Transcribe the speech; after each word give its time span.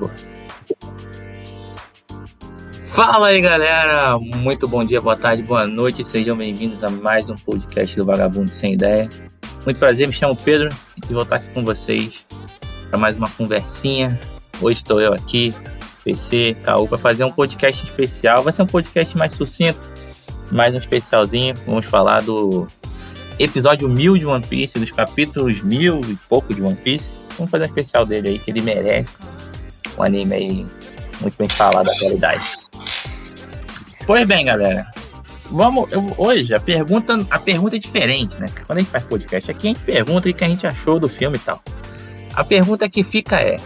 Chegou. 0.00 0.10
Fala 2.86 3.28
aí, 3.28 3.40
galera! 3.40 4.18
Muito 4.18 4.66
bom 4.66 4.84
dia, 4.84 5.00
boa 5.00 5.16
tarde, 5.16 5.42
boa 5.42 5.66
noite. 5.66 6.04
Sejam 6.04 6.36
bem-vindos 6.36 6.82
a 6.82 6.90
mais 6.90 7.28
um 7.28 7.36
podcast 7.36 7.96
do 7.96 8.04
Vagabundo 8.04 8.52
Sem 8.52 8.74
Ideia. 8.74 9.08
Muito 9.64 9.78
prazer, 9.78 10.06
me 10.06 10.12
chamo 10.12 10.34
Pedro 10.34 10.74
e 11.08 11.12
vou 11.12 11.22
estar 11.22 11.36
aqui 11.36 11.48
com 11.52 11.64
vocês 11.64 12.26
para 12.88 12.98
mais 12.98 13.14
uma 13.16 13.28
conversinha. 13.30 14.18
Hoje 14.60 14.78
estou 14.78 15.00
eu 15.00 15.12
aqui, 15.12 15.54
PC, 16.02 16.56
Caú, 16.62 16.88
para 16.88 16.98
fazer 16.98 17.24
um 17.24 17.32
podcast 17.32 17.84
especial. 17.84 18.42
Vai 18.42 18.52
ser 18.52 18.62
um 18.62 18.66
podcast 18.66 19.16
mais 19.16 19.34
sucinto, 19.34 19.80
mais 20.50 20.74
um 20.74 20.78
especialzinho. 20.78 21.54
Vamos 21.66 21.86
falar 21.86 22.22
do 22.22 22.66
episódio 23.38 23.88
mil 23.88 24.16
de 24.18 24.26
One 24.26 24.44
Piece, 24.44 24.78
dos 24.78 24.90
capítulos 24.90 25.62
mil 25.62 26.00
e 26.08 26.16
pouco 26.28 26.52
de 26.52 26.62
One 26.62 26.76
Piece. 26.76 27.14
Vamos 27.36 27.50
fazer 27.50 27.64
um 27.64 27.66
especial 27.66 28.04
dele 28.04 28.30
aí, 28.30 28.38
que 28.38 28.50
ele 28.50 28.62
merece. 28.62 29.12
Um 29.98 30.02
anime 30.02 30.34
aí 30.34 30.66
muito 31.20 31.36
bem 31.38 31.48
falado 31.48 31.86
da 31.86 31.94
realidade. 31.94 32.40
Pois 34.06 34.26
bem, 34.26 34.46
galera. 34.46 34.86
Vamos, 35.50 35.90
eu, 35.90 36.14
hoje 36.16 36.54
a 36.54 36.60
pergunta, 36.60 37.18
a 37.28 37.38
pergunta 37.38 37.76
é 37.76 37.78
diferente, 37.78 38.38
né? 38.40 38.46
Quando 38.66 38.78
a 38.78 38.80
gente 38.80 38.90
faz 38.90 39.04
podcast 39.04 39.50
aqui, 39.50 39.66
a 39.68 39.72
gente 39.72 39.82
pergunta 39.82 40.28
o 40.28 40.34
que 40.34 40.44
a 40.44 40.48
gente 40.48 40.66
achou 40.66 40.98
do 40.98 41.08
filme 41.08 41.36
e 41.36 41.40
tal. 41.40 41.60
A 42.34 42.44
pergunta 42.44 42.88
que 42.88 43.02
fica 43.02 43.36
é: 43.36 43.56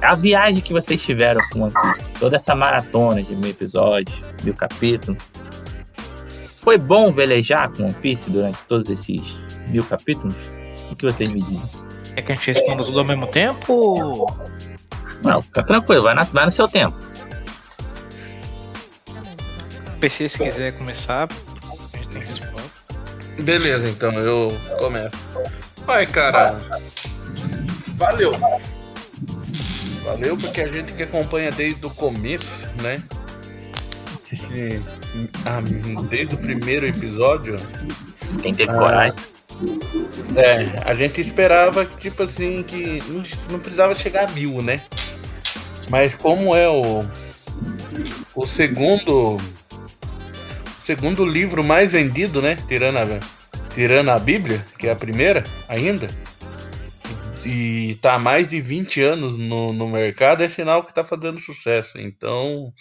a 0.00 0.14
viagem 0.14 0.62
que 0.62 0.72
vocês 0.72 1.02
tiveram 1.02 1.40
com 1.52 1.60
One 1.60 1.72
Piece, 1.72 2.14
toda 2.14 2.36
essa 2.36 2.54
maratona 2.54 3.22
de 3.22 3.36
mil 3.36 3.50
episódios, 3.50 4.18
mil 4.42 4.54
capítulos, 4.54 5.22
foi 6.56 6.78
bom 6.78 7.12
velejar 7.12 7.70
com 7.70 7.82
One 7.82 7.94
Piece 7.94 8.30
durante 8.30 8.64
todos 8.64 8.88
esses 8.88 9.38
mil 9.68 9.84
capítulos? 9.84 10.34
O 10.90 10.96
que 10.96 11.04
vocês 11.04 11.30
me 11.30 11.40
dizem? 11.40 11.90
É 12.16 12.22
que 12.22 12.32
a 12.32 12.34
gente 12.34 12.52
responda 12.52 12.82
tudo 12.82 12.98
ao 12.98 13.04
mesmo 13.04 13.26
tempo? 13.26 14.26
Não, 15.22 15.42
fica 15.42 15.62
tranquilo, 15.62 16.04
vai, 16.04 16.14
na, 16.14 16.24
vai 16.24 16.44
no 16.44 16.50
seu 16.50 16.68
tempo. 16.68 16.96
PC, 20.00 20.28
se 20.30 20.38
quiser 20.38 20.72
começar, 20.78 21.28
a 21.28 21.96
gente 21.96 22.08
tem 22.08 22.20
resposta. 22.20 22.70
Beleza, 23.38 23.88
então 23.88 24.12
eu 24.14 24.48
começo. 24.78 25.16
Vai, 25.84 26.06
cara. 26.06 26.58
Valeu. 27.96 28.32
Valeu 30.04 30.36
porque 30.36 30.62
a 30.62 30.68
gente 30.68 30.92
que 30.94 31.02
acompanha 31.02 31.50
desde 31.50 31.84
o 31.84 31.90
começo, 31.90 32.66
né? 32.82 33.02
Esse, 34.32 34.80
ah, 35.44 35.60
desde 36.08 36.34
o 36.34 36.38
primeiro 36.38 36.86
episódio. 36.86 37.56
Quem 38.42 38.54
teve 38.54 38.72
coragem. 38.72 39.14
É, 40.36 40.88
a 40.88 40.94
gente 40.94 41.20
esperava, 41.20 41.84
tipo 41.84 42.22
assim, 42.22 42.62
que 42.62 43.02
não, 43.08 43.22
não 43.50 43.60
precisava 43.60 43.94
chegar 43.94 44.28
a 44.28 44.32
mil, 44.32 44.62
né? 44.62 44.80
Mas 45.90 46.14
como 46.14 46.54
é 46.54 46.68
o, 46.68 47.04
o 48.34 48.46
segundo 48.46 49.36
segundo 50.80 51.24
livro 51.24 51.62
mais 51.62 51.92
vendido, 51.92 52.40
né? 52.40 52.56
Tirando 52.66 52.96
a, 52.96 53.04
tirando 53.74 54.08
a 54.10 54.18
Bíblia, 54.18 54.64
que 54.78 54.86
é 54.88 54.92
a 54.92 54.96
primeira 54.96 55.42
ainda. 55.68 56.06
E 57.44 57.96
tá 58.02 58.14
há 58.14 58.18
mais 58.18 58.48
de 58.48 58.60
20 58.60 59.00
anos 59.02 59.36
no, 59.36 59.72
no 59.72 59.88
mercado, 59.88 60.42
é 60.42 60.48
sinal 60.48 60.84
que 60.84 60.94
tá 60.94 61.04
fazendo 61.04 61.38
sucesso. 61.38 61.98
Então, 61.98 62.72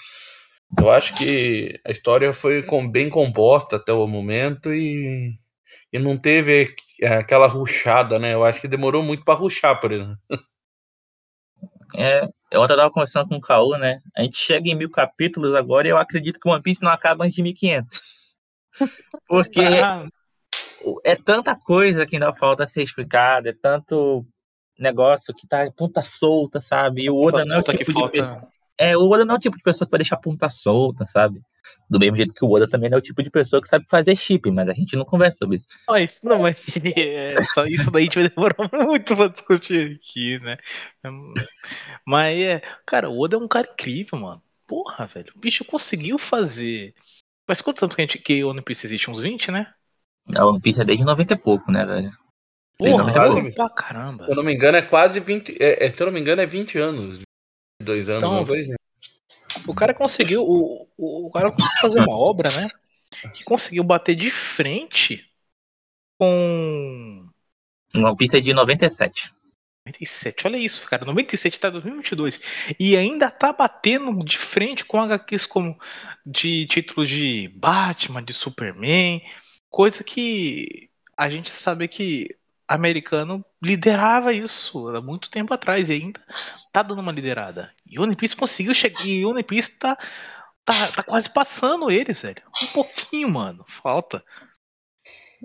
eu 0.78 0.90
acho 0.90 1.16
que 1.16 1.80
a 1.86 1.92
história 1.92 2.34
foi 2.34 2.64
com, 2.64 2.90
bem 2.90 3.10
composta 3.10 3.78
até 3.78 3.94
o 3.94 4.08
momento 4.08 4.74
e, 4.74 5.34
e 5.92 6.00
não 6.00 6.18
teve 6.18 6.76
aquela 7.04 7.48
ruchada, 7.48 8.20
né? 8.20 8.34
Eu 8.34 8.44
acho 8.44 8.62
que 8.62 8.68
demorou 8.68 9.02
muito 9.02 9.24
para 9.24 9.34
ruchar, 9.34 9.80
por 9.80 9.92
exemplo. 9.92 10.18
É, 11.96 12.28
eu 12.52 12.62
ontem 12.62 12.76
tava 12.76 12.92
conversando 12.92 13.28
com 13.28 13.36
o 13.36 13.42
Caô, 13.42 13.78
né? 13.78 14.02
A 14.16 14.24
gente 14.24 14.38
chega 14.38 14.70
em 14.70 14.76
mil 14.76 14.90
capítulos 14.90 15.54
agora 15.56 15.88
e 15.88 15.92
eu 15.92 15.98
acredito 15.98 16.40
que 16.40 16.48
o 16.48 16.52
One 16.52 16.62
Piece 16.62 16.82
não 16.82 16.92
acaba 16.92 17.24
antes 17.24 17.36
de 17.36 17.44
1500. 17.44 18.02
Porque 19.28 19.62
ah. 19.62 20.08
é 21.06 21.16
tanta 21.16 21.56
coisa 21.56 22.06
que 22.06 22.16
ainda 22.16 22.34
falta 22.34 22.66
ser 22.66 22.82
explicada, 22.82 23.50
é 23.50 23.54
tanto 23.54 24.26
negócio 24.78 25.34
que 25.34 25.48
tá 25.48 25.70
ponta 25.76 26.02
solta, 26.02 26.60
sabe? 26.60 27.04
E 27.04 27.10
o 27.10 27.18
Oda 27.18 27.44
não 27.46 27.58
é 27.58 27.60
o 27.60 27.64
tipo 27.64 27.94
de 27.94 28.12
pessoa. 28.12 28.48
É, 28.80 28.96
o 28.96 29.10
Oda 29.10 29.26
não 29.26 29.36
é 29.36 29.38
o 29.38 29.42
tipo 29.42 29.58
de 29.58 29.64
pessoa 29.64 29.86
que 29.86 29.92
vai 29.92 29.98
deixar 29.98 30.16
ponta 30.18 30.48
solta, 30.48 31.06
sabe? 31.06 31.42
Do 31.90 32.00
mesmo 32.00 32.16
jeito 32.16 32.34
que 32.34 32.46
o 32.46 32.50
Oda 32.50 32.66
também 32.66 32.90
não 32.90 32.98
é 32.98 33.00
o 33.00 33.04
tipo 33.04 33.22
de 33.22 33.30
pessoa 33.30 33.62
que 33.62 33.68
sabe 33.68 33.86
fazer 33.90 34.16
chip, 34.16 34.50
mas 34.52 34.70
a 34.70 34.74
gente 34.74 34.96
não 34.96 35.04
conversa 35.04 35.40
sobre 35.40 35.58
isso. 35.58 35.68
Mas, 35.88 36.20
não, 36.24 36.40
mas 36.40 36.56
é, 36.96 37.36
só 37.54 37.66
isso 37.66 37.92
daí 37.92 38.04
a 38.04 38.06
gente 38.06 38.20
vai 38.20 38.30
demorar 38.30 38.56
muito 38.88 39.16
pra 39.16 39.28
discutir 39.28 40.00
aqui, 40.00 40.40
né? 40.40 40.58
Mas, 42.06 42.40
é, 42.40 42.62
cara, 42.86 43.10
o 43.10 43.20
Oda 43.20 43.36
é 43.36 43.40
um 43.40 43.48
cara 43.48 43.70
incrível, 43.70 44.18
mano. 44.18 44.42
Porra, 44.66 45.08
velho. 45.08 45.34
O 45.36 45.40
bicho 45.40 45.66
conseguiu 45.66 46.18
fazer. 46.18 46.94
Mas 47.48 47.62
quanto 47.62 47.80
tempo 47.80 47.96
que, 47.96 48.02
a 48.02 48.06
gente, 48.06 48.20
que 48.20 48.44
o 48.44 48.50
One 48.50 48.62
Piece 48.62 48.86
existe? 48.86 49.10
Uns 49.10 49.22
20, 49.22 49.52
né? 49.52 49.74
A 50.36 50.46
One 50.46 50.62
Piece 50.62 50.80
é 50.80 50.86
desde 50.86 51.04
90 51.04 51.34
e 51.34 51.38
pouco, 51.38 51.72
né, 51.72 51.86
velho? 51.86 52.12
Porra, 52.78 53.12
pra 53.56 53.70
caramba. 53.70 54.26
Se 54.26 54.32
eu 54.32 54.36
não 54.36 54.44
me 54.44 54.54
engano, 54.54 54.78
é 54.78 54.82
quase 54.82 55.20
20. 55.20 55.58
É, 55.60 55.86
é, 55.86 55.90
se 55.90 56.02
eu 56.02 56.06
não 56.06 56.14
me 56.14 56.20
engano, 56.22 56.42
é 56.42 56.46
20 56.46 56.78
anos. 56.78 57.22
Dois 57.82 58.10
anos, 58.10 58.30
então, 58.30 58.44
dois 58.44 58.68
anos. 58.68 58.80
O 59.68 59.74
cara 59.74 59.94
conseguiu. 59.94 60.44
O, 60.44 60.88
o, 60.98 61.28
o 61.28 61.32
cara 61.32 61.52
conseguiu 61.52 61.82
fazer 61.82 62.00
uma 62.02 62.18
obra, 62.18 62.50
né? 62.52 62.70
Que 63.34 63.44
conseguiu 63.44 63.84
bater 63.84 64.16
de 64.16 64.30
frente 64.30 65.26
com. 66.18 67.28
Uma 67.96 68.16
pista 68.16 68.42
de 68.42 68.54
97. 68.54 69.32
97, 69.86 70.48
olha 70.48 70.58
isso, 70.58 70.88
cara. 70.88 71.06
97 71.06 71.60
tá 71.60 71.70
2022. 71.70 72.40
E 72.80 72.96
ainda 72.96 73.32
tá 73.32 73.52
batendo 73.52 74.24
de 74.24 74.38
frente 74.38 74.86
com 74.86 75.02
HQs 75.02 75.46
como 75.46 75.80
de 76.26 76.68
títulos 76.68 77.10
de 77.10 77.48
Batman, 77.56 78.24
de 78.24 78.34
Superman. 78.34 79.22
Coisa 79.70 80.04
que 80.04 80.90
a 81.18 81.30
gente 81.30 81.50
sabe 81.50 81.88
que 81.88 82.36
americano 82.70 83.44
liderava 83.62 84.32
isso 84.32 84.88
há 84.90 85.02
muito 85.02 85.30
tempo 85.30 85.54
atrás 85.54 85.90
e 85.90 85.94
ainda 85.94 86.22
tá 86.72 86.84
dando 86.84 87.02
uma 87.02 87.12
liderada. 87.12 87.72
E 87.86 88.00
o 88.00 88.04
One 88.04 88.16
Piece 88.16 88.36
conseguiu 88.36 88.74
chegar. 88.76 89.04
E 89.06 89.26
o 89.26 89.32
One 89.32 89.44
Piece 89.44 89.80
tá, 89.80 89.98
tá, 90.64 90.74
tá 90.96 91.04
quase 91.04 91.34
passando 91.34 91.90
eles, 91.90 92.22
velho. 92.22 92.44
Um 92.64 92.68
pouquinho, 92.68 93.30
mano. 93.30 93.66
Falta. 93.82 94.24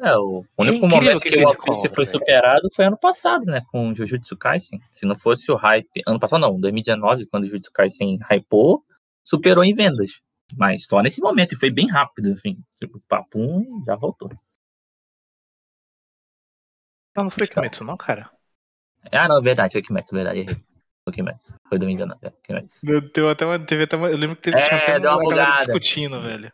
É, 0.03 0.15
o 0.17 0.45
único 0.59 0.85
é 0.85 0.89
momento 0.89 1.21
que, 1.21 1.31
que 1.31 1.43
o 1.43 1.49
One 1.49 1.57
Piece 1.65 1.89
foi 1.89 2.05
superado 2.05 2.69
foi 2.75 2.85
ano 2.85 2.99
passado, 2.99 3.45
né? 3.47 3.62
Com 3.71 3.95
Jujutsu 3.95 4.37
Kaisen. 4.37 4.79
Se 4.91 5.06
não 5.06 5.15
fosse 5.15 5.51
o 5.51 5.56
hype. 5.56 6.03
Ano 6.06 6.21
passado 6.21 6.41
não, 6.41 6.61
2019, 6.61 7.27
quando 7.27 7.45
o 7.45 7.47
Jujutsu 7.47 7.73
Kaisen 7.73 8.19
hypou, 8.31 8.85
superou 9.25 9.65
em 9.65 9.73
vendas. 9.73 10.21
Mas 10.56 10.87
só 10.87 11.01
nesse 11.01 11.23
momento, 11.23 11.53
e 11.53 11.59
foi 11.59 11.71
bem 11.71 11.89
rápido, 11.89 12.33
assim. 12.33 12.59
Tipo, 12.79 13.01
papum 13.09 13.62
e 13.62 13.85
já 13.87 13.97
voltou. 13.97 14.31
Não, 17.17 17.25
não 17.25 17.31
foi 17.31 17.47
Kimetsu, 17.47 17.85
não, 17.85 17.97
cara. 17.97 18.31
Ah, 19.13 19.29
não, 19.29 19.41
verdade, 19.43 19.73
foi 19.73 19.83
Kimetsu, 19.83 20.15
verdade, 20.15 20.41
errei. 20.41 20.57
Foi 21.05 21.13
Kimetsu. 21.13 21.55
Foi 21.69 21.79
do 21.79 21.89
engano, 21.89 22.17
é, 22.23 22.31
Kimetsu. 22.43 22.81
Deu 23.13 23.29
até 23.29 23.45
uma, 23.45 23.59
teve 23.59 23.85
até 23.85 23.97
uma, 23.97 24.09
eu 24.09 24.17
lembro 24.17 24.37
que 24.37 24.43
teve, 24.43 24.59
é, 24.59 24.65
tinha 24.65 24.81
até 24.81 24.99
deu 24.99 25.11
uma, 25.11 25.23
uma 25.23 25.31
galera 25.31 25.59
discutindo, 25.59 26.21
velho. 26.21 26.53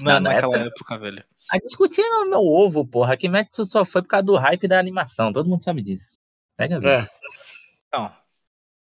Não, 0.00 0.14
não 0.14 0.20
naquela 0.20 0.56
época, 0.56 0.68
época, 0.68 0.98
velho. 0.98 1.24
A 1.50 1.58
discutindo 1.58 2.24
no 2.24 2.30
meu 2.30 2.40
ovo, 2.40 2.86
porra. 2.86 3.16
Kimetsu 3.16 3.64
só 3.64 3.84
foi 3.84 4.02
por 4.02 4.08
causa 4.08 4.26
do 4.26 4.36
hype 4.36 4.68
da 4.68 4.78
animação. 4.78 5.32
Todo 5.32 5.48
mundo 5.48 5.64
sabe 5.64 5.80
disso. 5.80 6.18
Pega 6.56 6.80
ver. 6.80 7.04
É. 7.04 7.10
Não. 7.92 8.12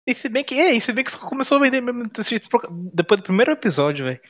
E 0.06 0.14
se 0.14 0.28
bem 0.28 0.44
que, 0.44 0.54
é, 0.54 0.72
e 0.72 0.80
se 0.80 0.92
bem 0.92 1.04
que 1.04 1.12
só 1.12 1.18
começou 1.18 1.58
a 1.58 1.60
vender 1.60 1.80
mesmo 1.80 2.10
depois 2.92 3.20
do 3.20 3.24
primeiro 3.24 3.52
episódio, 3.52 4.04
velho. 4.04 4.20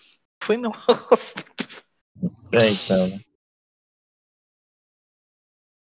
Foi 0.43 0.57
no. 0.57 0.73
é, 2.53 2.69
então. 2.71 3.21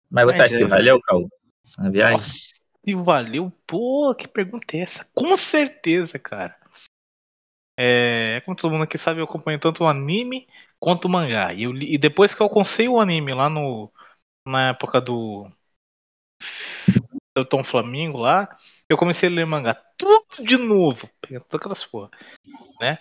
Mas 0.10 0.26
você 0.26 0.38
Mas 0.40 0.48
acha 0.48 0.56
é, 0.56 0.60
que 0.60 0.66
valeu, 0.66 1.02
Cal? 1.02 1.28
A 1.78 1.90
viagem? 1.90 2.18
Nossa, 2.18 2.54
e 2.86 2.96
valeu? 2.96 3.52
Pô, 3.66 4.16
que 4.16 4.28
pergunta 4.28 4.78
é 4.78 4.82
essa? 4.82 5.06
Com 5.14 5.36
certeza, 5.36 6.18
cara. 6.18 6.56
É, 7.78 8.42
como 8.42 8.56
todo 8.56 8.72
mundo 8.72 8.84
aqui 8.84 8.98
sabe, 8.98 9.20
eu 9.20 9.26
acompanho 9.26 9.60
tanto 9.60 9.84
o 9.84 9.88
anime 9.88 10.48
quanto 10.80 11.06
o 11.06 11.10
mangá. 11.10 11.54
E, 11.54 11.64
eu, 11.64 11.76
e 11.76 11.98
depois 11.98 12.34
que 12.34 12.42
eu 12.42 12.46
alcancei 12.46 12.88
o 12.88 13.00
anime 13.00 13.34
lá 13.34 13.50
no 13.50 13.92
na 14.46 14.70
época 14.70 15.02
do 15.02 15.52
do 17.36 17.46
Tom 17.46 17.64
Flamingo 17.64 18.18
lá, 18.18 18.58
eu 18.90 18.98
comecei 18.98 19.30
a 19.30 19.32
ler 19.32 19.46
mangá 19.46 19.76
tudo 19.98 20.26
de 20.44 20.58
novo, 20.58 21.10
pegando 21.22 21.44
todas 21.44 21.60
aquelas 21.60 21.86
porra, 21.86 22.10
né? 22.80 22.98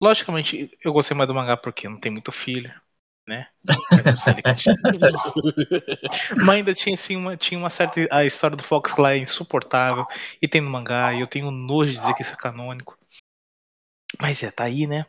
Logicamente, 0.00 0.70
eu 0.82 0.92
gostei 0.92 1.16
mais 1.16 1.28
do 1.28 1.34
mangá 1.34 1.56
porque 1.56 1.88
não 1.88 1.98
tem 1.98 2.12
muito 2.12 2.32
filho, 2.32 2.72
né? 3.26 3.48
Mas 6.44 6.48
ainda 6.48 6.74
tinha 6.74 6.94
assim 6.94 7.16
uma, 7.16 7.36
tinha 7.36 7.58
uma 7.58 7.70
certa. 7.70 8.00
A 8.10 8.24
história 8.24 8.56
do 8.56 8.62
Fox 8.62 8.96
lá 8.96 9.12
é 9.12 9.18
insuportável. 9.18 10.06
E 10.40 10.48
tem 10.48 10.60
no 10.60 10.70
mangá, 10.70 11.12
e 11.14 11.20
eu 11.20 11.26
tenho 11.26 11.50
nojo 11.50 11.92
de 11.92 11.98
dizer 11.98 12.14
que 12.14 12.22
isso 12.22 12.32
é 12.32 12.36
canônico. 12.36 12.98
Mas 14.20 14.42
é, 14.42 14.50
tá 14.50 14.64
aí, 14.64 14.86
né? 14.86 15.06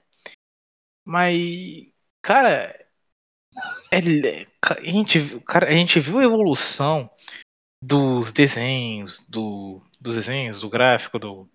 Mas. 1.06 1.92
Cara. 2.22 2.80
É, 3.92 3.98
a, 3.98 4.82
gente, 4.82 5.40
cara, 5.42 5.68
a 5.68 5.72
gente 5.72 6.00
viu 6.00 6.20
a 6.20 6.24
evolução 6.24 7.10
dos 7.84 8.32
desenhos, 8.32 9.20
do, 9.28 9.82
dos 10.00 10.16
desenhos, 10.16 10.62
do 10.62 10.70
gráfico, 10.70 11.20
do, 11.20 11.50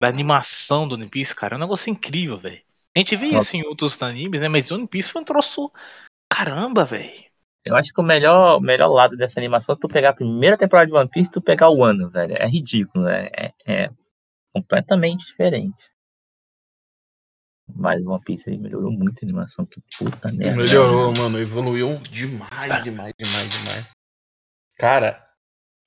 da 0.00 0.08
animação 0.08 0.86
do 0.86 0.94
One 0.94 1.08
Piece, 1.08 1.34
cara, 1.34 1.54
é 1.54 1.56
um 1.56 1.60
negócio 1.60 1.90
incrível, 1.90 2.38
velho. 2.38 2.62
A 2.96 3.00
gente 3.00 3.16
vê 3.16 3.26
isso 3.26 3.56
em 3.56 3.64
outros 3.64 4.00
animes, 4.02 4.40
né? 4.40 4.48
Mas 4.48 4.70
One 4.70 4.86
Piece 4.86 5.10
foi 5.10 5.22
um 5.22 5.24
troço. 5.24 5.70
Caramba, 6.32 6.84
velho. 6.84 7.24
Eu 7.64 7.74
acho 7.74 7.92
que 7.92 8.00
o 8.00 8.04
melhor, 8.04 8.60
melhor 8.60 8.88
lado 8.88 9.16
dessa 9.16 9.40
animação 9.40 9.74
é 9.74 9.78
tu 9.78 9.88
pegar 9.88 10.10
a 10.10 10.14
primeira 10.14 10.56
temporada 10.56 10.86
de 10.86 10.96
One 10.96 11.08
Piece 11.08 11.30
e 11.30 11.32
tu 11.32 11.40
pegar 11.40 11.70
o 11.70 11.82
ano, 11.82 12.10
velho. 12.10 12.36
É 12.36 12.46
ridículo, 12.46 13.04
né? 13.04 13.28
É, 13.36 13.52
é 13.66 13.90
completamente 14.52 15.24
diferente. 15.26 15.82
Mas 17.74 18.04
One 18.04 18.22
Piece 18.22 18.50
aí 18.50 18.58
melhorou 18.58 18.92
muito 18.92 19.18
a 19.22 19.24
animação. 19.24 19.64
Que 19.64 19.80
puta 19.98 20.30
merda. 20.32 20.56
Melhorou, 20.56 21.12
mano. 21.16 21.38
Evoluiu 21.38 21.98
demais, 21.98 22.84
demais, 22.84 23.14
demais, 23.18 23.48
demais. 23.48 23.90
Cara, 24.76 25.24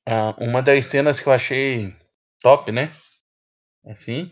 ah, 0.08 0.36
uma 0.40 0.62
das 0.62 0.86
cenas 0.86 1.20
que 1.20 1.28
eu 1.28 1.34
achei 1.34 1.96
top, 2.42 2.72
né? 2.72 2.92
Assim, 3.86 4.32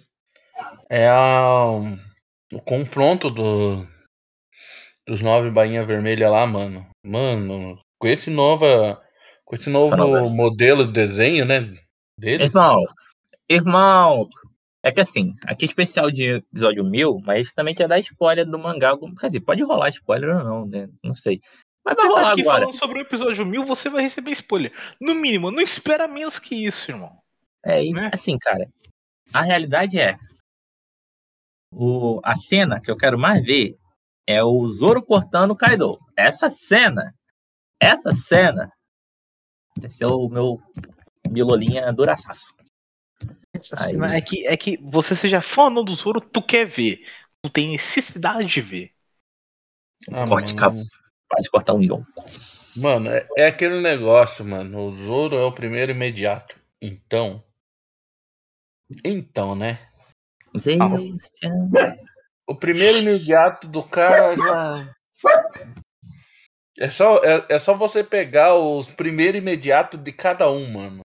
é 0.90 1.08
a, 1.08 1.66
o 2.54 2.62
confronto 2.62 3.30
do, 3.30 3.80
dos 5.08 5.22
nove 5.22 5.50
bainha 5.50 5.86
vermelha 5.86 6.30
lá, 6.30 6.46
mano. 6.46 6.88
Mano, 7.06 7.80
com 8.00 8.08
esse 8.08 8.30
nova, 8.30 9.02
com 9.44 9.56
esse 9.56 9.70
novo 9.70 9.96
Fala, 9.96 10.30
modelo 10.30 10.86
de 10.86 10.94
desenho, 10.94 11.46
né? 11.46 11.74
Dele. 12.20 12.46
Irmão, 12.46 12.82
irmão, 13.50 14.30
é 14.86 14.92
que 14.92 15.02
assim, 15.02 15.36
aqui 15.46 15.66
é 15.66 15.68
especial 15.68 16.12
de 16.12 16.36
episódio 16.36 16.84
1000, 16.84 17.20
mas 17.26 17.52
também 17.52 17.74
quer 17.74 17.88
dar 17.88 18.00
spoiler 18.00 18.46
do 18.46 18.60
mangá. 18.60 18.96
Quer 19.20 19.28
dizer, 19.28 19.40
pode 19.42 19.64
rolar 19.64 19.90
spoiler 19.90 20.38
ou 20.38 20.44
não, 20.44 20.66
né? 20.66 20.88
Não 21.04 21.14
sei. 21.14 21.42
Mas 21.84 21.96
vai 21.96 22.06
tá 22.06 22.08
rolar 22.08 22.32
aqui 22.32 22.42
agora. 22.42 22.60
falando 22.62 22.78
sobre 22.78 23.00
o 23.00 23.02
episódio 23.02 23.46
1000, 23.46 23.66
você 23.66 23.90
vai 23.90 24.04
receber 24.04 24.32
spoiler. 24.32 24.72
No 25.02 25.14
mínimo, 25.14 25.52
não 25.52 25.62
espera 25.62 26.08
menos 26.08 26.40
que 26.40 26.66
isso, 26.66 26.92
irmão. 26.92 27.12
É, 27.64 27.84
e, 27.84 27.92
né? 27.92 28.12
assim, 28.14 28.38
cara, 28.38 28.68
a 29.34 29.42
realidade 29.42 30.00
é. 30.00 30.16
O, 31.78 32.22
a 32.24 32.36
cena 32.36 32.80
que 32.80 32.90
eu 32.90 32.96
quero 32.96 33.20
mais 33.20 33.44
ver 33.44 33.78
é 34.26 34.42
o 34.42 34.66
Zoro 34.70 35.04
cortando 35.04 35.52
o 35.52 35.56
Kaido. 35.56 36.00
Essa 36.16 36.50
cena, 36.50 37.14
essa 37.78 38.14
cena, 38.14 38.72
esse 39.84 40.02
é 40.02 40.08
o 40.08 40.30
meu 40.30 40.62
milolinha 41.30 41.92
duraçaço. 41.92 42.56
Aí. 43.78 43.96
É 44.16 44.22
que, 44.22 44.48
é 44.48 44.56
que 44.56 44.78
você 44.78 45.16
seja 45.16 45.42
fã 45.42 45.64
ou 45.64 45.70
não 45.70 45.84
do 45.84 45.94
Zoro, 45.94 46.22
tu 46.22 46.42
quer 46.42 46.66
ver. 46.66 47.06
Tu 47.44 47.50
tem 47.50 47.72
necessidade 47.72 48.48
de 48.48 48.62
ver. 48.62 48.92
Ah, 50.12 50.26
Corte 50.26 50.56
cabo. 50.56 50.82
Pode 51.28 51.50
cortar 51.50 51.74
um 51.74 51.82
Yon. 51.82 52.04
Mano, 52.78 53.10
é, 53.10 53.28
é 53.38 53.48
aquele 53.48 53.82
negócio, 53.82 54.46
mano. 54.46 54.88
O 54.88 54.96
Zoro 54.96 55.36
é 55.36 55.44
o 55.44 55.52
primeiro 55.52 55.92
imediato. 55.92 56.58
Então. 56.82 57.44
Então, 59.04 59.56
né? 59.56 59.80
O 62.48 62.56
primeiro 62.56 63.00
imediato 63.00 63.68
do 63.68 63.84
cara 63.84 64.36
já. 64.36 64.96
É 66.78 66.90
só, 66.90 67.24
é, 67.24 67.46
é 67.50 67.60
só 67.60 67.74
você 67.74 68.04
pegar 68.04 68.54
os 68.54 68.88
primeiros 68.88 69.40
imediatos 69.40 70.00
de 70.00 70.12
cada 70.12 70.52
um, 70.52 70.72
mano. 70.72 71.02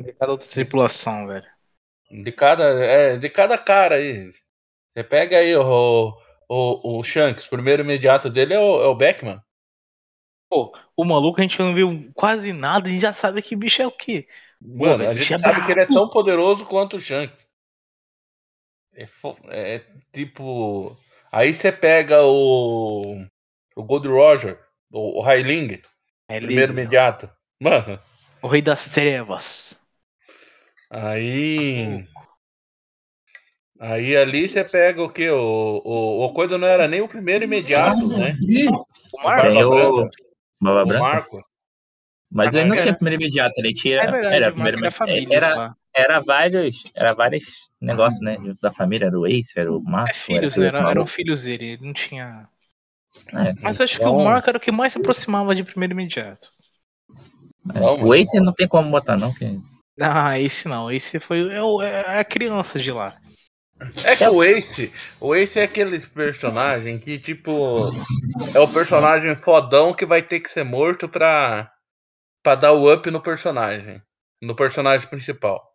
De 0.00 0.12
cada 0.12 0.32
outra 0.32 0.48
tripulação, 0.48 1.26
velho. 1.26 1.46
De 2.10 2.30
cada, 2.30 2.64
é, 2.84 3.16
de 3.16 3.28
cada 3.30 3.56
cara 3.56 3.96
aí. 3.96 4.30
Você 4.92 5.02
pega 5.02 5.38
aí 5.38 5.56
o, 5.56 6.12
o, 6.48 6.98
o 6.98 7.02
Shanks, 7.02 7.46
o 7.46 7.50
primeiro 7.50 7.82
imediato 7.82 8.30
dele 8.30 8.54
é 8.54 8.60
o, 8.60 8.82
é 8.82 8.86
o 8.86 8.94
Beckman. 8.94 9.40
Pô, 10.48 10.76
o 10.96 11.04
maluco 11.04 11.40
a 11.40 11.42
gente 11.42 11.58
não 11.58 11.74
viu 11.74 12.10
quase 12.14 12.52
nada, 12.52 12.86
a 12.86 12.90
gente 12.90 13.02
já 13.02 13.12
sabe 13.12 13.42
que 13.42 13.56
bicho 13.56 13.82
é 13.82 13.86
o 13.86 13.90
quê. 13.90 14.28
Mano, 14.60 14.98
velho, 14.98 15.10
a 15.10 15.14
gente 15.14 15.34
é 15.34 15.38
sabe 15.38 15.64
que 15.64 15.72
ele 15.72 15.80
é 15.80 15.86
tão 15.86 16.08
poderoso 16.08 16.64
quanto 16.66 16.96
o 16.96 17.00
Shanks. 17.00 17.43
É, 18.94 19.06
fo- 19.06 19.36
é 19.48 19.82
tipo. 20.12 20.96
Aí 21.32 21.52
você 21.52 21.72
pega 21.72 22.22
o. 22.24 23.24
O 23.76 23.82
Gold 23.82 24.06
Roger, 24.06 24.58
o, 24.92 25.20
o 25.20 25.24
Hailing, 25.24 25.80
É 26.28 26.38
primeiro 26.38 26.72
imediato. 26.72 27.28
Mano, 27.60 27.98
O 28.40 28.46
rei 28.46 28.62
das 28.62 28.86
trevas. 28.88 29.76
aí. 30.90 32.06
Aí 33.80 34.16
ali 34.16 34.48
você 34.48 34.62
pega 34.62 35.02
o 35.02 35.10
que? 35.10 35.28
O, 35.28 35.82
o, 35.84 36.24
o 36.26 36.32
coisa 36.32 36.56
não 36.56 36.68
era 36.68 36.86
nem 36.86 37.00
o 37.00 37.08
primeiro 37.08 37.44
imediato, 37.44 38.06
né? 38.06 38.36
O 39.12 39.22
Marco. 39.22 39.58
O. 39.58 40.06
Baba 40.60 40.84
Branca. 40.84 41.00
Marco. 41.02 41.44
Mas 42.30 42.54
ele 42.54 42.68
não 42.68 42.76
tinha 42.76 42.94
primeiro 42.94 43.20
imediato, 43.22 43.52
ele 43.58 43.74
tinha. 43.74 43.96
É 44.00 44.10
verdade, 44.10 44.36
era, 44.36 44.52
primeiro 44.52 44.78
era 44.78 44.90
era, 45.30 45.76
era 45.94 46.20
vários. 46.20 46.82
Era 46.94 47.12
vários 47.12 47.44
negócios, 47.80 48.20
né? 48.22 48.36
Junto 48.36 48.60
da 48.60 48.70
família, 48.70 49.06
era 49.06 49.18
o 49.18 49.26
Ace, 49.26 49.58
era 49.58 49.72
o 49.72 49.82
Marco. 49.82 50.10
É 50.10 50.14
filhos, 50.14 50.56
era, 50.58 50.82
né? 50.82 50.90
Eram, 50.90 51.06
filhos 51.06 51.42
dele, 51.42 51.64
ele 51.72 51.86
não 51.86 51.92
tinha. 51.92 52.48
É, 53.32 53.52
Mas 53.62 53.78
eu 53.78 53.84
acho 53.84 53.96
que 53.96 54.02
Então- 54.02 54.16
o 54.16 54.24
Marco 54.24 54.48
era 54.48 54.58
o 54.58 54.60
que 54.60 54.72
mais 54.72 54.92
se 54.92 54.98
aproximava 54.98 55.54
de 55.54 55.62
primeiro 55.64 55.92
imediato. 55.92 56.48
Não, 57.64 58.02
o 58.04 58.14
Ace 58.14 58.38
não 58.40 58.52
tem 58.52 58.68
como 58.68 58.90
botar, 58.90 59.16
não. 59.16 59.32
Que... 59.32 59.58
Ah, 60.00 60.38
esse 60.38 60.68
não, 60.68 60.90
esse 60.90 61.18
foi 61.20 61.48
é, 61.52 61.62
o- 61.62 61.80
é 61.80 62.18
a 62.18 62.24
criança 62.24 62.78
de 62.78 62.90
lá. 62.90 63.10
É 64.04 64.14
que 64.16 64.26
o 64.28 64.42
Ace, 64.42 64.92
o 65.20 65.34
Ace 65.34 65.58
é 65.58 65.64
aquele 65.64 65.98
personagem 66.00 66.98
que, 66.98 67.18
tipo, 67.18 67.90
é 68.54 68.60
o 68.60 68.68
personagem 68.68 69.34
fodão 69.34 69.92
que 69.92 70.06
vai 70.06 70.22
ter 70.22 70.40
que 70.40 70.48
ser 70.48 70.64
morto 70.64 71.08
pra, 71.08 71.70
pra 72.42 72.54
dar 72.54 72.72
o 72.72 72.92
up 72.92 73.10
no 73.10 73.20
personagem. 73.20 74.00
No 74.40 74.54
personagem 74.54 75.08
principal. 75.08 75.73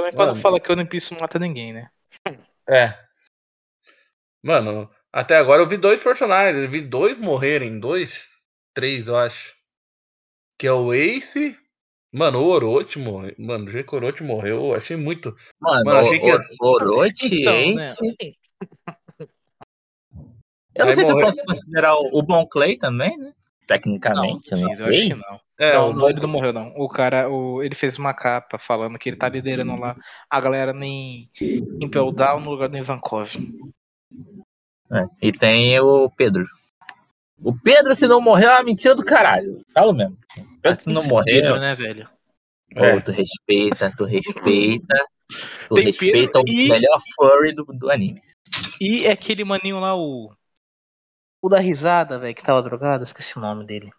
Também 0.00 0.12
quando 0.14 0.28
Mano. 0.30 0.40
fala 0.40 0.58
que 0.58 0.70
o 0.70 0.72
One 0.72 0.86
Piece 0.86 1.12
não 1.12 1.20
mata 1.20 1.38
ninguém, 1.38 1.74
né? 1.74 1.90
É. 2.68 2.98
Mano, 4.42 4.90
até 5.12 5.36
agora 5.36 5.62
eu 5.62 5.68
vi 5.68 5.76
dois 5.76 6.02
personagens. 6.02 6.64
Eu 6.64 6.70
vi 6.70 6.80
dois 6.80 7.18
morrerem. 7.18 7.78
Dois, 7.78 8.28
três, 8.74 9.06
eu 9.08 9.16
acho. 9.16 9.54
Que 10.58 10.66
é 10.66 10.72
o 10.72 10.92
Ace. 10.94 11.58
Mano, 12.12 12.40
o 12.40 12.46
Orochi 12.48 12.98
morreu. 12.98 13.34
Mano, 13.38 13.66
o 13.66 13.68
jeito 13.68 13.88
que 13.88 13.94
o 13.94 13.98
Orochi 13.98 14.22
morreu, 14.24 14.66
eu 14.68 14.74
achei 14.74 14.96
muito. 14.96 15.36
Mano, 15.60 15.84
Mano, 15.84 15.98
achei 16.00 16.18
o, 16.18 16.22
que- 16.22 16.56
o, 16.60 16.66
Orochi, 16.66 17.40
Então, 17.42 17.74
né? 17.74 17.84
Ace. 17.84 18.38
Eu 20.72 20.84
não 20.84 20.90
Aí 20.90 20.94
sei 20.94 21.04
se 21.04 21.10
eu 21.10 21.14
morreu. 21.14 21.26
posso 21.26 21.44
considerar 21.44 21.94
o, 21.96 22.08
o 22.12 22.22
Bon 22.22 22.46
Clay 22.46 22.78
também, 22.78 23.18
né? 23.18 23.34
Tecnicamente, 23.70 24.50
eu 24.50 24.58
não 24.58 24.68
eu 24.68 24.86
acho 24.86 25.00
que 25.00 25.14
não. 25.14 25.40
É, 25.56 25.74
não, 25.74 25.90
o 25.90 25.92
não, 25.92 26.10
ele 26.10 26.20
não 26.20 26.28
morreu, 26.28 26.52
não. 26.52 26.72
O 26.76 26.88
cara, 26.88 27.30
o, 27.30 27.62
ele 27.62 27.74
fez 27.76 27.96
uma 27.98 28.12
capa 28.12 28.58
falando 28.58 28.98
que 28.98 29.08
ele 29.08 29.16
tá 29.16 29.28
liderando 29.28 29.76
lá 29.78 29.96
a 30.28 30.40
galera 30.40 30.72
em 30.84 31.30
Impel 31.80 32.10
Down 32.10 32.40
no 32.40 32.50
lugar 32.50 32.68
do 32.68 32.76
Ivankov. 32.76 33.30
É, 34.90 35.06
E 35.22 35.32
tem 35.32 35.78
o 35.78 36.10
Pedro. 36.10 36.46
O 37.40 37.54
Pedro, 37.56 37.94
se 37.94 38.08
não 38.08 38.20
morrer, 38.20 38.46
é 38.46 38.50
uma 38.50 38.64
mentira 38.64 38.94
do 38.94 39.04
caralho. 39.04 39.64
Falo 39.72 39.92
mesmo. 39.92 40.18
Tanto 40.60 40.90
não 40.90 41.04
morrer, 41.04 41.40
Pedro, 41.40 41.60
né, 41.60 41.74
velho? 41.76 42.08
É. 42.74 42.96
Ô, 42.96 43.00
tu 43.00 43.12
respeita, 43.12 43.92
tu 43.96 44.04
respeita. 44.04 44.96
Tu 45.68 45.74
Tem 45.76 45.84
respeita 45.84 46.40
Pedro 46.40 46.42
o 46.42 46.50
e- 46.50 46.68
melhor 46.68 46.98
furry 47.14 47.52
do, 47.52 47.64
do 47.64 47.88
anime. 47.88 48.20
E 48.80 49.06
é 49.06 49.12
aquele 49.12 49.44
maninho 49.44 49.78
lá, 49.78 49.96
o. 49.96 50.32
O 51.42 51.48
da 51.48 51.58
risada, 51.58 52.18
velho, 52.18 52.34
que 52.34 52.42
tava 52.42 52.62
drogado, 52.62 53.02
esqueci 53.02 53.38
o 53.38 53.40
nome 53.40 53.66
dele. 53.66 53.90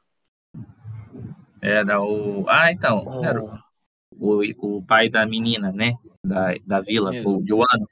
Era 1.61 2.01
o. 2.01 2.45
Ah, 2.49 2.71
então. 2.71 3.03
O- 3.05 3.25
Era 3.25 3.39
o, 3.41 3.59
o, 4.41 4.77
o 4.77 4.83
pai 4.83 5.09
da 5.09 5.25
menina, 5.25 5.71
né? 5.71 5.93
Da, 6.23 6.53
da 6.65 6.81
vila, 6.81 7.15
Isso. 7.15 7.37
o 7.37 7.45
Joano. 7.47 7.87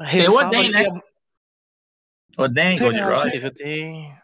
Oden, 0.00 0.64
que 0.64 0.70
né? 0.70 0.86
a- 0.86 2.42
Oden, 2.42 2.78
Gold 2.78 3.00
Roger. 3.00 3.46
Oden. 3.46 4.16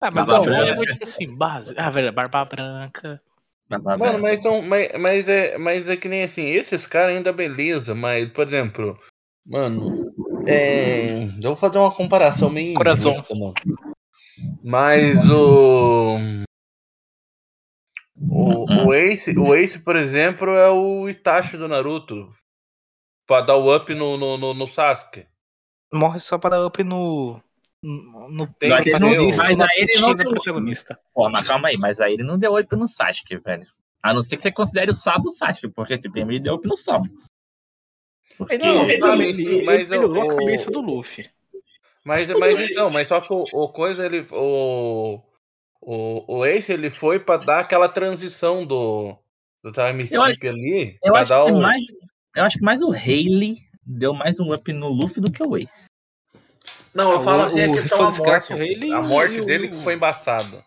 Ah, 0.00 0.10
mas 0.10 0.26
Barba 0.26 0.32
Barba 0.32 0.44
Branca. 0.44 0.74
Branca, 0.74 1.02
assim, 1.02 1.36
base. 1.36 1.74
Ah, 1.78 1.90
velho, 1.90 2.12
Barba 2.12 2.44
Branca. 2.44 3.22
Mano, 3.70 4.18
mas, 4.20 4.42
são, 4.42 4.60
mas, 4.60 4.92
mas, 5.00 5.28
é, 5.28 5.56
mas 5.56 5.88
é 5.88 5.96
que 5.96 6.08
nem 6.08 6.22
assim, 6.24 6.42
esses 6.42 6.86
caras 6.86 7.16
ainda 7.16 7.32
beleza, 7.32 7.94
mas, 7.94 8.30
por 8.30 8.46
exemplo, 8.46 8.98
mano, 9.46 10.12
é, 10.46 11.24
eu 11.24 11.42
vou 11.42 11.56
fazer 11.56 11.78
uma 11.78 11.94
comparação 11.94 12.50
meio 12.50 12.74
Coração. 12.74 13.12
Mas 14.62 15.18
o. 15.30 16.18
O, 18.16 18.86
o, 18.88 18.94
Ace, 18.94 19.36
o 19.38 19.54
Ace, 19.54 19.78
por 19.78 19.96
exemplo, 19.96 20.50
é 20.54 20.68
o 20.70 21.08
Itachi 21.08 21.56
do 21.56 21.68
Naruto. 21.68 22.32
Pra 23.26 23.40
dar 23.40 23.56
o 23.56 23.74
up 23.74 23.92
no, 23.94 24.16
no, 24.16 24.36
no, 24.36 24.54
no 24.54 24.66
Sasuke. 24.66 25.26
Morre 25.92 26.20
só 26.20 26.36
pra 26.38 26.50
dar 26.50 26.66
up 26.66 26.82
no. 26.82 27.40
No, 27.82 28.28
no 28.30 28.46
Tem 28.54 28.70
Mas 28.70 28.86
ele 28.86 28.98
não- 28.98 29.36
mas 29.36 29.56
na 29.56 29.64
aí 29.66 29.70
ele 29.88 30.00
não 30.00 30.14
deu- 30.14 30.30
protagonista. 30.30 30.98
Pô, 31.14 31.28
mas 31.28 31.46
calma 31.46 31.68
aí, 31.68 31.76
mas 31.78 32.00
aí 32.00 32.14
ele 32.14 32.22
não 32.22 32.38
deu 32.38 32.52
oi 32.52 32.66
no 32.72 32.88
Sasuke, 32.88 33.36
velho. 33.38 33.66
A 34.02 34.12
não 34.14 34.22
ser 34.22 34.36
que 34.36 34.42
você 34.42 34.52
considere 34.52 34.90
o 34.90 34.94
Sabo 34.94 35.28
o 35.28 35.30
Sasuke, 35.30 35.68
porque 35.68 35.94
esse 35.94 36.10
prêmio 36.10 36.32
ele 36.32 36.40
deu 36.40 36.54
oi 36.54 36.60
no 36.64 36.76
Sabo. 36.76 37.04
Porque... 38.38 38.54
Ele, 38.54 38.64
não, 38.64 38.88
ele, 38.88 38.98
Mas- 38.98 39.20
ele, 39.38 39.46
ele, 39.56 39.64
mas 39.64 39.80
ele 39.80 39.88
pelou 39.88 40.24
o- 40.24 40.30
a 40.30 40.36
cabeça 40.36 40.70
do 40.70 40.80
Luffy. 40.80 41.28
Mas, 42.04 42.28
mas 42.28 42.60
então, 42.60 42.90
mas 42.90 43.08
só 43.08 43.20
que 43.20 43.32
o, 43.32 43.44
o 43.52 43.68
coisa, 43.70 44.04
ele. 44.04 44.26
O, 44.30 45.20
o, 45.80 46.36
o 46.38 46.44
Ace, 46.44 46.70
ele 46.72 46.90
foi 46.90 47.18
pra 47.18 47.36
dar 47.38 47.60
aquela 47.60 47.88
transição 47.88 48.66
do, 48.66 49.16
do 49.62 49.72
time 49.72 50.06
Eu 50.10 50.22
acho- 50.22 50.32
skip 50.32 50.48
ali. 50.48 50.98
Eu 51.02 51.16
acho, 51.16 51.30
dar 51.30 51.44
que 51.46 51.52
o- 51.52 51.60
mais, 51.60 51.84
eu 52.36 52.44
acho 52.44 52.58
que 52.58 52.64
mais 52.64 52.82
o 52.82 52.90
Haley 52.92 53.56
deu 53.86 54.12
mais 54.12 54.38
um 54.38 54.52
up 54.52 54.70
no 54.72 54.88
Luffy 54.88 55.20
do 55.22 55.32
que 55.32 55.42
o 55.42 55.56
Ace. 55.56 55.86
Não, 56.94 57.10
eu 57.12 57.18
Ah, 57.18 57.22
falo 57.22 57.42
assim, 57.44 57.62
a 57.62 57.70
o 57.70 57.72
questão 57.72 57.98
da 58.12 58.18
morte. 58.18 58.54
dele 58.54 58.92
A 58.92 59.02
morte 59.02 59.40
o- 59.40 59.44
dele 59.46 59.68
que 59.68 59.76
foi 59.76 59.94
embaçada. 59.94 60.62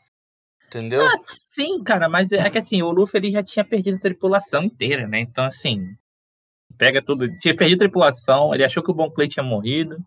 Entendeu? 0.67 1.01
Ah, 1.05 1.15
sim, 1.47 1.81
cara, 1.83 2.09
mas 2.09 2.31
é 2.31 2.49
que 2.49 2.57
assim, 2.57 2.81
o 2.81 2.91
Luffy 2.91 3.19
ele 3.19 3.31
já 3.31 3.41
tinha 3.43 3.63
perdido 3.63 3.95
a 3.97 3.99
tripulação 4.01 4.63
inteira, 4.63 5.07
né? 5.07 5.19
Então, 5.19 5.45
assim, 5.45 5.81
pega 6.77 7.01
tudo. 7.01 7.27
Tinha 7.37 7.55
perdido 7.55 7.77
a 7.83 7.85
tripulação, 7.85 8.53
ele 8.53 8.63
achou 8.63 8.81
que 8.83 8.89
o 8.91 8.93
Bon 8.93 9.11
Clay 9.11 9.27
tinha 9.27 9.43
morrido. 9.43 9.97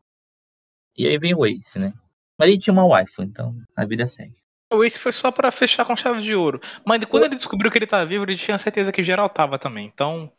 E 0.96 1.06
aí 1.06 1.18
vem 1.18 1.34
o 1.34 1.46
Ace, 1.46 1.78
né? 1.78 1.92
Mas 2.38 2.48
ele 2.48 2.58
tinha 2.58 2.72
uma 2.72 2.86
waifu, 2.86 3.22
então 3.22 3.54
a 3.76 3.84
vida 3.84 4.06
segue. 4.06 4.34
O 4.72 4.82
Ace 4.84 4.98
foi 4.98 5.12
só 5.12 5.30
pra 5.30 5.50
fechar 5.50 5.84
com 5.84 5.96
chave 5.96 6.22
de 6.22 6.34
ouro. 6.34 6.60
Mas 6.86 7.04
quando 7.04 7.24
ele 7.24 7.36
descobriu 7.36 7.70
que 7.70 7.78
ele 7.78 7.86
tá 7.86 8.04
vivo, 8.04 8.24
ele 8.24 8.36
tinha 8.36 8.56
certeza 8.58 8.92
que 8.92 9.02
geral 9.04 9.28
tava 9.28 9.58
também. 9.58 9.86
Então, 9.86 10.32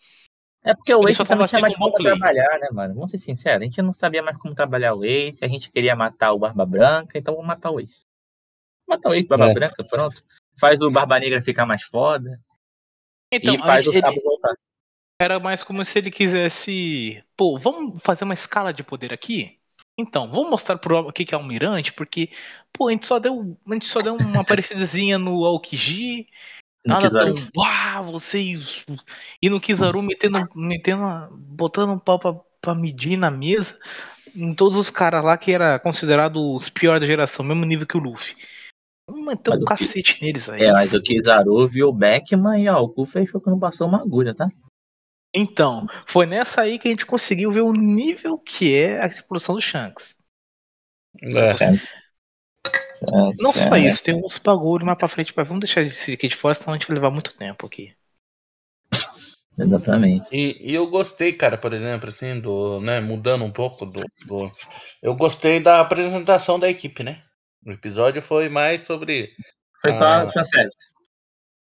É 0.63 0.73
porque 0.75 0.93
o 0.93 0.99
Ele 1.01 1.09
Ace 1.09 1.17
só 1.17 1.23
não 1.23 1.29
tava 1.29 1.47
tinha 1.47 1.61
mais 1.61 1.75
como 1.75 1.91
Clay. 1.93 2.17
trabalhar, 2.17 2.59
né, 2.59 2.67
mano? 2.71 2.93
Vamos 2.93 3.09
ser 3.11 3.17
sinceros, 3.17 3.61
a 3.61 3.65
gente 3.65 3.81
não 3.81 3.91
sabia 3.91 4.21
mais 4.21 4.37
como 4.37 4.53
trabalhar 4.53 4.93
o 4.93 5.03
Ace, 5.03 5.43
a 5.43 5.47
gente 5.47 5.71
queria 5.71 5.95
matar 5.95 6.33
o 6.33 6.39
Barba 6.39 6.65
Branca, 6.65 7.17
então 7.17 7.33
vamos 7.33 7.47
matar 7.47 7.71
o 7.71 7.79
Ace. 7.79 8.05
Matar 8.87 9.09
o 9.09 9.13
Ace, 9.15 9.27
Barba 9.27 9.49
É. 9.49 9.53
Branca, 9.53 9.83
pronto. 9.83 10.23
Faz 10.59 10.81
o 10.81 10.91
Barba 10.91 11.19
Negra 11.19 11.41
ficar 11.41 11.65
mais 11.65 11.81
foda 11.83 12.39
então 13.31 13.55
e 13.55 13.57
faz 13.57 13.87
o 13.87 13.89
ele- 13.91 13.99
Sabo 14.01 14.21
voltar. 14.21 14.53
Era 15.21 15.39
mais 15.39 15.63
como 15.63 15.83
se 15.85 15.99
ele 15.99 16.09
quisesse. 16.11 17.23
Pô, 17.37 17.57
vamos 17.59 18.01
fazer 18.01 18.23
uma 18.23 18.33
escala 18.33 18.73
de 18.73 18.83
poder 18.83 19.13
aqui? 19.13 19.57
Então, 19.97 20.31
vamos 20.31 20.49
mostrar 20.49 20.77
pro 20.77 20.99
o 20.99 21.11
que 21.11 21.25
que 21.25 21.35
é 21.35 21.37
o 21.37 21.41
Almirante, 21.41 21.93
porque, 21.93 22.29
pô, 22.73 22.87
a 22.87 22.91
gente 22.91 23.05
só 23.05 23.19
deu, 23.19 23.57
a 23.67 23.73
gente 23.73 23.85
só 23.85 23.99
deu 23.99 24.15
uma 24.15 24.43
parecidazinha 24.45 25.19
no 25.19 25.45
Aokiji, 25.45 26.27
nada 26.85 27.09
tão, 27.11 27.33
uau, 27.55 28.05
vocês. 28.05 28.83
E 29.41 29.49
no 29.49 29.59
Kizaru 29.59 30.01
metendo, 30.01 30.47
metendo, 30.55 31.03
botando 31.37 31.91
um 31.91 31.99
pau 31.99 32.17
pra, 32.17 32.33
pra 32.59 32.73
medir 32.73 33.17
na 33.17 33.29
mesa, 33.29 33.77
em 34.35 34.55
todos 34.55 34.77
os 34.77 34.89
caras 34.89 35.23
lá 35.23 35.37
que 35.37 35.51
era 35.51 35.77
considerado 35.77 36.55
os 36.55 36.67
piores 36.69 37.01
da 37.01 37.07
geração, 37.07 37.45
mesmo 37.45 37.65
nível 37.65 37.85
que 37.85 37.97
o 37.97 38.01
Luffy. 38.01 38.35
Mas 39.07 39.35
um 39.35 39.51
o 39.51 39.57
que- 39.57 39.65
cacete 39.65 40.23
neles 40.23 40.49
aí. 40.49 40.63
É, 40.63 40.71
mas 40.71 40.93
o 40.93 41.01
Kizaru 41.01 41.67
viu 41.67 41.89
o 41.89 41.93
Beckman 41.93 42.63
e 42.63 42.69
ó, 42.69 42.79
o 42.81 42.89
cu 42.89 43.05
fechou 43.05 43.41
que 43.41 43.49
não 43.49 43.59
passou 43.59 43.87
uma 43.87 44.01
agulha, 44.01 44.33
tá? 44.33 44.47
Então, 45.33 45.87
foi 46.05 46.25
nessa 46.25 46.61
aí 46.61 46.77
que 46.77 46.87
a 46.87 46.91
gente 46.91 47.05
conseguiu 47.05 47.51
ver 47.51 47.61
o 47.61 47.71
nível 47.71 48.37
que 48.37 48.75
é 48.75 49.01
a 49.01 49.09
tripulação 49.09 49.55
do 49.55 49.61
Shanks. 49.61 50.15
É. 51.23 51.51
Não 53.39 53.51
só 53.53 53.75
isso, 53.77 54.03
tem 54.03 54.13
uns 54.15 54.37
bagulho 54.37 54.85
mais 54.85 54.97
pra 54.97 55.07
frente, 55.07 55.33
mas 55.35 55.47
vamos 55.47 55.61
deixar 55.61 55.81
esse 55.81 56.13
aqui 56.13 56.27
de 56.27 56.35
fora, 56.35 56.53
senão 56.53 56.73
a 56.73 56.77
gente 56.77 56.87
vai 56.87 56.95
levar 56.95 57.09
muito 57.09 57.35
tempo 57.35 57.65
aqui. 57.65 57.95
Exatamente. 59.57 60.25
E, 60.31 60.71
e 60.71 60.73
eu 60.73 60.87
gostei, 60.89 61.33
cara, 61.33 61.57
por 61.57 61.73
exemplo, 61.73 62.09
assim, 62.09 62.39
do, 62.39 62.79
né, 62.81 62.99
mudando 63.01 63.43
um 63.43 63.51
pouco 63.51 63.85
do, 63.85 64.01
do- 64.25 64.51
Eu 65.01 65.15
gostei 65.15 65.59
da 65.59 65.79
apresentação 65.81 66.59
da 66.59 66.69
equipe, 66.69 67.03
né? 67.03 67.21
O 67.65 67.71
episódio 67.71 68.21
foi 68.21 68.49
mais 68.49 68.81
sobre 68.81 69.33
Foi 69.81 69.91
só 69.91 70.31
fanservice. 70.31 70.89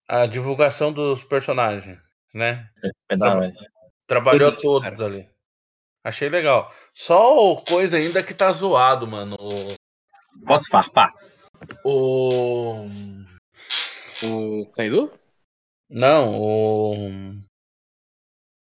a 0.07 0.25
divulgação 0.25 0.91
dos 0.91 1.23
personagens, 1.23 1.97
né? 2.33 2.69
Da 3.17 3.35
hora. 3.35 3.53
Trabalhou 4.07 4.57
todos 4.57 4.89
cara. 4.89 5.05
ali. 5.05 5.29
Achei 6.03 6.29
legal. 6.29 6.73
Só 6.93 7.53
o 7.53 7.61
coisa 7.63 7.97
ainda 7.97 8.23
que 8.23 8.33
tá 8.33 8.51
zoado, 8.51 9.07
mano. 9.07 9.37
Posso 10.45 10.67
farpar? 10.69 11.13
O. 11.85 12.85
o... 14.23 14.61
O 14.61 14.71
Kaido? 14.71 15.13
Não, 15.89 16.39
o. 16.39 16.95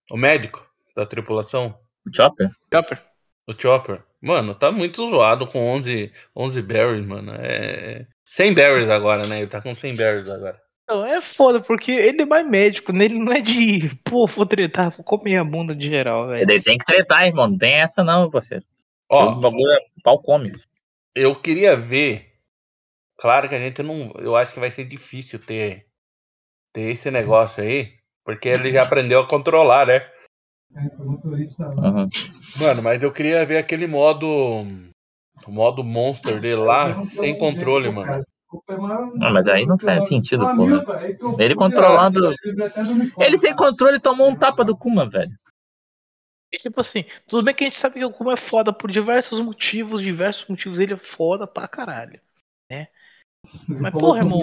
O 0.09 0.17
médico 0.17 0.65
da 0.95 1.05
tripulação, 1.05 1.77
O 2.05 2.15
Chopper? 2.15 2.49
Chopper? 2.73 3.03
o 3.47 3.53
Chopper. 3.53 4.03
Mano, 4.21 4.55
tá 4.55 4.71
muito 4.71 5.07
zoado 5.09 5.45
com 5.45 5.59
11, 5.75 6.11
11 6.35 6.61
berries, 6.61 7.05
mano. 7.05 7.33
É... 7.35 8.07
100 8.25 8.53
berries 8.53 8.89
agora, 8.89 9.27
né? 9.27 9.39
Ele 9.39 9.47
tá 9.47 9.61
com 9.61 9.75
100 9.75 9.95
berries 9.95 10.29
agora. 10.29 10.61
Não, 10.87 11.05
é 11.05 11.19
foda, 11.21 11.59
porque 11.59 11.91
ele 11.91 12.21
é 12.21 12.25
mais 12.25 12.47
médico, 12.47 12.93
né? 12.93 13.05
Ele 13.05 13.19
não 13.19 13.33
é 13.33 13.41
de, 13.41 13.89
pô, 14.05 14.25
vou 14.25 14.45
tretar, 14.45 14.89
vou 14.91 15.03
comer 15.03 15.37
a 15.37 15.43
bunda 15.43 15.75
de 15.75 15.89
geral, 15.89 16.27
velho. 16.27 16.49
Ele 16.49 16.63
tem 16.63 16.77
que 16.77 16.85
tretar, 16.85 17.27
irmão. 17.27 17.49
Não 17.49 17.57
tem 17.57 17.73
essa 17.73 18.03
não, 18.03 18.29
você. 18.29 18.61
Ó, 19.09 19.33
o 19.33 19.39
bagulho 19.39 19.71
é 19.71 19.79
pau 20.03 20.21
cômico. 20.21 20.59
eu 21.15 21.35
queria 21.35 21.75
ver. 21.75 22.25
Claro 23.19 23.49
que 23.49 23.55
a 23.55 23.59
gente 23.59 23.81
não. 23.83 24.13
Eu 24.19 24.35
acho 24.35 24.53
que 24.53 24.59
vai 24.59 24.71
ser 24.71 24.85
difícil 24.85 25.39
ter, 25.39 25.87
ter 26.73 26.91
esse 26.91 27.09
negócio 27.11 27.63
aí. 27.63 27.97
Porque 28.23 28.49
ele 28.49 28.71
já 28.71 28.83
aprendeu 28.83 29.21
a 29.21 29.27
controlar, 29.27 29.87
né? 29.87 30.05
Uhum. 30.71 32.09
Mano, 32.59 32.83
mas 32.83 33.01
eu 33.01 33.11
queria 33.11 33.45
ver 33.45 33.57
aquele 33.57 33.87
modo. 33.87 34.27
O 35.45 35.51
modo 35.51 35.83
monster 35.83 36.39
dele 36.41 36.61
lá, 36.61 37.01
sem 37.03 37.37
controle, 37.37 37.89
mano. 37.89 38.23
Não, 39.15 39.33
mas 39.33 39.47
aí 39.47 39.65
não 39.65 39.77
faz 39.77 40.07
sentido, 40.07 40.45
porra. 40.55 40.81
Ele 41.39 41.55
controlando. 41.55 42.33
Ele 43.19 43.37
sem 43.37 43.55
controle 43.55 43.99
tomou 43.99 44.29
um 44.29 44.35
tapa 44.35 44.63
do 44.63 44.75
Kuma, 44.75 45.07
velho. 45.07 45.31
E 46.51 46.57
tipo 46.57 46.79
assim, 46.79 47.03
tudo 47.27 47.43
bem 47.43 47.53
que 47.53 47.65
a 47.65 47.67
gente 47.67 47.79
sabe 47.79 47.99
que 47.99 48.05
o 48.05 48.11
Kuma 48.11 48.33
é 48.33 48.37
foda 48.37 48.71
por 48.71 48.89
diversos 48.89 49.39
motivos, 49.41 50.03
diversos 50.03 50.47
motivos 50.47 50.79
ele 50.79 50.93
é 50.93 50.97
foda 50.97 51.45
pra 51.45 51.67
caralho, 51.67 52.21
né? 52.71 52.87
Mas 53.67 53.91
porra, 53.91 54.19
irmão, 54.19 54.41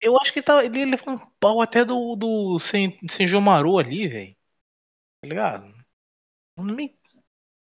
eu 0.00 0.16
acho 0.20 0.32
que 0.32 0.38
ele, 0.38 0.46
tá, 0.46 0.64
ele 0.64 0.84
levou 0.84 1.14
um 1.14 1.18
pau 1.40 1.60
até 1.60 1.84
do, 1.84 2.14
do 2.14 2.58
sem, 2.60 2.98
sem 3.08 3.26
Jomaru 3.26 3.78
ali, 3.78 4.06
velho. 4.06 4.36
Tá 5.20 5.28
ligado? 5.28 5.74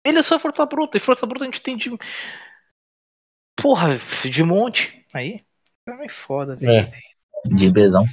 Ele 0.04 0.18
é 0.18 0.22
só 0.22 0.38
força 0.38 0.64
bruta, 0.64 0.96
e 0.96 1.00
força 1.00 1.26
bruta 1.26 1.44
a 1.44 1.46
gente 1.46 1.62
tem 1.62 1.76
de. 1.76 1.90
Porra, 3.56 3.98
de 4.30 4.42
monte. 4.42 5.04
Aí. 5.12 5.44
É 5.88 5.94
meio 5.94 6.10
foda, 6.10 6.56
velho. 6.56 6.72
É. 6.72 6.92
De 7.54 7.70
bezão. 7.70 8.04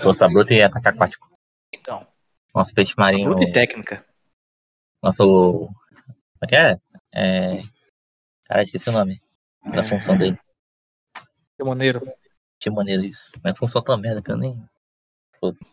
Força 0.00 0.28
bruta 0.28 0.52
e 0.54 0.62
ataque 0.62 0.88
aquático. 0.88 1.28
Então, 1.72 2.06
Nosso 2.54 2.74
peixe 2.74 2.92
força 2.94 3.10
marinho. 3.10 3.28
bruta 3.28 3.44
e 3.44 3.52
técnica. 3.52 4.04
Nosso. 5.02 5.22
Como 5.24 5.74
é 6.42 6.46
que 6.46 6.56
é? 6.56 6.76
É. 7.12 7.56
Cara, 8.44 8.62
esqueci 8.62 8.88
o 8.88 8.92
nome. 8.92 9.20
Da 9.72 9.84
função 9.84 10.16
dele. 10.16 10.38
Que 11.56 11.64
maneiro. 11.64 12.00
Timoneiro, 12.58 13.04
isso. 13.04 13.32
Mas 13.44 13.56
função 13.58 13.82
tão 13.82 13.96
merda 13.98 14.20
que 14.22 14.30
eu 14.30 14.36
nem. 14.36 14.58
Foda-se. 15.38 15.70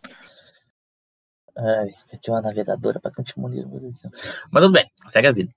Ai, 1.58 1.90
eu 2.14 2.20
tinha 2.20 2.36
uma 2.36 2.42
navegadora 2.42 3.00
pra 3.00 3.12
que 3.12 3.20
um 3.20 3.24
timoneiro, 3.24 3.68
meu 3.68 3.80
Deus 3.80 3.94
do 3.94 3.98
céu. 3.98 4.12
Mas 4.52 4.64
tudo 4.64 4.74
bem, 4.74 4.90
segue 5.10 5.28
a 5.28 5.32
vida. 5.32 5.52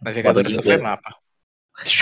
Navegador 0.00 0.40
é 0.40 0.44
Modo 0.44 0.48
de 0.48 0.54
super 0.54 0.76
ver. 0.78 0.82
mapa. 0.82 1.16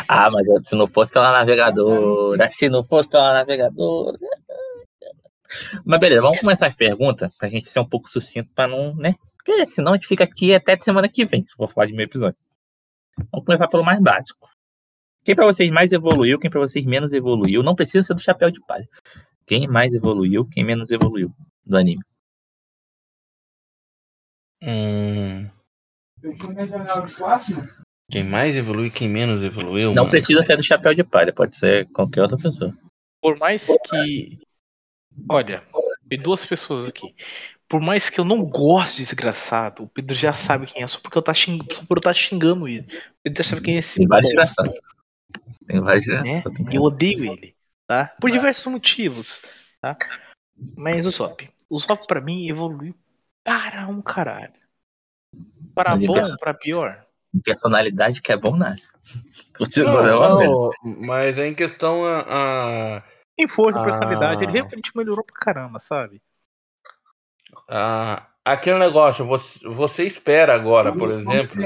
Ah, 0.07 0.31
mas 0.31 0.47
se 0.69 0.77
não 0.77 0.87
fosse 0.87 1.13
pela 1.13 1.33
navegadora, 1.33 2.49
se 2.49 2.69
não 2.69 2.83
fosse 2.83 3.09
pela 3.09 3.33
navegadora. 3.33 4.19
Mas 5.85 6.01
beleza, 6.01 6.23
vamos 6.23 6.41
começar 6.41 6.67
as 6.67 6.75
perguntas 6.75 7.35
pra 7.37 7.49
gente 7.49 7.67
ser 7.67 7.81
um 7.81 7.89
pouco 7.89 8.11
sucinto 8.11 8.51
pra 8.55 8.69
não, 8.69 8.95
né? 8.95 9.15
Porque 9.37 9.67
senão 9.67 9.93
a 9.93 9.95
gente 9.97 10.07
fica 10.07 10.25
aqui 10.25 10.55
até 10.55 10.79
semana 10.81 11.09
que 11.09 11.25
vem, 11.25 11.45
se 11.45 11.53
for 11.55 11.69
falar 11.69 11.87
de 11.87 11.93
meio 11.93 12.07
episódio. 12.07 12.39
Vamos 13.31 13.45
começar 13.45 13.69
pelo 13.69 13.85
mais 13.85 14.01
básico. 14.01 14.49
Quem 15.25 15.35
pra 15.35 15.47
vocês 15.47 15.71
mais 15.71 15.93
evoluiu, 15.93 16.39
quem 16.39 16.51
pra 16.51 16.61
vocês 16.61 16.85
menos 16.85 17.13
evoluiu? 17.13 17.63
Não 17.63 17.75
precisa 17.75 18.03
ser 18.03 18.15
do 18.15 18.21
chapéu 18.21 18.51
de 18.51 18.61
palha. 18.67 18.89
Quem 19.47 19.69
mais 19.69 19.93
evoluiu, 19.95 20.47
quem 20.49 20.65
menos 20.65 20.91
evoluiu 20.91 21.33
do 21.65 21.77
anime? 21.77 22.03
Hum, 24.63 25.51
quem 28.13 28.23
mais 28.23 28.55
evoluiu 28.55 28.89
e 28.89 28.91
quem 28.91 29.09
menos 29.09 29.43
evoluiu? 29.43 29.95
Não 29.95 30.03
mano? 30.03 30.11
precisa 30.11 30.43
ser 30.43 30.55
do 30.55 30.63
chapéu 30.63 30.93
de 30.93 31.03
palha, 31.03 31.33
pode 31.33 31.57
ser 31.57 31.87
qualquer 31.93 32.21
outra 32.21 32.37
pessoa. 32.37 32.77
Por 33.23 33.39
mais 33.39 33.67
que. 33.89 34.39
Olha, 35.31 35.63
tem 36.11 36.21
duas 36.21 36.45
pessoas 36.45 36.87
aqui. 36.87 37.15
Por 37.67 37.81
mais 37.81 38.11
que 38.11 38.21
eu 38.21 38.25
não 38.25 38.45
goste 38.45 38.99
de 38.99 39.05
desgraçado, 39.05 39.85
o 39.85 39.89
Pedro 39.89 40.15
já 40.15 40.35
sabe 40.35 40.67
quem 40.67 40.83
é, 40.83 40.87
só 40.87 41.01
porque 41.01 41.17
eu 41.17 41.23
tá 41.23 41.33
xingando, 41.33 41.75
só 41.75 41.83
por 41.87 41.97
eu 41.97 42.01
estar 42.01 42.13
xingando 42.13 42.69
ele. 42.69 42.83
O 42.83 43.23
Pedro 43.23 43.43
já 43.43 43.49
sabe 43.49 43.63
quem 43.63 43.77
é 43.77 43.79
esse 43.79 43.97
Tem 43.97 44.07
vários 44.07 44.29
desgraçados. 44.29 44.75
Tem 45.67 45.81
vários 45.81 46.07
né? 46.07 46.15
desgraçados. 46.17 46.71
E 46.71 46.77
eu 46.77 46.83
odeio 46.83 47.33
ele, 47.33 47.55
tá? 47.87 48.15
Por 48.21 48.31
diversos 48.31 48.67
motivos, 48.67 49.41
tá? 49.81 49.97
Mas 50.77 51.07
o 51.07 51.13
Sop. 51.13 51.49
O 51.71 51.81
Sop 51.81 52.07
pra 52.07 52.21
mim 52.21 52.47
evoluiu 52.47 52.95
para 53.43 53.89
um 53.89 54.03
caralho. 54.03 54.53
Para 55.75 55.97
bom, 55.97 56.37
para 56.39 56.53
pior. 56.53 57.07
Personalidade 57.45 58.21
que 58.21 58.33
é 58.33 58.37
bom 58.37 58.55
nada. 58.57 58.77
Continua, 59.57 60.03
Não, 60.03 60.41
é 60.41 60.47
não, 60.47 60.71
mas 61.07 61.39
é 61.39 61.47
em 61.49 61.55
questão 61.55 62.05
a, 62.05 62.25
a- 62.29 63.03
Em 63.39 63.49
força 63.49 63.81
Ah. 63.81 63.85
personalidade, 63.85 64.45
ele 64.45 64.53
realmente 64.53 64.91
melhorou 64.97 65.25
pra 65.25 65.37
caramba, 65.41 65.79
sabe? 65.81 66.21
a- 67.69 68.27
aquele 68.45 68.79
negócio. 68.79 69.25
Você, 69.27 69.59
você 69.69 70.05
espera 70.05 70.55
agora, 70.55 70.93
por 70.93 71.11
exemplo. 71.11 71.63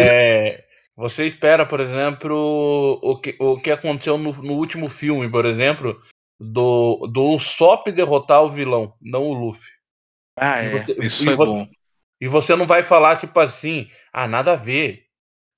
É, 0.00 0.64
você 0.96 1.26
espera, 1.26 1.64
por 1.66 1.80
exemplo, 1.80 2.98
o 3.02 3.18
que, 3.20 3.36
o 3.38 3.60
que 3.60 3.70
aconteceu 3.70 4.18
no, 4.18 4.32
no 4.32 4.54
último 4.54 4.88
filme, 4.88 5.30
por 5.30 5.44
exemplo, 5.46 6.00
do, 6.40 7.06
do 7.12 7.22
Usopp 7.30 7.90
derrotar 7.92 8.42
o 8.42 8.50
vilão, 8.50 8.94
não 9.00 9.22
o 9.24 9.32
Luffy. 9.34 9.70
Ah, 10.38 10.58
é. 10.58 10.70
você- 10.78 10.94
Isso 11.00 11.30
é 11.30 11.36
bom. 11.36 11.68
E 12.20 12.26
você 12.26 12.56
não 12.56 12.66
vai 12.66 12.82
falar, 12.82 13.16
tipo 13.16 13.38
assim, 13.38 13.88
ah, 14.12 14.26
nada 14.26 14.52
a 14.52 14.56
ver. 14.56 15.04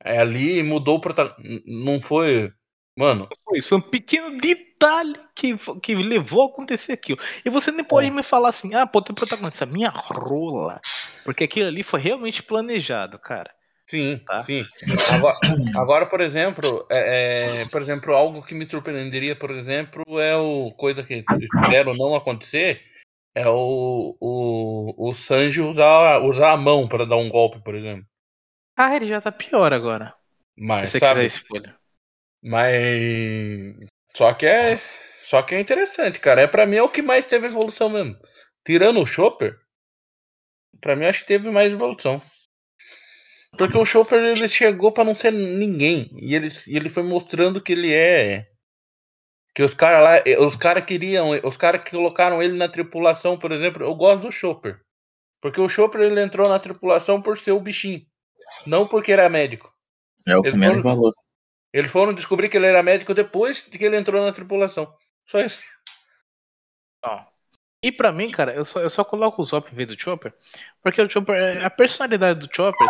É 0.03 0.19
ali 0.19 0.63
mudou 0.63 0.97
o 0.97 1.01
protagonista. 1.01 1.63
Não 1.67 2.01
foi. 2.01 2.53
Mano. 2.97 3.29
Foi 3.45 3.59
isso, 3.59 3.69
foi 3.69 3.79
um 3.79 3.83
pequeno 3.83 4.39
detalhe 4.39 5.19
que, 5.35 5.57
que 5.83 5.95
levou 5.95 6.43
a 6.43 6.47
acontecer 6.47 6.93
aquilo. 6.93 7.19
E 7.45 7.51
você 7.51 7.71
nem 7.71 7.85
pode 7.85 8.09
é. 8.09 8.11
me 8.11 8.23
falar 8.23 8.51
assim, 8.51 8.75
ah, 8.75 8.87
pode 8.87 9.07
ter 9.07 9.15
protagonista, 9.15 9.65
minha 9.65 9.91
rola. 9.91 10.81
Porque 11.25 11.45
aquilo 11.45 11.69
ali 11.69 11.83
foi 11.83 12.01
realmente 12.01 12.43
planejado, 12.43 13.19
cara. 13.19 13.51
Sim, 13.91 14.21
tá? 14.25 14.45
sim. 14.45 14.65
Agora, 15.13 15.39
agora, 15.75 16.07
por 16.07 16.21
exemplo, 16.21 16.87
é, 16.89 17.63
é, 17.63 17.69
por 17.69 17.83
exemplo, 17.83 18.15
algo 18.15 18.41
que 18.41 18.55
me 18.55 18.65
surpreenderia, 18.65 19.35
por 19.35 19.51
exemplo, 19.51 20.05
é 20.21 20.37
o 20.37 20.71
coisa 20.77 21.03
que 21.03 21.25
espero 21.65 21.93
não 21.97 22.15
acontecer, 22.15 22.81
é 23.35 23.49
o, 23.49 24.17
o, 24.21 25.09
o 25.09 25.15
Sanji 25.15 25.61
usar, 25.61 26.21
usar 26.23 26.53
a 26.53 26.57
mão 26.57 26.89
para 26.89 27.07
dar 27.07 27.17
um 27.17 27.29
golpe, 27.29 27.63
por 27.63 27.75
exemplo. 27.75 28.05
Ah, 28.77 28.95
ele 28.97 29.07
já 29.07 29.21
tá 29.21 29.31
pior 29.31 29.73
agora. 29.73 30.15
Mas, 30.57 30.89
se 30.89 30.93
você 30.93 30.99
sabe, 30.99 31.29
quiser 31.29 31.77
Mas. 32.43 33.77
Só 34.17 34.33
que 34.35 34.47
é. 34.47 34.77
Só 34.77 35.43
que 35.43 35.55
é 35.55 35.61
interessante, 35.61 36.19
cara. 36.19 36.43
É 36.43 36.47
para 36.47 36.67
mim 36.67 36.77
é 36.77 36.83
o 36.83 36.89
que 36.89 37.03
mais 37.03 37.25
teve 37.25 37.47
evolução 37.47 37.89
mesmo. 37.89 38.19
Tirando 38.67 39.01
o 39.01 39.07
Chopper, 39.07 39.57
para 40.81 40.97
mim 40.97 41.07
acho 41.07 41.21
que 41.21 41.29
teve 41.29 41.51
mais 41.51 41.73
evolução. 41.73 42.21
Porque 43.57 43.79
o 43.79 43.85
Chopper 43.85 44.19
ele 44.19 44.49
chegou 44.49 44.91
para 44.91 45.05
não 45.05 45.15
ser 45.15 45.33
ninguém. 45.33 46.11
E 46.21 46.35
ele, 46.35 46.49
e 46.67 46.77
ele 46.77 46.89
foi 46.89 47.03
mostrando 47.03 47.61
que 47.61 47.73
ele 47.73 47.93
é 47.93 48.50
que 49.55 49.63
os 49.63 49.75
caras 49.75 50.03
lá, 50.03 50.17
eh, 50.19 50.39
os 50.39 50.57
caras 50.57 50.85
queriam, 50.85 51.31
os 51.43 51.57
caras 51.57 51.83
que 51.83 51.91
colocaram 51.91 52.43
ele 52.43 52.57
na 52.57 52.69
tripulação, 52.69 53.39
por 53.39 53.53
exemplo, 53.53 53.85
eu 53.85 53.95
gosto 53.95 54.23
do 54.23 54.33
Chopper. 54.33 54.81
Porque 55.41 55.61
o 55.61 55.69
Chopper 55.69 56.03
ele 56.03 56.21
entrou 56.21 56.49
na 56.49 56.59
tripulação 56.59 57.21
por 57.21 57.39
ser 57.39 57.53
o 57.53 57.61
bichinho, 57.61 58.05
não 58.67 58.87
porque 58.87 59.13
era 59.13 59.29
médico. 59.29 59.75
É 60.27 60.37
o 60.37 60.43
primeiro 60.43 60.83
foram, 60.83 60.95
valor. 60.95 61.15
Eles 61.73 61.91
foram 61.91 62.13
descobrir 62.13 62.49
que 62.49 62.57
ele 62.57 62.67
era 62.67 62.83
médico 62.83 63.15
depois 63.15 63.67
de 63.69 63.79
que 63.79 63.85
ele 63.85 63.97
entrou 63.97 64.25
na 64.25 64.33
tripulação. 64.33 64.93
Só 65.25 65.41
isso. 65.41 65.61
Ó. 67.05 67.25
E 67.83 67.91
pra 67.91 68.13
mim, 68.13 68.31
cara, 68.31 68.55
eu 68.55 68.65
só, 68.65 68.81
eu 68.81 68.91
só 68.91 69.03
coloco 69.03 69.41
o 69.41 69.45
Zop 69.45 69.73
em 69.73 69.75
vez 69.75 69.89
do 69.89 69.99
Chopper, 69.99 70.35
porque 70.83 71.01
o 71.01 71.09
Chopper, 71.09 71.65
a 71.65 71.71
personalidade 71.71 72.41
do 72.41 72.55
Chopper 72.55 72.87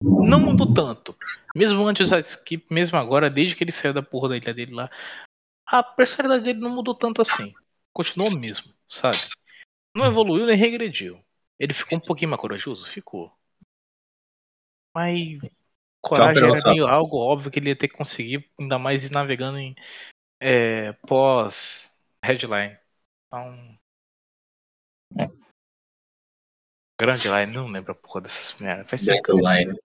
não 0.00 0.38
mudou 0.38 0.72
tanto. 0.72 1.16
Mesmo 1.56 1.84
antes 1.86 2.10
da 2.10 2.20
skip, 2.20 2.72
mesmo 2.72 2.96
agora, 2.96 3.28
desde 3.28 3.56
que 3.56 3.64
ele 3.64 3.72
saiu 3.72 3.92
da 3.92 4.02
porra 4.02 4.28
da 4.28 4.36
ilha 4.36 4.54
dele 4.54 4.74
lá, 4.74 4.88
a 5.66 5.82
personalidade 5.82 6.44
dele 6.44 6.60
não 6.60 6.70
mudou 6.70 6.94
tanto 6.94 7.22
assim. 7.22 7.52
Continuou 7.92 8.36
mesmo, 8.38 8.72
sabe? 8.88 9.16
Não 9.94 10.06
evoluiu 10.06 10.46
nem 10.46 10.56
regrediu. 10.56 11.22
Ele 11.58 11.72
ficou 11.72 11.98
um 11.98 12.00
pouquinho 12.00 12.30
mais 12.30 12.40
corajoso? 12.40 12.86
Ficou. 12.86 13.32
Mas 14.94 15.38
coragem 16.00 16.44
era 16.44 16.70
meio 16.70 16.86
algo 16.86 17.16
óbvio 17.16 17.50
que 17.50 17.58
ele 17.58 17.70
ia 17.70 17.76
ter 17.76 17.88
que 17.88 17.96
conseguir, 17.96 18.50
ainda 18.58 18.78
mais 18.78 19.04
ir 19.04 19.12
navegando 19.12 19.58
em 19.58 19.74
é, 20.40 20.92
pós 20.92 21.92
headline. 22.22 22.76
Então. 23.26 23.78
É. 25.18 25.44
Grande 27.00 27.28
Line, 27.28 27.52
não 27.52 27.66
lembro 27.68 27.92
a 27.92 27.94
porra 27.94 28.20
dessas 28.20 28.58
merdas. 28.58 28.88
Faz 28.88 29.02
Line. 29.02 29.76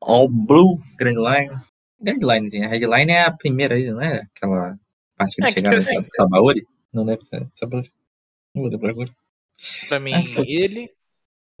All 0.00 0.28
Blue, 0.28 0.80
Grand 0.96 1.16
Line. 1.16 1.67
Headline, 2.04 2.64
a 2.64 2.68
headline 2.68 3.12
é 3.12 3.22
a 3.24 3.32
primeira 3.32 3.74
aí, 3.74 3.90
não 3.90 4.00
é? 4.00 4.22
Aquela 4.34 4.78
parte 5.16 5.36
que 5.36 5.44
é, 5.44 5.52
chegaram 5.52 5.76
nessa 5.76 5.98
assim, 5.98 6.06
Sabaori? 6.10 6.66
Não 6.92 7.04
lembro 7.04 7.24
se 7.24 7.36
é 7.36 7.46
Sabaori. 7.54 7.92
Não 8.54 8.62
vou 8.62 8.70
lembrar 8.70 8.90
agora. 8.90 9.14
Pra 9.88 9.98
mim, 9.98 10.12
ah, 10.14 10.22
ele, 10.46 10.92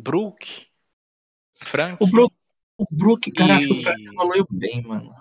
Brook, 0.00 0.68
Frank. 1.54 1.96
O 2.00 2.06
Brook, 2.06 2.34
o 2.78 2.86
Brook 2.90 3.32
cara, 3.32 3.54
e... 3.54 3.56
acho 3.56 3.66
que 3.66 3.72
o 3.72 3.82
Frank 3.82 4.04
evoluiu 4.04 4.46
bem, 4.50 4.82
mano. 4.82 5.14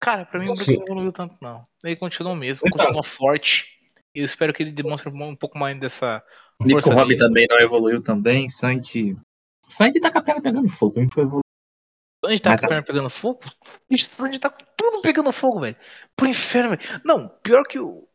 Cara, 0.00 0.24
pra 0.24 0.38
mim 0.38 0.46
o 0.48 0.54
Brook 0.54 0.76
não 0.76 0.82
evoluiu 0.84 1.12
tanto, 1.12 1.36
não. 1.40 1.66
Ele 1.84 1.96
continua 1.96 2.36
mesmo, 2.36 2.62
então. 2.66 2.78
continua 2.78 3.02
forte. 3.02 3.66
E 4.14 4.20
eu 4.20 4.24
espero 4.24 4.54
que 4.54 4.62
ele 4.62 4.70
demonstre 4.70 5.10
um 5.10 5.36
pouco 5.36 5.58
mais 5.58 5.78
dessa. 5.78 6.22
Nico 6.60 6.88
Robin 6.90 7.16
também 7.16 7.46
não 7.50 7.58
evoluiu 7.58 8.00
também. 8.00 8.48
Sandy. 8.48 9.16
Sandy 9.68 10.00
tá 10.00 10.10
com 10.10 10.18
a 10.18 10.22
perna 10.22 10.40
pegando 10.40 10.68
fogo, 10.68 11.00
hein? 11.00 11.08
Foi 11.12 11.26
evoluir. 12.26 12.32
Onde 12.32 12.42
tá 12.42 12.50
Mas, 12.50 12.60
com 12.60 12.66
a 12.66 12.68
perna 12.68 12.84
pegando 12.84 13.10
fogo? 13.10 13.40
Onde 14.20 14.38
tá 14.38 14.50
tudo 14.50 15.00
pegando 15.02 15.32
fogo, 15.32 15.60
velho. 15.60 15.76
Pro 16.14 16.26
inferno, 16.26 16.76
velho. 16.76 17.00
Não, 17.04 17.28
pior 17.28 17.64
que 17.64 17.78
o. 17.78 18.08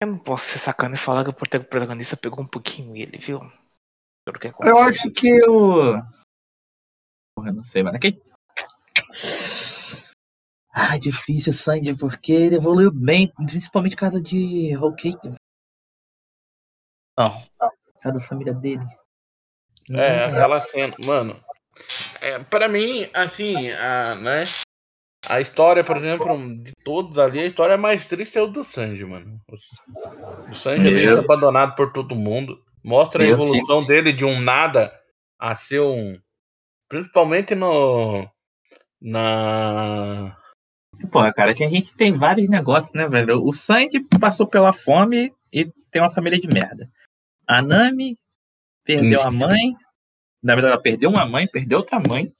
Eu 0.00 0.08
não 0.08 0.18
posso 0.18 0.46
ser 0.46 0.58
sacana 0.58 0.94
e 0.94 0.98
falar 0.98 1.22
que 1.22 1.30
o 1.30 1.34
protagonista 1.34 2.16
pegou 2.16 2.40
um 2.40 2.46
pouquinho 2.46 2.96
ele, 2.96 3.18
viu? 3.18 3.40
Eu 4.60 4.78
acho 4.78 5.10
que 5.10 5.48
o. 5.48 5.94
Porra, 7.36 7.50
eu 7.50 7.54
não 7.54 7.64
sei, 7.64 7.82
mas 7.82 7.94
aqui. 7.94 8.20
Ah, 10.74 10.98
difícil, 10.98 11.52
Sandy, 11.52 11.94
porque 11.96 12.32
ele 12.32 12.56
evoluiu 12.56 12.90
bem, 12.90 13.32
principalmente 13.46 13.94
por 13.94 14.00
causa 14.00 14.20
de 14.20 14.76
Whole 14.76 14.96
Cake. 14.96 15.28
Não. 17.16 17.42
Por 17.58 18.00
causa 18.00 18.18
da 18.18 18.24
família 18.24 18.54
dele. 18.54 18.84
É, 19.90 20.24
aquela 20.26 20.60
cena, 20.60 20.94
mano. 21.04 21.38
É, 22.20 22.38
para 22.38 22.68
mim, 22.68 23.08
assim, 23.12 23.70
a, 23.72 24.14
né? 24.14 24.44
A 25.28 25.40
história, 25.40 25.84
por 25.84 25.96
exemplo, 25.96 26.36
de 26.62 26.72
todos 26.84 27.16
ali, 27.16 27.38
a 27.40 27.46
história 27.46 27.78
mais 27.78 28.06
triste 28.06 28.38
é 28.38 28.42
o 28.42 28.48
do 28.48 28.64
Sanji, 28.64 29.04
mano. 29.04 29.40
O 30.48 30.54
Sanji 30.54 30.88
é 30.88 30.90
meio 30.90 31.18
abandonado 31.18 31.76
por 31.76 31.92
todo 31.92 32.14
mundo. 32.14 32.60
Mostra 32.82 33.22
a 33.22 33.26
evolução 33.26 33.86
dele 33.86 34.12
de 34.12 34.24
um 34.24 34.40
nada 34.40 34.92
a 35.38 35.54
ser 35.54 35.80
um. 35.80 36.14
Principalmente 36.88 37.54
no. 37.54 38.28
Na. 39.00 40.36
Pô, 41.10 41.20
cara, 41.32 41.52
a 41.52 41.54
gente 41.54 41.96
tem 41.96 42.12
vários 42.12 42.48
negócios, 42.48 42.92
né, 42.92 43.08
velho? 43.08 43.44
O 43.44 43.52
Sanji 43.52 44.00
passou 44.20 44.46
pela 44.46 44.72
fome 44.72 45.32
e 45.52 45.70
tem 45.90 46.02
uma 46.02 46.10
família 46.10 46.38
de 46.38 46.48
merda. 46.48 46.90
A 47.46 47.62
Nami 47.62 48.16
perdeu 48.84 49.20
hum. 49.20 49.24
a 49.24 49.30
mãe. 49.30 49.76
Na 50.42 50.54
verdade, 50.54 50.74
ela 50.74 50.82
perdeu 50.82 51.10
uma 51.10 51.24
mãe, 51.24 51.46
perdeu 51.46 51.78
outra 51.78 52.00
mãe. 52.00 52.32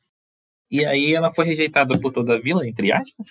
E 0.70 0.84
aí 0.84 1.14
ela 1.14 1.30
foi 1.30 1.44
rejeitada 1.44 1.98
por 2.00 2.10
toda 2.10 2.34
a 2.34 2.40
vila, 2.40 2.66
entre 2.66 2.92
aspas. 2.92 3.26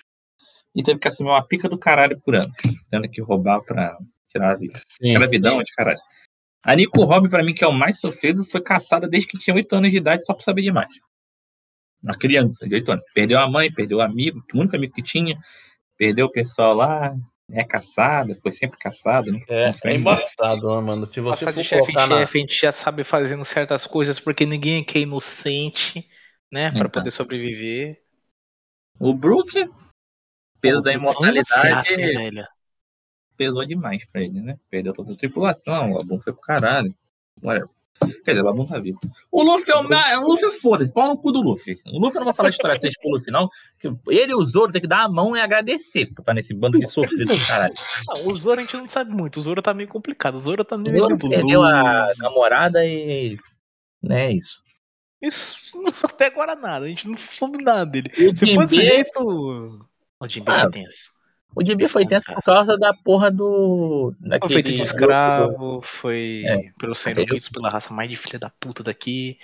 E 0.74 0.82
teve 0.82 0.98
que 0.98 1.08
assumir 1.08 1.30
uma 1.30 1.46
pica 1.46 1.68
do 1.68 1.76
caralho 1.78 2.18
por 2.20 2.34
ano. 2.34 2.52
Tendo 2.90 3.08
que 3.08 3.20
roubar 3.20 3.60
pra 3.62 3.98
tirar 4.30 4.52
a 4.52 4.54
vida. 4.54 4.74
Escravidão 5.00 5.62
de 5.62 5.70
caralho. 5.72 6.00
A 6.64 6.76
Nico 6.76 7.04
Robin, 7.04 7.28
pra 7.28 7.42
mim, 7.42 7.52
que 7.52 7.64
é 7.64 7.66
o 7.66 7.72
mais 7.72 7.98
sofrido, 7.98 8.44
foi 8.44 8.60
caçada 8.62 9.08
desde 9.08 9.28
que 9.28 9.38
tinha 9.38 9.54
8 9.54 9.74
anos 9.74 9.90
de 9.90 9.96
idade 9.96 10.24
só 10.24 10.32
pra 10.32 10.42
saber 10.42 10.62
demais. 10.62 10.94
Uma 12.02 12.14
criança 12.14 12.66
de 12.66 12.74
8 12.76 12.92
anos. 12.92 13.04
Perdeu 13.12 13.40
a 13.40 13.50
mãe, 13.50 13.72
perdeu 13.72 13.98
o 13.98 14.00
amigo, 14.00 14.42
o 14.54 14.58
único 14.58 14.76
amigo 14.76 14.92
que 14.94 15.02
tinha. 15.02 15.36
Perdeu 15.98 16.26
o 16.26 16.30
pessoal 16.30 16.74
lá, 16.74 17.14
é 17.50 17.64
caçada, 17.64 18.34
foi 18.36 18.50
sempre 18.50 18.78
caçado, 18.78 19.32
né? 19.32 19.40
É, 19.48 19.70
é 19.84 19.94
embaçado, 19.94 20.68
né, 20.68 20.86
mano. 20.86 21.06
Se 21.06 21.20
você 21.20 21.44
Passar 21.44 21.58
de 21.58 21.64
chefe 21.64 21.90
em 21.90 21.94
na... 21.94 22.06
chefe, 22.06 22.38
a 22.38 22.40
gente 22.40 22.60
já 22.60 22.72
sabe 22.72 23.04
fazendo 23.04 23.44
certas 23.44 23.86
coisas 23.86 24.18
porque 24.18 24.46
ninguém 24.46 24.84
é 24.94 24.98
inocente, 24.98 26.08
né? 26.50 26.70
Pra 26.70 26.80
então. 26.80 26.90
poder 26.90 27.10
sobreviver. 27.10 28.02
O 28.98 29.12
Brook, 29.12 29.52
peso 30.60 30.80
da 30.82 30.92
imortalidade, 30.92 31.96
pesou 33.36 33.64
demais 33.66 34.04
pra 34.06 34.22
ele, 34.22 34.40
né? 34.40 34.58
Perdeu 34.70 34.92
toda 34.92 35.12
a 35.12 35.16
tripulação, 35.16 35.92
o 35.92 36.00
Abum 36.00 36.20
foi 36.20 36.32
pro 36.32 36.42
caralho. 36.42 36.94
Whatever. 37.42 37.70
Quer 38.24 38.32
dizer, 38.32 38.42
Labum 38.42 38.66
tá 38.66 38.78
vivo. 38.78 38.98
O 39.30 39.42
Luffy 39.42 39.72
é 39.72 39.76
o, 39.76 40.22
o 40.22 40.26
Luffy 40.28 40.50
foda-se, 40.50 40.92
pau 40.92 41.08
no 41.08 41.16
cu 41.16 41.32
do 41.32 41.40
Luffy. 41.40 41.76
O 41.86 41.98
Luffy 41.98 42.18
não 42.18 42.24
vai 42.24 42.34
falar 42.34 42.50
de 42.50 42.58
triste 42.58 42.98
pro 43.00 43.10
Luffy, 43.10 43.32
não. 43.32 43.48
Ele 44.08 44.32
e 44.32 44.34
o 44.34 44.44
Zoro 44.44 44.72
tem 44.72 44.80
que 44.80 44.86
dar 44.86 45.04
a 45.04 45.08
mão 45.08 45.36
e 45.36 45.40
agradecer 45.40 46.06
por 46.06 46.22
estar 46.22 46.34
nesse 46.34 46.54
bando 46.54 46.78
de 46.78 46.86
sofrido 46.86 47.34
do 47.34 47.46
caralho. 47.46 47.74
Não, 48.08 48.32
o 48.32 48.36
Zoro 48.36 48.60
a 48.60 48.62
gente 48.62 48.76
não 48.76 48.88
sabe 48.88 49.12
muito. 49.12 49.38
O 49.38 49.42
Zoro 49.42 49.62
tá 49.62 49.74
meio 49.74 49.88
complicado. 49.88 50.36
O 50.36 50.40
Zoro 50.40 50.64
tá 50.64 50.76
meio. 50.76 50.96
O 50.96 51.00
Zoro 51.00 51.18
perdeu 51.18 51.62
a 51.62 52.06
namorada 52.18 52.84
e. 52.84 53.38
Né, 54.02 54.26
é 54.26 54.32
isso. 54.32 54.62
Isso 55.20 55.56
até 56.02 56.26
agora 56.26 56.56
nada. 56.56 56.86
A 56.86 56.88
gente 56.88 57.08
não 57.08 57.16
soube 57.16 57.62
nada 57.62 57.86
dele. 57.86 58.10
O 58.10 58.36
Se 58.36 58.54
fosse 58.54 58.76
jeito. 58.76 59.20
O 60.20 60.28
Jimbe 60.28 60.50
é 60.50 60.54
ah, 60.54 60.60
é 60.60 60.70
tenso. 60.70 61.10
O 61.54 61.64
Jimmy 61.64 61.88
foi 61.88 62.06
tenso 62.06 62.32
por 62.32 62.42
causa 62.42 62.78
da 62.78 62.94
porra 62.94 63.30
do. 63.30 64.14
Daquele 64.18 64.54
foi 64.54 64.62
feito 64.62 64.76
de 64.76 64.82
escravo, 64.82 65.82
foi 65.82 66.44
é, 66.46 66.72
pelo 66.78 66.94
sendo 66.94 67.24
pela 67.52 67.68
raça 67.68 67.92
mais 67.92 68.08
de 68.08 68.16
filha 68.16 68.38
da 68.38 68.48
puta 68.48 68.82
daqui. 68.82 69.38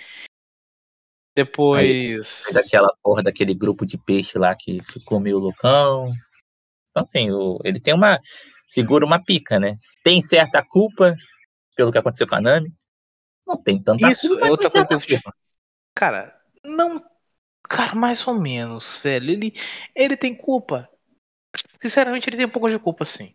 Depois. 1.35 2.43
Aí, 2.47 2.53
daquela 2.53 2.91
porra 3.03 3.21
daquele 3.21 3.53
grupo 3.53 3.85
de 3.85 3.97
peixe 3.97 4.37
lá 4.39 4.55
que 4.55 4.81
ficou 4.81 5.19
meio 5.19 5.37
loucão. 5.37 6.11
Então, 6.89 7.03
assim, 7.03 7.29
o, 7.31 7.59
ele 7.63 7.79
tem 7.79 7.93
uma. 7.93 8.19
Segura 8.67 9.03
uma 9.05 9.23
pica, 9.23 9.59
né? 9.59 9.75
Tem 10.03 10.21
certa 10.21 10.63
culpa 10.63 11.15
pelo 11.75 11.91
que 11.91 11.97
aconteceu 11.97 12.27
com 12.27 12.35
a 12.35 12.41
Nami. 12.41 12.71
Não 13.47 13.57
tem 13.57 13.81
tanta 13.81 14.11
Isso, 14.11 14.27
culpa. 14.27 14.41
Isso, 14.41 14.47
é 14.47 14.51
outra 14.51 14.69
coisa 14.69 14.87
que 14.87 14.93
eu 14.93 14.99
tipo, 14.99 15.33
Cara, 15.95 16.35
não. 16.63 17.03
Cara, 17.67 17.95
mais 17.95 18.27
ou 18.27 18.39
menos, 18.39 18.99
velho. 19.03 19.31
Ele, 19.31 19.53
ele 19.95 20.17
tem 20.17 20.35
culpa 20.35 20.87
Sinceramente, 21.81 22.29
ele 22.29 22.37
tem 22.37 22.45
um 22.45 22.49
pouco 22.49 22.69
de 22.69 22.79
culpa, 22.79 23.05
sim. 23.05 23.33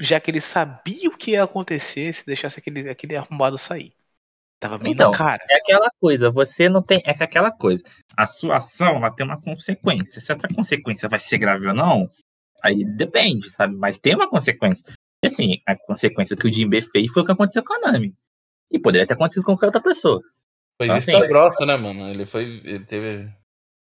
já 0.00 0.18
que 0.18 0.30
ele 0.30 0.40
sabia 0.40 1.08
o 1.08 1.16
que 1.16 1.32
ia 1.32 1.44
acontecer 1.44 2.14
se 2.14 2.26
deixasse 2.26 2.58
aquele, 2.58 2.88
aquele 2.88 3.16
arrombado 3.16 3.56
sair. 3.58 3.94
Tava 4.60 4.76
bem 4.76 4.92
Então, 4.92 5.10
na 5.10 5.16
cara. 5.16 5.42
É 5.48 5.56
aquela 5.56 5.90
coisa, 5.98 6.30
você 6.30 6.68
não 6.68 6.82
tem. 6.82 7.02
É 7.06 7.14
que 7.14 7.22
aquela 7.22 7.50
coisa. 7.50 7.82
A 8.14 8.26
sua 8.26 8.58
ação 8.58 8.96
ela 8.96 9.10
tem 9.10 9.24
uma 9.24 9.40
consequência. 9.40 10.20
Se 10.20 10.32
essa 10.32 10.46
consequência 10.54 11.08
vai 11.08 11.18
ser 11.18 11.38
grave 11.38 11.66
ou 11.66 11.74
não, 11.74 12.08
aí 12.62 12.84
depende, 12.84 13.50
sabe? 13.50 13.74
Mas 13.74 13.98
tem 13.98 14.14
uma 14.14 14.28
consequência. 14.28 14.84
E 15.22 15.26
assim, 15.26 15.62
a 15.66 15.74
consequência 15.74 16.36
que 16.36 16.46
o 16.46 16.52
Jinbe 16.52 16.82
fez 16.82 17.10
foi 17.10 17.22
o 17.22 17.26
que 17.26 17.32
aconteceu 17.32 17.64
com 17.64 17.72
a 17.72 17.78
Nami. 17.90 18.14
E 18.70 18.78
poderia 18.78 19.06
ter 19.06 19.14
acontecido 19.14 19.44
com 19.44 19.52
qualquer 19.52 19.66
outra 19.66 19.80
pessoa. 19.80 20.20
Foi 20.76 20.88
vista 20.88 21.12
sim. 21.12 21.26
grossa, 21.26 21.64
né, 21.64 21.76
mano? 21.76 22.08
Ele 22.08 22.26
foi. 22.26 22.60
Ele 22.64 22.84
teve. 22.84 23.30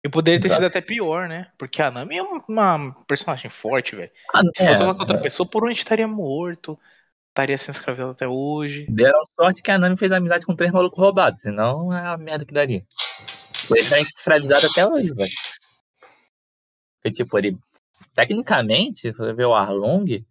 E 0.08 0.10
poderia 0.10 0.40
ter 0.40 0.48
sido 0.48 0.66
até 0.66 0.80
pior, 0.80 1.28
né? 1.28 1.52
Porque 1.58 1.82
a 1.82 1.92
Nami 1.92 2.18
é 2.18 2.24
uma, 2.24 2.96
personagem 3.06 3.52
forte, 3.52 3.94
velho. 3.94 4.10
Ah, 4.34 4.42
Se 4.56 4.64
é, 4.64 4.70
fosse 4.70 4.84
uma 4.84 4.98
outra 4.98 5.20
pessoa, 5.20 5.50
por 5.50 5.66
onde 5.66 5.74
estaria 5.74 6.08
morto. 6.08 6.80
Estaria 7.28 7.58
sendo 7.58 7.76
escravizado 7.76 8.12
até 8.12 8.26
hoje. 8.26 8.86
Deram 8.90 9.20
sorte 9.36 9.62
que 9.62 9.70
a 9.70 9.78
Nami 9.78 9.98
fez 9.98 10.10
amizade 10.14 10.46
com 10.46 10.56
três 10.56 10.72
malucos 10.72 10.98
roubados, 10.98 11.42
senão 11.42 11.94
é 11.94 12.08
a 12.08 12.18
merda 12.18 12.46
que 12.46 12.54
daria. 12.54 12.86
Ele 13.70 13.90
tá 13.90 14.00
escravizado 14.00 14.66
até 14.66 14.88
hoje, 14.88 15.14
velho. 15.14 15.30
Porque, 16.96 17.12
tipo, 17.12 17.38
ele. 17.38 17.58
Tecnicamente, 18.16 19.00
se 19.00 19.12
você 19.12 19.34
ver 19.34 19.46
o 19.46 19.54
Arlong, 19.54 20.26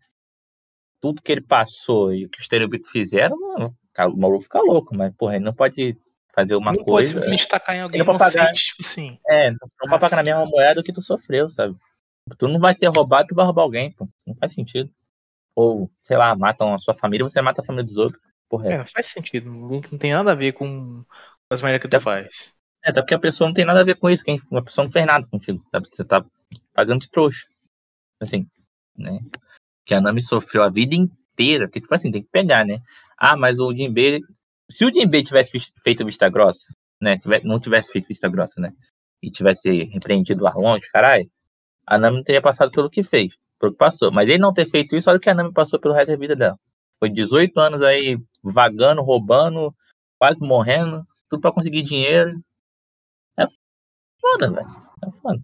tudo 1.03 1.21
que 1.21 1.31
ele 1.31 1.43
passou 1.43 2.15
e 2.15 2.25
o 2.25 2.31
que 2.31 2.41
os 2.41 2.49
Terubito 2.49 2.91
fizeram, 2.91 3.39
mano, 3.39 3.77
o 3.99 4.17
maluco 4.17 4.45
fica 4.45 4.59
louco, 4.61 4.97
mas, 4.97 5.15
porra, 5.15 5.37
ele 5.37 5.45
não 5.45 5.55
pode 5.55 5.95
fazer 6.39 6.55
uma 6.57 6.71
não 6.73 6.77
pode 6.85 6.87
coisa. 6.91 7.13
simplesmente 7.15 7.49
tacar 7.49 7.75
em 7.77 7.81
alguém 7.81 8.01
Ele 8.01 8.09
é 8.09 8.13
pra 8.13 8.19
pagar. 8.27 8.53
tipo 8.53 8.77
assim. 8.81 9.19
É, 9.27 9.51
não 9.51 9.59
pode 9.89 10.01
pagar 10.01 10.17
na 10.17 10.23
mesma 10.23 10.45
moeda 10.45 10.83
que 10.83 10.93
tu 10.93 11.01
sofreu, 11.03 11.49
sabe? 11.49 11.75
Tu 12.39 12.47
não 12.49 12.61
vai 12.61 12.75
ser 12.75 12.87
roubado, 12.89 13.29
tu 13.29 13.35
vai 13.35 13.45
roubar 13.45 13.63
alguém, 13.63 13.91
pô. 13.93 14.09
Não 14.27 14.35
faz 14.35 14.53
sentido. 14.53 14.91
Ou, 15.55 15.91
sei 16.03 16.17
lá, 16.17 16.35
matam 16.37 16.75
a 16.75 16.79
sua 16.79 16.93
família, 16.93 17.25
você 17.27 17.41
mata 17.41 17.63
a 17.63 17.65
família 17.65 17.85
dos 17.85 17.97
outros. 17.97 18.21
Porra, 18.49 18.69
É, 18.69 18.73
é. 18.75 18.79
não 18.79 18.87
faz 18.87 19.07
sentido. 19.07 19.51
Não, 19.51 19.69
não 19.91 19.99
tem 19.99 20.13
nada 20.13 20.33
a 20.33 20.35
ver 20.35 20.53
com 20.53 21.05
as 21.51 21.61
maneiras 21.63 21.83
que 21.83 21.89
tu 21.89 21.97
É. 21.97 22.01
faz. 22.01 22.55
É, 22.85 22.91
até 22.91 23.01
porque 23.01 23.15
a 23.15 23.19
pessoa 23.19 23.49
não 23.49 23.55
tem 23.55 23.65
nada 23.65 23.81
a 23.81 23.85
ver 23.85 23.97
com 23.97 24.11
isso. 24.11 24.23
Quem, 24.25 24.39
a 24.53 24.63
pessoa 24.63 24.85
não 24.85 24.93
fez 24.93 25.07
nada 25.07 25.27
contigo, 25.29 25.65
sabe? 25.73 25.89
Você 25.91 26.05
tá 26.05 26.25
pagando 26.75 27.01
de 27.01 27.11
trouxa. 27.11 27.47
Assim, 28.21 28.47
né? 28.97 29.19
Que 29.85 29.95
a 29.95 30.01
Nami 30.01 30.23
sofreu 30.23 30.63
a 30.63 30.69
vida 30.69 30.95
inteira. 30.95 31.67
Porque, 31.67 31.81
tipo 31.81 31.95
assim, 31.95 32.11
tem 32.11 32.23
que 32.23 32.29
pegar, 32.31 32.65
né? 32.65 32.81
Ah, 33.17 33.37
mas 33.37 33.59
o 33.59 33.73
Jinbe... 33.75 34.21
Se 34.71 34.85
o 34.85 34.93
Jinbe 34.93 35.23
tivesse 35.23 35.53
fis- 35.53 35.73
feito 35.83 36.05
vista 36.05 36.29
grossa, 36.29 36.69
né? 37.01 37.19
Não 37.45 37.61
tivesse 37.61 37.91
feito 37.93 38.09
vista 38.09 38.29
grossa, 38.29 38.61
né? 38.61 38.73
E 39.23 39.31
tivesse 39.31 39.85
repreendido 39.85 40.45
o 40.45 40.47
Arlong, 40.47 40.81
caralho, 40.93 41.31
a 41.87 41.99
Nami 41.99 42.17
não 42.19 42.25
teria 42.25 42.43
passado 42.43 42.71
pelo 42.71 42.91
que 42.91 43.03
fez. 43.03 43.35
Pelo 43.59 43.73
que 43.73 43.79
passou. 43.79 44.13
Mas 44.13 44.29
ele 44.29 44.39
não 44.39 44.53
ter 44.53 44.67
feito 44.67 44.97
isso, 44.97 45.09
olha 45.09 45.19
o 45.19 45.21
que 45.21 45.31
a 45.31 45.35
Nami 45.35 45.53
passou 45.53 45.79
pelo 45.81 45.95
resto 45.95 46.11
da 46.11 46.17
vida 46.17 46.37
dela. 46.37 46.59
Foi 46.99 47.09
18 47.11 47.59
anos 47.61 47.83
aí 47.83 48.19
vagando, 48.43 49.03
roubando, 49.03 49.75
quase 50.19 50.41
morrendo, 50.41 51.07
tudo 51.29 51.41
pra 51.41 51.53
conseguir 51.53 51.83
dinheiro. 51.83 52.41
É 53.39 53.45
foda, 54.21 54.51
velho. 54.51 54.67
É 55.07 55.11
foda. 55.13 55.41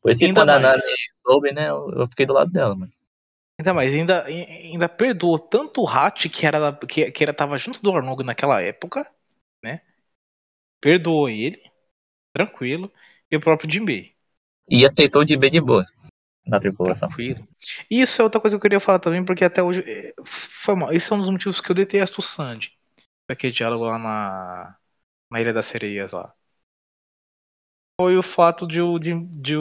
Por 0.00 0.10
isso 0.10 0.20
que 0.20 0.32
quando 0.34 0.50
a 0.50 0.58
mais. 0.60 0.80
Nami 0.82 0.94
soube, 1.22 1.52
né, 1.52 1.70
eu 1.70 2.06
fiquei 2.08 2.26
do 2.26 2.32
lado 2.34 2.50
dela, 2.50 2.74
mano. 2.74 2.92
Ainda 3.62 3.72
mais, 3.74 3.94
ainda, 3.94 4.24
ainda 4.24 4.88
perdoou 4.88 5.38
tanto 5.38 5.82
o 5.82 5.88
Hat, 5.88 6.28
que 6.28 6.44
era, 6.44 6.72
que, 6.74 7.12
que 7.12 7.22
era, 7.22 7.32
tava 7.32 7.56
junto 7.56 7.80
do 7.80 7.94
Arnog 7.94 8.24
naquela 8.24 8.60
época, 8.60 9.08
né? 9.62 9.82
Perdoou 10.80 11.28
ele, 11.28 11.62
tranquilo, 12.34 12.92
e 13.30 13.36
o 13.36 13.40
próprio 13.40 13.70
Jinbei, 13.70 14.16
E 14.68 14.84
aceitou 14.84 15.24
de 15.24 15.36
B 15.36 15.48
de 15.48 15.60
boa 15.60 15.86
na 16.44 16.58
tripulação. 16.58 17.08
tranquilo. 17.08 17.46
Isso 17.88 18.20
é 18.20 18.24
outra 18.24 18.40
coisa 18.40 18.56
que 18.56 18.58
eu 18.58 18.62
queria 18.62 18.80
falar 18.80 18.98
também, 18.98 19.24
porque 19.24 19.44
até 19.44 19.62
hoje 19.62 19.84
eh, 19.86 20.12
foi 20.24 20.74
mal. 20.74 20.92
Esse 20.92 21.12
é 21.12 21.14
um 21.14 21.20
dos 21.20 21.30
motivos 21.30 21.60
que 21.60 21.70
eu 21.70 21.76
detesto 21.76 22.20
o 22.20 22.24
Sandy. 22.24 22.76
Aquele 23.28 23.52
diálogo 23.52 23.84
lá 23.84 23.96
na, 23.96 24.76
na 25.30 25.40
Ilha 25.40 25.52
das 25.52 25.66
Sereias 25.66 26.10
lá. 26.10 26.34
Foi 28.02 28.16
o 28.16 28.22
fato 28.22 28.66
de, 28.66 28.82
o- 28.82 28.98
de, 28.98 29.14
de, 29.14 29.54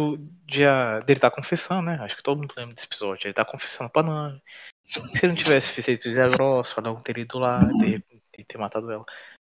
de 0.47 0.65
a, 0.65 0.99
dele 1.01 1.19
estar 1.19 1.29
confessando, 1.29 1.83
né? 1.83 1.99
Acho 2.01 2.17
que 2.17 2.23
todo 2.23 2.39
mundo 2.39 2.51
lembra 2.57 2.73
desse 2.73 2.87
episódio. 2.87 3.27
Ele 3.27 3.35
tá 3.35 3.45
confessando 3.45 3.87
pra 3.91 4.01
Nami. 4.01 4.41
Se 4.83 4.99
ele 5.21 5.27
não 5.27 5.35
tivesse 5.35 5.79
feito 5.79 6.09
Grosso, 6.31 6.79
ela 6.79 6.89
não 6.89 6.97
teria 6.97 7.21
ido 7.21 7.37
lá 7.37 7.59
ter, 7.79 8.03
ter 8.43 8.57
matado 8.57 8.91
ela. 8.91 9.05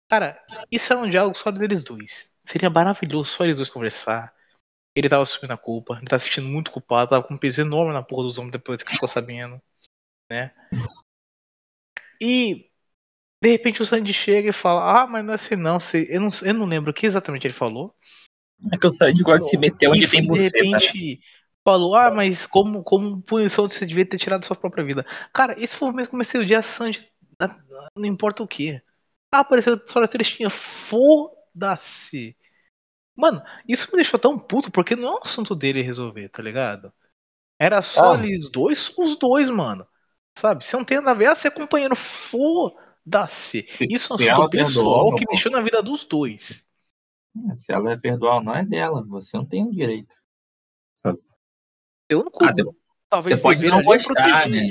Cara, 0.09 0.41
isso 0.71 0.93
é 0.93 0.95
um 0.95 1.09
diálogo 1.09 1.37
só 1.37 1.51
deles 1.51 1.83
dois. 1.83 2.33
Seria 2.45 2.69
maravilhoso 2.69 3.31
só 3.31 3.43
eles 3.43 3.57
dois 3.57 3.69
conversar. 3.69 4.33
Ele 4.95 5.09
tava 5.09 5.23
assumindo 5.23 5.51
a 5.53 5.57
culpa, 5.57 5.97
ele 5.97 6.07
tá 6.07 6.17
se 6.17 6.27
sentindo 6.27 6.47
muito 6.47 6.71
culpado, 6.71 7.09
tava 7.09 7.23
com 7.23 7.33
um 7.33 7.37
peso 7.37 7.59
enorme 7.59 7.91
na 7.91 8.01
porra 8.01 8.23
dos 8.23 8.37
homens 8.37 8.53
depois 8.53 8.81
que 8.81 8.93
ficou 8.93 9.09
sabendo, 9.09 9.61
né? 10.31 10.53
E 12.21 12.71
de 13.43 13.51
repente 13.51 13.81
o 13.81 13.85
Sandy 13.85 14.13
chega 14.13 14.49
e 14.49 14.53
fala: 14.53 15.01
Ah, 15.01 15.05
mas 15.07 15.25
não 15.25 15.33
é 15.33 15.35
assim 15.35 15.55
não. 15.57 15.77
Eu 16.09 16.21
não, 16.21 16.29
eu 16.43 16.53
não 16.53 16.65
lembro 16.65 16.91
o 16.91 16.93
que 16.93 17.05
exatamente 17.05 17.45
ele 17.45 17.53
falou. 17.53 17.93
É 18.71 18.77
que 18.77 18.85
eu 18.85 18.91
saí 18.91 19.13
de 19.13 19.23
gosta 19.23 19.39
de 19.43 19.49
se 19.49 19.57
meter 19.57 19.89
onde 19.89 20.05
e 20.05 20.07
tem 20.07 20.21
de 20.21 20.27
né? 20.29 20.35
repente 20.37 21.19
falou: 21.63 21.95
Ah, 21.95 22.11
mas 22.11 22.45
como, 22.45 22.83
como 22.83 23.21
punição 23.21 23.67
você 23.69 23.85
devia 23.85 24.05
ter 24.07 24.17
tirado 24.17 24.45
sua 24.45 24.55
própria 24.55 24.83
vida. 24.83 25.05
Cara, 25.33 25.55
esse 25.61 25.75
foi 25.75 25.89
o 25.89 25.93
mesmo 25.93 26.11
comecei 26.11 26.39
o 26.39 26.45
dia 26.45 26.61
Sandy. 26.61 27.07
ah, 27.39 27.57
Não 27.95 28.05
importa 28.05 28.43
o 28.43 28.47
que. 28.47 28.81
Ah, 29.31 29.39
apareceu 29.39 29.79
só 29.87 29.99
na 29.99 30.07
trechinha. 30.07 30.49
Foda-se. 30.49 32.35
Mano, 33.15 33.41
isso 33.67 33.87
me 33.91 33.97
deixou 33.97 34.19
tão 34.19 34.39
puto 34.39 34.71
porque 34.71 34.95
não 34.95 35.09
é 35.09 35.11
um 35.15 35.23
assunto 35.23 35.55
dele 35.55 35.81
resolver, 35.81 36.29
tá 36.29 36.41
ligado? 36.43 36.93
Era 37.59 37.81
só 37.81 38.13
Ah. 38.13 38.17
eles 38.25 38.49
dois, 38.51 38.93
os 38.97 39.17
dois, 39.17 39.49
mano. 39.49 39.87
Sabe? 40.37 40.65
Você 40.65 40.75
não 40.77 40.85
tem 40.85 40.97
nada 40.99 41.11
a 41.11 41.13
ver, 41.15 41.27
ah, 41.27 41.35
você 41.35 41.47
é 41.49 41.51
companheiro, 41.51 41.95
foda-se. 41.95 43.67
Se- 43.69 43.85
Isso 43.89 44.13
é 44.13 44.15
um 44.15 44.19
se 44.19 44.29
assunto 44.29 44.49
pessoal 44.49 45.13
que 45.15 45.25
mexeu 45.29 45.51
na 45.51 45.61
vida 45.61 45.81
dos 45.83 46.03
dois. 46.05 46.64
Se 47.57 47.71
ela 47.71 47.91
é 47.91 47.97
perdoar 47.97 48.35
ou 48.35 48.43
não, 48.43 48.55
é 48.55 48.63
dela. 48.63 49.03
Você 49.07 49.35
não 49.37 49.45
tem 49.45 49.63
o 49.65 49.71
direito. 49.71 50.15
Eu 52.09 52.23
não 52.23 52.31
Ah, 52.41 52.51
você- 52.51 52.63
Talvez 53.09 53.37
você 53.39 53.41
pode 53.43 53.67
não 53.67 53.79
é 53.79 53.83
gostar, 53.83 54.47
né? 54.49 54.67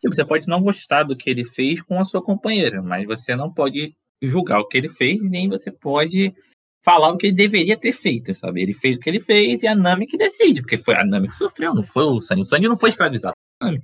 Tipo, 0.00 0.14
você 0.14 0.24
pode 0.24 0.46
não 0.48 0.62
gostar 0.62 1.02
do 1.02 1.16
que 1.16 1.28
ele 1.30 1.44
fez 1.44 1.80
com 1.82 1.98
a 1.98 2.04
sua 2.04 2.22
companheira, 2.22 2.82
mas 2.82 3.04
você 3.06 3.34
não 3.36 3.52
pode 3.52 3.94
julgar 4.22 4.60
o 4.60 4.66
que 4.66 4.76
ele 4.76 4.88
fez, 4.88 5.22
nem 5.22 5.48
você 5.48 5.70
pode 5.70 6.34
falar 6.82 7.10
o 7.10 7.16
que 7.16 7.26
ele 7.28 7.36
deveria 7.36 7.76
ter 7.76 7.92
feito, 7.92 8.34
sabe? 8.34 8.62
Ele 8.62 8.72
fez 8.74 8.96
o 8.96 9.00
que 9.00 9.08
ele 9.08 9.20
fez 9.20 9.62
e 9.62 9.66
a 9.68 9.74
Nami 9.74 10.06
que 10.06 10.16
decide, 10.16 10.60
porque 10.62 10.76
foi 10.76 10.94
a 10.96 11.04
Nami 11.04 11.28
que 11.28 11.36
sofreu, 11.36 11.74
não 11.74 11.82
foi 11.82 12.04
o 12.04 12.20
Sanji. 12.20 12.40
O 12.40 12.44
Sanji 12.44 12.68
não 12.68 12.76
foi 12.76 12.90
escravizado, 12.90 13.34
Nami. 13.62 13.82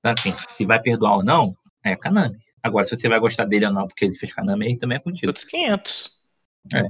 Então, 0.00 0.12
assim, 0.12 0.34
se 0.48 0.64
vai 0.64 0.80
perdoar 0.80 1.16
ou 1.16 1.24
não, 1.24 1.56
é 1.82 1.96
com 1.96 2.08
a 2.08 2.10
Nami. 2.12 2.38
Agora, 2.62 2.84
se 2.84 2.96
você 2.96 3.08
vai 3.08 3.18
gostar 3.20 3.44
dele 3.44 3.66
ou 3.66 3.72
não 3.72 3.86
porque 3.86 4.04
ele 4.04 4.14
fez 4.14 4.32
com 4.32 4.40
a 4.40 4.44
Nami, 4.44 4.66
aí 4.66 4.76
também 4.78 4.96
é 4.96 5.00
contigo. 5.00 5.28
Outros 5.28 5.44
500. 5.44 6.12
É. 6.74 6.82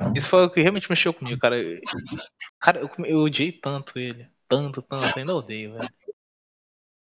Então- 0.00 0.12
Isso 0.14 0.28
foi 0.28 0.44
o 0.46 0.50
que 0.50 0.60
realmente 0.60 0.88
mexeu 0.88 1.12
comigo, 1.12 1.40
cara. 1.40 1.56
Cara, 2.60 2.80
eu, 2.80 2.90
eu 3.04 3.18
odiei 3.20 3.52
tanto 3.52 3.98
ele. 3.98 4.30
Tanto, 4.48 4.80
tanto. 4.80 5.18
Ainda 5.18 5.34
odeio, 5.34 5.74
velho. 5.74 5.88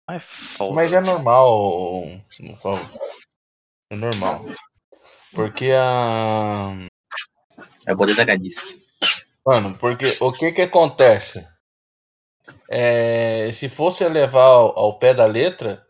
Mas 0.07 0.21
é 0.21 0.25
foda. 0.25 0.75
Mas 0.75 0.93
é 0.93 1.01
normal. 1.01 2.03
É 3.91 3.95
normal. 3.95 4.45
Porque 5.33 5.71
a. 5.71 6.71
É 7.85 7.93
o 7.93 7.97
poder 7.97 8.15
da. 8.15 8.25
Mano, 9.45 9.77
porque 9.77 10.05
o 10.21 10.31
que 10.31 10.51
que 10.51 10.61
acontece? 10.61 11.47
É, 12.69 13.51
se 13.51 13.67
fosse 13.67 14.07
levar 14.07 14.43
ao, 14.43 14.77
ao 14.77 14.99
pé 14.99 15.13
da 15.13 15.25
letra, 15.25 15.85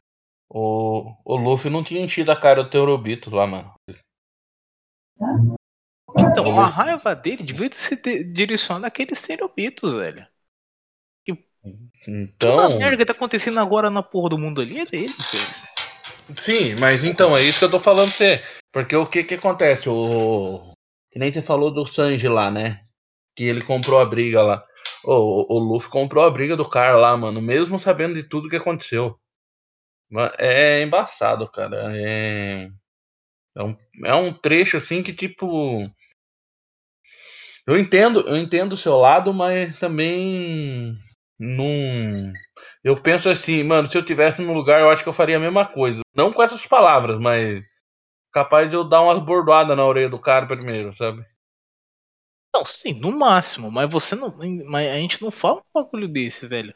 o, 0.49 1.13
o 1.23 1.36
Luffy 1.36 1.69
não 1.69 1.84
tinha 1.84 2.01
enchido 2.01 2.31
a 2.31 2.39
cara 2.39 2.63
do 2.63 2.69
Teorobitos 2.69 3.31
lá, 3.31 3.45
mano. 3.47 3.73
Então, 6.17 6.60
a 6.60 6.67
raiva 6.67 7.15
dele 7.15 7.43
devia 7.43 7.69
se 7.73 7.95
direcionar 8.23 8.88
àqueles 8.88 9.19
estereobitos, 9.19 9.93
velho. 9.93 10.25
Então. 12.08 12.58
Toda 12.58 12.75
a 12.75 12.78
merda 12.78 12.97
que 12.97 13.06
tá 13.06 13.13
acontecendo 13.13 13.60
agora 13.60 13.89
na 13.89 14.04
porra 14.04 14.30
do 14.30 14.38
mundo 14.38 14.62
ali 14.62 14.80
é 14.80 14.86
dele, 14.86 15.08
velho. 15.08 16.38
Sim, 16.38 16.75
mas 16.80 17.04
então, 17.04 17.36
é 17.36 17.41
isso 17.41 17.60
que 17.60 17.65
eu 17.65 17.71
tô 17.71 17.80
falando 17.80 18.08
pra 18.08 18.17
você. 18.17 18.43
Porque 18.71 18.95
o 18.95 19.06
que 19.06 19.23
que 19.23 19.36
acontece? 19.36 19.89
O. 19.89 20.73
Que 21.12 21.19
nem 21.19 21.32
você 21.32 21.41
falou 21.41 21.71
do 21.71 21.86
Sanji 21.86 22.28
lá, 22.28 22.51
né? 22.51 22.82
Que 23.36 23.43
ele 23.45 23.62
comprou 23.62 23.99
a 23.99 24.06
briga 24.06 24.41
lá. 24.41 24.63
Ô, 25.04 25.13
O, 25.13 25.58
o 25.58 25.60
Luffy 25.60 25.89
comprou 25.89 26.23
a 26.23 26.32
briga 26.32 26.56
do 26.56 26.67
cara 26.67 26.97
lá, 26.97 27.15
mano, 27.15 27.41
mesmo 27.41 27.80
sabendo 27.80 28.15
de 28.15 28.23
tudo 28.23 28.49
que 28.49 28.56
aconteceu. 28.56 29.19
É 30.38 30.82
embaçado, 30.82 31.49
cara. 31.49 31.91
É. 31.95 32.69
É 33.58 33.63
um, 33.63 33.78
é 34.04 34.13
um 34.15 34.34
trecho 34.34 34.78
assim 34.78 35.01
que, 35.01 35.13
tipo. 35.13 35.84
Eu 37.67 37.78
entendo, 37.78 38.21
eu 38.28 38.38
entendo 38.38 38.73
o 38.73 38.78
seu 38.78 38.95
lado, 38.97 39.34
mas 39.34 39.80
também. 39.80 40.95
Não. 41.39 42.32
Eu 42.84 43.01
penso 43.01 43.30
assim, 43.30 43.63
mano, 43.63 43.88
se 43.88 43.97
eu 43.97 44.06
tivesse 44.06 44.41
no 44.41 44.54
lugar, 44.54 44.80
eu 44.82 44.89
acho 44.89 45.04
que 45.04 45.10
eu 45.10 45.13
faria 45.13 45.38
a 45.38 45.39
mesma 45.39 45.65
coisa. 45.65 46.01
Não 46.15 46.32
com 46.32 46.43
essas 46.43 46.65
palavras, 46.67 47.19
mas 47.19 47.65
capaz 48.34 48.69
de 48.69 48.75
eu 48.75 48.84
dar 48.84 49.01
umas 49.01 49.23
bordoadas 49.23 49.75
na 49.75 49.86
orelha 49.86 50.10
do 50.10 50.19
cara 50.19 50.47
primeiro, 50.47 50.93
sabe? 50.93 51.25
Não, 52.54 52.65
sim, 52.65 52.93
no 52.93 53.12
máximo, 53.12 53.69
mas 53.71 53.89
você 53.89 54.15
não. 54.15 54.36
Mas 54.65 54.89
a 54.89 54.95
gente 54.95 55.21
não 55.21 55.32
fala 55.32 55.60
um 55.62 55.63
bagulho 55.84 56.08
desse, 56.08 56.47
velho. 56.47 56.73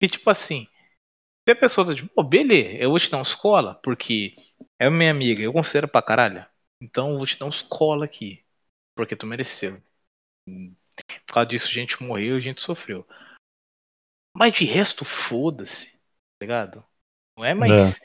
Que 0.00 0.08
tipo 0.08 0.30
assim. 0.30 0.68
Se 1.48 1.52
a 1.52 1.56
pessoa 1.56 1.86
tá 1.86 1.94
tipo, 1.94 2.08
pô, 2.14 2.22
beleza, 2.22 2.78
eu 2.82 2.90
vou 2.90 2.98
te 2.98 3.10
dar 3.10 3.18
uns 3.18 3.34
cola, 3.34 3.74
porque 3.82 4.36
é 4.78 4.90
minha 4.90 5.10
amiga, 5.10 5.42
eu 5.42 5.52
considero 5.52 5.88
pra 5.88 6.02
caralho. 6.02 6.46
Então 6.80 7.10
eu 7.12 7.18
vou 7.18 7.26
te 7.26 7.38
dar 7.38 7.46
uns 7.46 7.62
cola 7.62 8.04
aqui. 8.06 8.44
Porque 8.96 9.16
tu 9.16 9.26
mereceu. 9.26 9.82
Por 10.46 11.34
causa 11.34 11.48
disso, 11.48 11.70
gente 11.70 12.02
morreu 12.02 12.38
e 12.38 12.42
gente 12.42 12.62
sofreu. 12.62 13.06
Mas 14.36 14.52
de 14.52 14.64
resto, 14.64 15.04
foda-se. 15.04 15.92
Tá 15.92 16.42
ligado? 16.42 16.84
Não 17.36 17.44
é 17.44 17.54
mais. 17.54 18.00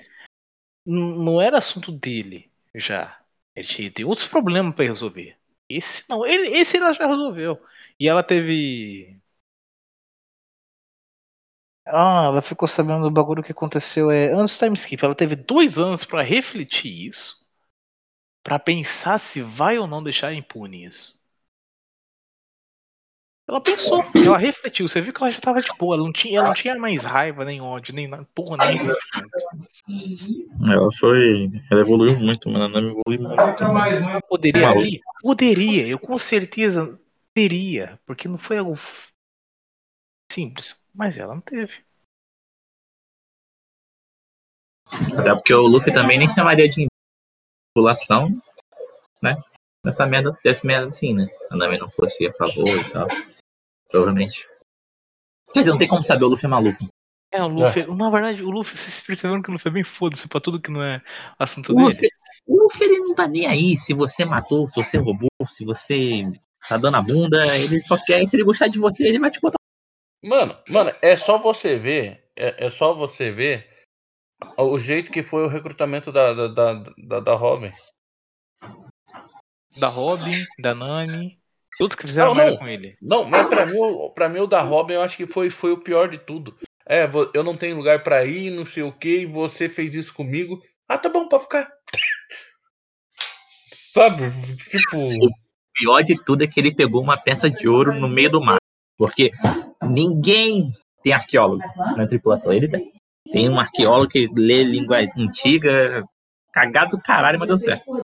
N- 0.85 1.23
Não 1.23 1.41
era 1.41 1.57
assunto 1.57 1.91
dele 1.91 2.51
já. 2.73 3.19
Ele 3.55 3.91
tem 3.91 4.05
outros 4.05 4.27
problemas 4.27 4.75
pra 4.75 4.85
resolver. 4.85 5.37
Esse 5.67 6.09
não, 6.09 6.25
ele, 6.25 6.57
esse 6.57 6.77
ela 6.77 6.93
já 6.93 7.05
resolveu. 7.07 7.61
E 7.99 8.07
ela 8.07 8.23
teve. 8.23 9.19
Ah, 11.85 12.25
ela 12.27 12.41
ficou 12.41 12.67
sabendo 12.67 13.03
do 13.03 13.11
bagulho 13.11 13.43
que 13.43 13.51
aconteceu 13.51 14.11
é, 14.11 14.31
antes 14.31 14.55
do 14.55 14.59
time 14.59 14.75
skip. 14.75 15.03
Ela 15.03 15.15
teve 15.15 15.35
dois 15.35 15.79
anos 15.79 16.05
pra 16.05 16.21
refletir 16.23 17.07
isso. 17.07 17.47
Pra 18.43 18.59
pensar 18.59 19.19
se 19.19 19.41
vai 19.41 19.77
ou 19.77 19.87
não 19.87 20.03
deixar 20.03 20.33
impune 20.33 20.85
isso. 20.85 21.18
Ela 23.49 23.59
pensou, 23.59 24.03
ela 24.13 24.37
refletiu. 24.37 24.87
Você 24.87 25.01
viu 25.01 25.11
que 25.11 25.23
ela 25.23 25.31
já 25.31 25.39
tava 25.39 25.59
de 25.59 25.69
boa. 25.75 25.95
Ela 25.95 26.03
não 26.03 26.13
tinha, 26.13 26.37
ela 26.37 26.49
não 26.49 26.53
tinha 26.53 26.77
mais 26.77 27.03
raiva, 27.03 27.43
nem 27.43 27.59
ódio, 27.59 27.95
nem 27.95 28.07
nada. 28.07 28.23
Porra, 28.35 28.57
nem. 28.57 28.77
Ela 30.71 30.91
foi. 30.91 31.49
Ela 31.71 31.81
evoluiu 31.81 32.19
muito, 32.19 32.47
mano. 32.47 32.65
Ela 32.65 32.79
não 32.79 32.89
evoluiu 32.89 33.27
muito. 33.27 34.27
Poderia 34.27 34.69
ali? 34.69 35.01
Poderia, 35.23 35.87
eu 35.87 35.97
com 35.97 36.15
certeza 36.19 36.99
teria, 37.33 37.99
porque 38.05 38.27
não 38.27 38.37
foi 38.37 38.59
algo 38.59 38.77
simples, 40.31 40.79
mas 40.93 41.17
ela 41.17 41.33
não 41.33 41.41
teve. 41.41 41.73
Até 45.17 45.33
porque 45.33 45.53
o 45.55 45.65
Luffy 45.65 45.91
também 45.91 46.19
nem 46.19 46.29
chamaria 46.29 46.69
de 46.69 46.85
manipulação, 47.75 48.29
né? 49.23 49.35
Nessa 49.83 50.05
merda, 50.05 50.37
dessa 50.43 50.67
merda 50.67 50.89
assim, 50.89 51.15
né? 51.15 51.27
A 51.49 51.55
Nami 51.55 51.79
não 51.79 51.89
fosse 51.89 52.27
a 52.27 52.33
favor 52.33 52.67
e 52.67 52.91
tal. 52.91 53.07
Provavelmente. 53.89 54.47
Quer 55.53 55.59
dizer, 55.59 55.71
não 55.71 55.79
tem 55.79 55.87
como 55.87 56.03
saber, 56.03 56.25
o 56.25 56.27
Luffy 56.27 56.45
é 56.45 56.49
maluco. 56.49 56.87
É, 57.31 57.43
o 57.43 57.47
Luffy, 57.47 57.85
na 57.95 58.09
verdade, 58.09 58.43
o 58.43 58.49
Luffy, 58.49 58.77
vocês 58.77 59.01
perceberam 59.01 59.41
que 59.41 59.49
o 59.49 59.53
Luffy 59.53 59.69
é 59.69 59.73
bem 59.73 59.83
foda-se 59.83 60.27
pra 60.27 60.41
tudo 60.41 60.61
que 60.61 60.71
não 60.71 60.83
é 60.83 61.01
assunto 61.37 61.71
O 61.71 61.75
dele? 61.75 61.87
Luffy, 61.87 62.09
o 62.47 62.63
Luffy 62.63 62.87
ele 62.87 62.99
não 62.99 63.13
tá 63.13 63.27
nem 63.27 63.45
aí 63.45 63.77
se 63.77 63.93
você 63.93 64.25
matou, 64.25 64.67
se 64.67 64.83
você 64.83 64.97
roubou, 64.97 65.29
se 65.45 65.63
você 65.63 66.21
tá 66.67 66.77
dando 66.77 66.97
a 66.97 67.01
bunda, 67.01 67.37
ele 67.57 67.79
só 67.81 67.97
quer, 68.03 68.25
se 68.25 68.35
ele 68.35 68.43
gostar 68.43 68.67
de 68.67 68.79
você, 68.79 69.07
ele 69.07 69.19
vai 69.19 69.29
te 69.29 69.39
botar. 69.39 69.59
Mano, 70.23 70.57
mano, 70.67 70.91
é 71.01 71.15
só 71.15 71.37
você 71.37 71.77
ver. 71.77 72.29
É, 72.35 72.65
é 72.65 72.69
só 72.69 72.93
você 72.93 73.31
ver 73.31 73.67
o 74.57 74.79
jeito 74.79 75.11
que 75.11 75.21
foi 75.21 75.43
o 75.43 75.49
recrutamento 75.49 76.11
da, 76.11 76.33
da, 76.33 76.47
da, 76.47 76.83
da, 76.97 77.19
da 77.19 77.35
Robin. 77.35 77.71
Da 79.77 79.87
Robin, 79.87 80.45
da 80.59 80.73
Nami, 80.73 81.38
todos 81.79 81.95
que 81.95 82.05
fizeram 82.05 82.35
Não, 82.35 82.49
não. 82.51 82.57
com 82.57 82.67
ele. 82.67 82.95
Não, 83.01 83.23
mas 83.23 83.47
pra 83.47 83.65
mim, 83.65 83.77
o- 83.77 83.79
pra 84.13 84.29
mim 84.29 84.39
o 84.39 84.47
da 84.47 84.61
Robin 84.61 84.93
eu 84.93 85.01
acho 85.01 85.17
que 85.17 85.25
foi, 85.25 85.49
foi 85.49 85.71
o 85.71 85.81
pior 85.81 86.07
de 86.09 86.17
tudo. 86.19 86.55
É, 86.87 87.09
eu 87.33 87.43
não 87.43 87.55
tenho 87.55 87.77
lugar 87.77 88.03
pra 88.03 88.23
ir, 88.25 88.51
não 88.51 88.65
sei 88.65 88.83
o 88.83 88.91
que, 88.91 89.25
você 89.25 89.67
fez 89.69 89.95
isso 89.95 90.13
comigo. 90.13 90.59
Ah, 90.87 90.97
tá 90.97 91.09
bom, 91.09 91.27
pra 91.27 91.39
ficar. 91.39 91.67
Sabe? 93.93 94.23
Tipo. 94.69 94.97
O 94.97 95.29
pior 95.73 96.01
de 96.03 96.21
tudo 96.23 96.43
é 96.43 96.47
que 96.47 96.59
ele 96.59 96.75
pegou 96.75 97.01
uma 97.01 97.17
peça 97.17 97.49
de 97.49 97.67
ouro 97.67 97.93
no 97.93 98.07
meio 98.09 98.29
do 98.29 98.41
mar. 98.43 98.57
Porque 98.97 99.31
ninguém 99.81 100.69
tem 101.03 101.13
arqueólogo 101.13 101.63
na 101.95 102.05
tripulação. 102.07 102.51
Ele 102.51 102.67
tem. 102.67 102.91
Tem 103.31 103.47
um 103.47 103.59
arqueólogo 103.59 104.09
que 104.09 104.27
lê 104.35 104.63
língua 104.63 104.97
antiga, 105.15 106.01
cagado 106.51 106.97
do 106.97 107.03
caralho, 107.03 107.37
mas 107.37 107.47
deu 107.47 107.59
certo. 107.59 107.83
O 107.91 108.01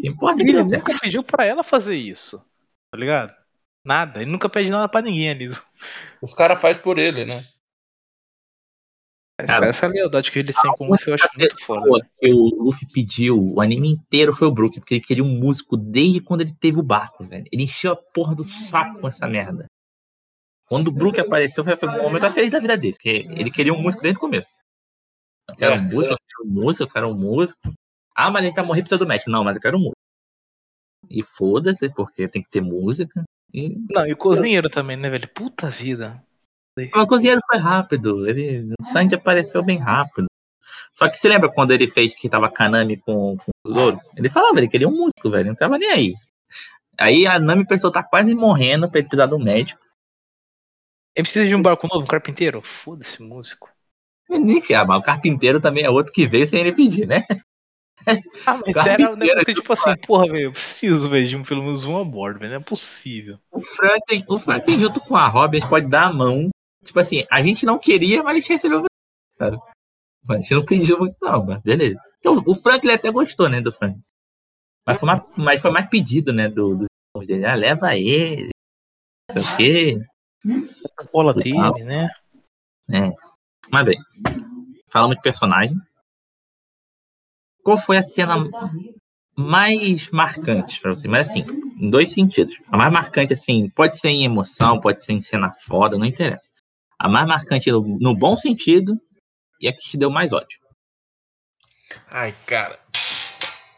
que 0.00 0.08
importa 0.08 0.38
que 0.42 0.50
Ele 0.50 0.58
deu 0.58 0.66
certo. 0.66 0.88
nunca 0.88 1.00
pediu 1.00 1.22
pra 1.22 1.44
ela 1.46 1.62
fazer 1.62 1.94
isso, 1.94 2.40
tá 2.90 2.98
ligado? 2.98 3.34
Nada, 3.84 4.20
ele 4.22 4.30
nunca 4.30 4.48
pede 4.48 4.70
nada 4.70 4.88
pra 4.88 5.00
ninguém 5.02 5.30
ali. 5.30 5.56
Os 6.20 6.34
caras 6.34 6.60
fazem 6.60 6.82
por 6.82 6.98
ele, 6.98 7.24
né? 7.24 7.46
Essa, 9.40 9.52
Cara, 9.52 9.68
essa 9.68 9.86
lealdade 9.86 10.32
que 10.32 10.38
ele 10.40 10.52
tem 10.52 10.72
com 10.72 10.86
o 10.86 10.90
Luffy 10.90 11.08
eu 11.08 11.14
acho 11.14 11.28
muito 11.36 11.64
foda. 11.64 12.10
Que 12.16 12.32
o 12.32 12.64
Luffy 12.64 12.86
pediu 12.92 13.38
o 13.54 13.60
anime 13.60 13.92
inteiro 13.92 14.34
foi 14.34 14.48
o 14.48 14.52
Brook, 14.52 14.80
porque 14.80 14.94
ele 14.94 15.00
queria 15.00 15.22
um 15.22 15.28
músico 15.28 15.76
desde 15.76 16.20
quando 16.20 16.40
ele 16.40 16.52
teve 16.52 16.80
o 16.80 16.82
barco, 16.82 17.22
velho. 17.22 17.44
Ele 17.52 17.62
encheu 17.62 17.92
a 17.92 17.96
porra 17.96 18.34
do 18.34 18.42
saco 18.42 19.00
com 19.00 19.06
essa 19.06 19.28
merda. 19.28 19.66
Quando 20.66 20.88
o 20.88 20.92
Brook 20.92 21.20
apareceu, 21.20 21.64
foi 21.64 21.88
um 21.88 22.02
momento 22.02 22.22
mais 22.22 22.34
feliz 22.34 22.50
da 22.50 22.58
vida 22.58 22.76
dele, 22.76 22.94
porque 22.94 23.26
ele 23.30 23.50
queria 23.50 23.72
um 23.72 23.80
músico 23.80 24.02
desde 24.02 24.18
o 24.18 24.20
começo. 24.20 24.56
Eu 25.48 25.54
quero 25.54 25.74
um 25.76 25.78
É. 25.78 25.80
músico, 25.82 26.14
eu 26.14 26.18
quero 26.18 26.44
um 26.50 26.52
músico, 26.52 26.82
eu 26.84 26.92
quero 26.92 27.08
um 27.08 27.14
músico. 27.14 27.74
Ah, 28.14 28.30
mas 28.32 28.42
a 28.42 28.46
gente 28.46 28.56
vai 28.56 28.64
morrer 28.66 28.82
precisa 28.82 28.98
do 28.98 29.06
médico. 29.06 29.30
Não, 29.30 29.44
mas 29.44 29.56
eu 29.56 29.62
quero 29.62 29.76
um 29.78 29.80
músico. 29.80 29.96
E 31.08 31.22
foda-se, 31.22 31.88
porque 31.94 32.28
tem 32.28 32.42
que 32.42 32.50
ter 32.50 32.60
música. 32.60 33.24
E... 33.52 33.78
Não, 33.90 34.06
e 34.06 34.12
o 34.12 34.16
cozinheiro 34.16 34.68
também, 34.68 34.96
né, 34.96 35.08
velho? 35.08 35.28
Puta 35.28 35.70
vida. 35.70 36.22
O 36.94 37.06
cozinheiro 37.06 37.40
foi 37.50 37.58
rápido. 37.58 38.28
Ele... 38.28 38.72
O 38.80 38.84
Sanji 38.84 39.14
apareceu 39.14 39.62
bem 39.62 39.78
rápido. 39.78 40.26
Só 40.94 41.08
que 41.08 41.16
você 41.16 41.28
lembra 41.28 41.50
quando 41.50 41.72
ele 41.72 41.86
fez 41.86 42.14
que 42.14 42.28
tava 42.28 42.50
Kanami 42.50 42.96
com, 42.96 43.36
com 43.36 43.50
o 43.64 43.72
Zoro? 43.72 43.98
Ele 44.16 44.28
falava, 44.28 44.58
ele 44.58 44.68
queria 44.68 44.88
um 44.88 44.96
músico, 44.96 45.30
velho. 45.30 45.48
Não 45.48 45.54
tava 45.54 45.78
nem 45.78 45.90
aí. 45.90 46.12
Aí 46.98 47.26
a 47.26 47.38
Nami 47.38 47.66
pensou 47.66 47.92
tá 47.92 48.02
quase 48.02 48.34
morrendo 48.34 48.90
pra 48.90 48.98
ele 48.98 49.08
precisar 49.08 49.26
do 49.26 49.38
médico. 49.38 49.80
Ele 51.14 51.22
precisa 51.22 51.46
de 51.46 51.54
um 51.54 51.62
barco 51.62 51.86
novo, 51.86 52.04
um 52.04 52.08
carpinteiro? 52.08 52.60
Foda-se, 52.62 53.22
músico. 53.22 53.70
Ah, 54.30 54.84
mas 54.84 54.98
o 54.98 55.02
carpinteiro 55.02 55.60
também 55.60 55.84
é 55.84 55.90
outro 55.90 56.12
que 56.12 56.26
veio 56.26 56.46
sem 56.46 56.60
ele 56.60 56.74
pedir, 56.74 57.06
né? 57.06 57.24
Ah, 58.46 58.60
mas 58.64 58.86
era 58.86 59.12
um 59.12 59.16
negócio 59.16 59.54
tipo 59.54 59.72
assim, 59.72 59.96
porra, 60.06 60.26
velho, 60.26 60.44
eu 60.44 60.52
preciso, 60.52 61.08
velho, 61.08 61.28
de 61.28 61.36
um, 61.36 61.44
pelo 61.44 61.62
menos 61.62 61.84
um 61.84 61.98
a 61.98 62.04
bordo, 62.04 62.38
velho. 62.38 62.52
Não 62.52 62.60
é 62.60 62.64
possível. 62.64 63.38
O 63.50 63.60
Franklin, 63.60 64.24
o 64.28 64.38
Franklin 64.38 64.78
junto 64.78 65.00
com 65.00 65.16
a 65.16 65.26
Robin, 65.28 65.58
a 65.58 65.60
gente 65.60 65.68
pode 65.68 65.86
dar 65.86 66.04
a 66.04 66.12
mão. 66.12 66.48
Tipo 66.84 67.00
assim, 67.00 67.24
a 67.30 67.42
gente 67.42 67.66
não 67.66 67.78
queria, 67.78 68.22
mas 68.22 68.36
a 68.36 68.40
gente 68.40 68.52
recebeu. 68.52 68.84
Cara. 69.38 69.58
A 70.28 70.34
gente 70.36 70.54
não 70.54 70.64
pediu 70.64 70.98
muito, 70.98 71.16
não, 71.20 71.44
mas 71.44 71.62
beleza. 71.62 72.00
Então, 72.18 72.42
o 72.46 72.54
Franklin 72.54 72.92
até 72.92 73.10
gostou, 73.10 73.48
né, 73.48 73.60
do 73.60 73.72
Franklin. 73.72 74.02
Mas 74.86 74.98
foi 74.98 75.06
mais, 75.06 75.22
mas 75.36 75.60
foi 75.60 75.70
mais 75.70 75.88
pedido, 75.88 76.32
né, 76.32 76.48
do, 76.48 76.76
do 76.76 76.86
dele. 77.26 77.44
Ah, 77.44 77.54
leva 77.54 77.94
ele. 77.96 78.48
Não 79.34 79.42
sei 79.42 79.52
o 79.52 79.56
quê. 79.56 80.06
As 80.98 81.06
bolas 81.06 81.36
dele, 81.36 81.84
né? 81.84 82.08
Mas 83.70 83.84
bem, 83.84 83.98
falamos 84.90 85.16
de 85.16 85.22
personagem. 85.22 85.76
Qual 87.68 87.76
foi 87.76 87.98
a 87.98 88.02
cena 88.02 88.34
mais 89.36 90.10
marcante 90.10 90.80
pra 90.80 90.94
você? 90.94 91.06
Mas 91.06 91.28
assim, 91.28 91.44
em 91.78 91.90
dois 91.90 92.10
sentidos. 92.14 92.56
A 92.72 92.78
mais 92.78 92.90
marcante, 92.90 93.34
assim, 93.34 93.68
pode 93.68 93.98
ser 93.98 94.08
em 94.08 94.24
emoção, 94.24 94.80
pode 94.80 95.04
ser 95.04 95.12
em 95.12 95.20
cena 95.20 95.52
foda, 95.52 95.98
não 95.98 96.06
interessa. 96.06 96.48
A 96.98 97.10
mais 97.10 97.26
marcante 97.28 97.70
no, 97.70 97.82
no 98.00 98.16
bom 98.16 98.38
sentido 98.38 98.98
e 99.60 99.68
a 99.68 99.72
que 99.74 99.80
te 99.90 99.98
deu 99.98 100.10
mais 100.10 100.32
ódio. 100.32 100.58
Ai, 102.10 102.34
cara. 102.46 102.78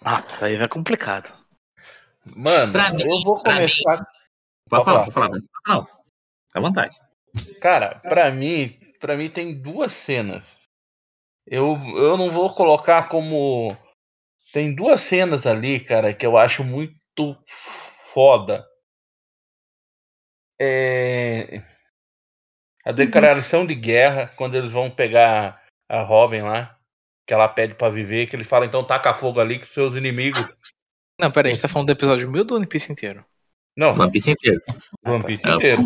Ah, 0.05 0.23
aí 0.41 0.57
vai 0.57 0.69
complicado. 0.69 1.29
Mano, 2.37 2.71
Pra 2.73 2.93
mim- 2.93 3.03
eu 3.03 3.21
vou 3.25 3.43
pra 3.43 3.55
começar. 3.57 3.97
Pode 3.97 4.05
Pode 4.69 4.85
falar, 4.85 5.11
falar. 5.11 5.29
pode 5.31 5.47
falar. 5.67 5.77
Não, 5.77 5.85
fica 5.85 5.99
à 6.55 6.61
vontade. 6.61 6.97
Cara, 7.61 7.97
pra 8.09 8.31
mim, 8.31 8.79
pra 9.01 9.17
mim 9.17 9.29
tem 9.29 9.53
duas 9.61 9.93
cenas. 9.93 10.60
Eu, 11.51 11.77
eu 11.97 12.17
não 12.17 12.31
vou 12.31 12.55
colocar 12.55 13.09
como. 13.09 13.77
Tem 14.53 14.73
duas 14.73 15.01
cenas 15.01 15.47
ali, 15.47 15.81
cara, 15.81 16.15
que 16.15 16.25
eu 16.25 16.39
acho 16.39 16.63
muito 16.63 17.37
foda. 18.15 18.65
É. 20.61 21.61
A 22.85 22.93
declaração 22.93 23.67
de 23.67 23.75
guerra, 23.75 24.31
quando 24.37 24.55
eles 24.55 24.73
vão 24.73 24.89
pegar 24.89 25.61
a 25.89 26.03
Robin 26.03 26.43
lá, 26.43 26.79
que 27.27 27.35
ela 27.35 27.49
pede 27.49 27.75
pra 27.75 27.89
viver, 27.89 28.27
que 28.27 28.37
eles 28.37 28.49
falam, 28.49 28.67
então 28.67 28.87
taca 28.87 29.13
fogo 29.13 29.41
ali 29.41 29.59
que 29.59 29.67
seus 29.67 29.97
inimigos. 29.97 30.49
Não, 31.19 31.31
pera 31.33 31.49
aí, 31.49 31.53
a 31.53 31.55
gente 31.55 31.63
tá 31.63 31.69
falando 31.69 31.89
do 31.89 31.93
episódio 31.93 32.31
mil 32.31 32.45
do 32.45 32.55
One 32.55 32.67
Piece 32.67 32.93
inteiro. 32.93 33.25
Não, 33.77 33.91
One 33.93 34.11
Piece 34.11 34.31
inteiro. 34.31 34.61
One 35.05 35.25
Piece 35.25 35.47
É. 35.47 35.51
inteiro. 35.53 35.83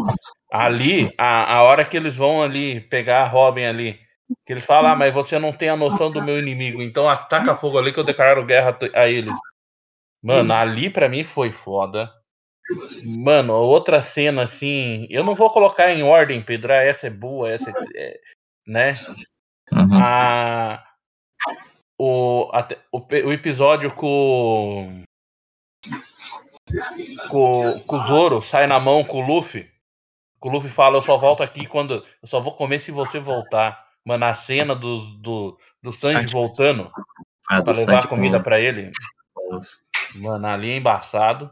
Ali, 0.52 1.12
a, 1.18 1.56
a 1.56 1.62
hora 1.62 1.84
que 1.84 1.96
eles 1.96 2.16
vão 2.16 2.40
ali 2.40 2.80
pegar 2.82 3.22
a 3.22 3.26
Robin 3.26 3.64
ali, 3.64 4.03
que 4.46 4.52
eles 4.52 4.64
falam, 4.64 4.92
ah, 4.92 4.96
mas 4.96 5.12
você 5.12 5.38
não 5.38 5.52
tem 5.52 5.68
a 5.68 5.76
noção 5.76 6.10
do 6.10 6.22
meu 6.22 6.38
inimigo, 6.38 6.82
então 6.82 7.08
ataca 7.08 7.54
fogo 7.54 7.78
ali 7.78 7.92
que 7.92 8.00
eu 8.00 8.04
declaro 8.04 8.44
guerra 8.44 8.76
a 8.94 9.08
ele. 9.08 9.30
Mano, 10.22 10.54
ali 10.54 10.88
pra 10.88 11.08
mim 11.08 11.22
foi 11.24 11.50
foda. 11.50 12.12
Mano, 13.04 13.52
outra 13.54 14.00
cena 14.00 14.42
assim, 14.42 15.06
eu 15.10 15.22
não 15.22 15.34
vou 15.34 15.50
colocar 15.50 15.90
em 15.92 16.02
ordem, 16.02 16.40
Pedro, 16.42 16.72
ah, 16.72 16.76
essa 16.76 17.06
é 17.06 17.10
boa, 17.10 17.50
essa 17.50 17.70
é, 17.70 17.74
é- 17.94 18.20
né? 18.66 18.94
Uhum. 19.70 19.98
A, 20.00 20.82
o, 21.98 22.50
até- 22.52 22.78
o, 22.90 22.98
o 22.98 23.32
episódio 23.32 23.94
com 23.94 25.04
com, 27.28 27.80
com 27.80 27.96
o 27.96 28.06
Zoro 28.06 28.42
sai 28.42 28.66
na 28.66 28.80
mão 28.80 29.04
com 29.04 29.22
o 29.22 29.26
Luffy. 29.26 29.70
O 30.40 30.48
Luffy 30.48 30.68
fala, 30.68 30.96
eu 30.96 31.02
só 31.02 31.16
volto 31.16 31.42
aqui 31.42 31.66
quando. 31.66 32.02
Eu 32.22 32.28
só 32.28 32.40
vou 32.40 32.54
comer 32.54 32.78
se 32.78 32.90
você 32.90 33.18
voltar. 33.18 33.83
Mano, 34.04 34.24
a 34.26 34.34
cena 34.34 34.74
do, 34.74 35.00
do, 35.18 35.58
do 35.82 35.92
Sanji 35.92 36.26
voltando 36.26 36.90
Ah, 37.48 37.62
pra 37.62 37.72
levar 37.72 37.92
Sanji 38.02 38.08
comida 38.08 38.36
com- 38.38 38.42
pra 38.44 38.60
ele. 38.60 38.92
Mano, 40.14 40.46
ali 40.46 40.70
é 40.70 40.76
embaçado. 40.76 41.50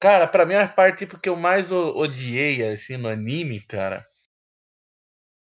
Cara, 0.00 0.26
pra 0.26 0.44
mim 0.46 0.54
a 0.54 0.66
parte 0.66 0.98
tipo, 0.98 1.18
que 1.20 1.28
eu 1.28 1.36
mais 1.36 1.70
odiei 1.70 2.66
assim 2.72 2.96
no 2.96 3.08
anime, 3.08 3.60
cara. 3.60 4.04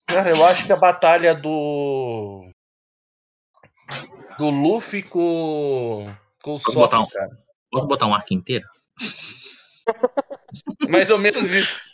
Cara, 0.08 0.30
eu 0.30 0.46
acho 0.46 0.66
que 0.66 0.74
a 0.74 0.78
batalha 0.78 1.34
do. 1.34 2.50
Do 4.38 4.50
Luffy 4.50 5.02
com. 5.04 6.14
Com 6.44 6.52
o 6.56 6.60
Posso 6.60 6.72
Sop, 6.74 6.76
botar 6.92 7.00
um-. 7.02 7.08
Posso 7.72 7.88
botar 7.88 8.08
um 8.08 8.14
arco 8.14 8.34
inteiro? 8.34 8.68
Mais 10.90 11.10
ou 11.10 11.18
menos 11.18 11.50
isso. 11.52 11.91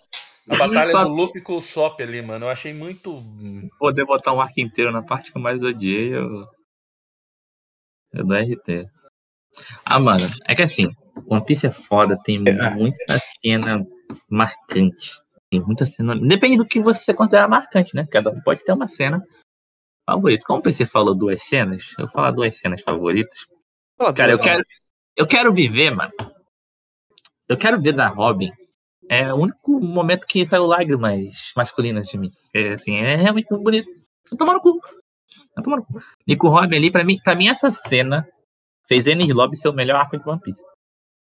A 0.49 0.67
batalha 0.67 1.05
do 1.05 1.13
Luffy 1.13 1.41
com 1.41 1.57
o 1.57 1.61
Sop 1.61 2.01
ali, 2.01 2.21
mano. 2.21 2.45
Eu 2.45 2.49
achei 2.49 2.73
muito. 2.73 3.17
Poder 3.77 4.05
botar 4.05 4.33
um 4.33 4.41
arco 4.41 4.59
inteiro 4.59 4.91
na 4.91 5.03
parte 5.03 5.31
que 5.31 5.37
eu 5.37 5.41
mais 5.41 5.61
odiei, 5.61 6.15
eu. 6.15 6.47
Eu 8.13 8.25
dou 8.25 8.37
RT. 8.37 8.89
Ah, 9.85 9.99
mano, 9.99 10.23
é 10.45 10.55
que 10.55 10.61
assim, 10.61 10.89
One 11.29 11.43
Piece 11.43 11.67
é 11.67 11.71
foda, 11.71 12.17
tem 12.23 12.39
muita 12.39 13.19
cena 13.41 13.85
marcante. 14.29 15.21
Tem 15.49 15.59
muita 15.59 15.85
cena. 15.85 16.15
Depende 16.15 16.57
do 16.57 16.65
que 16.65 16.79
você 16.79 17.13
considera 17.13 17.47
marcante, 17.47 17.95
né? 17.95 18.07
Cada 18.09 18.29
um 18.29 18.41
pode 18.41 18.63
ter 18.63 18.73
uma 18.73 18.87
cena 18.87 19.21
favorita. 20.05 20.45
Como 20.45 20.59
o 20.59 20.61
PC 20.63 20.85
falou 20.85 21.15
duas 21.15 21.43
cenas, 21.43 21.93
eu 21.97 22.05
vou 22.05 22.13
falar 22.13 22.31
duas 22.31 22.55
cenas 22.57 22.81
favoritas. 22.81 23.45
Cara, 24.15 24.31
eu 24.31 24.39
quero, 24.39 24.63
eu 25.15 25.27
quero 25.27 25.53
viver, 25.53 25.91
mano. 25.91 26.11
Eu 27.47 27.57
quero 27.57 27.79
ver 27.79 27.93
da 27.93 28.07
Robin. 28.07 28.51
É 29.09 29.33
o 29.33 29.37
único 29.37 29.79
momento 29.79 30.25
que 30.27 30.45
saiu 30.45 30.65
lágrimas 30.65 31.53
masculinas 31.55 32.07
de 32.07 32.17
mim. 32.17 32.29
É, 32.53 32.73
assim, 32.73 32.95
é 32.95 33.15
realmente 33.15 33.47
muito 33.49 33.63
bonito. 33.63 33.89
Tomar 34.37 34.53
no 34.53 34.61
cu. 34.61 34.79
Tomar 35.63 35.77
no 35.77 35.85
cu. 35.85 35.99
Nico 36.27 36.49
Robin 36.49 36.75
ali, 36.75 36.91
pra 36.91 37.03
mim, 37.03 37.19
pra 37.23 37.35
mim, 37.35 37.47
essa 37.47 37.71
cena 37.71 38.27
fez 38.87 39.07
Ennis 39.07 39.33
Lobby 39.33 39.55
ser 39.55 39.69
o 39.69 39.73
melhor 39.73 39.97
arco 39.97 40.17
de 40.17 40.27
One 40.27 40.41
Piece. 40.41 40.61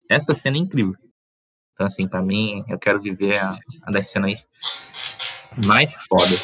Essa 0.08 0.34
cena 0.34 0.56
é 0.56 0.60
incrível. 0.60 0.94
Então, 1.72 1.86
assim, 1.86 2.06
pra 2.06 2.22
mim, 2.22 2.64
eu 2.68 2.78
quero 2.78 3.00
viver 3.00 3.36
a, 3.36 3.58
a 3.82 3.90
das 3.90 4.08
cenas 4.08 4.46
mais 5.66 5.92
foda. 6.08 6.36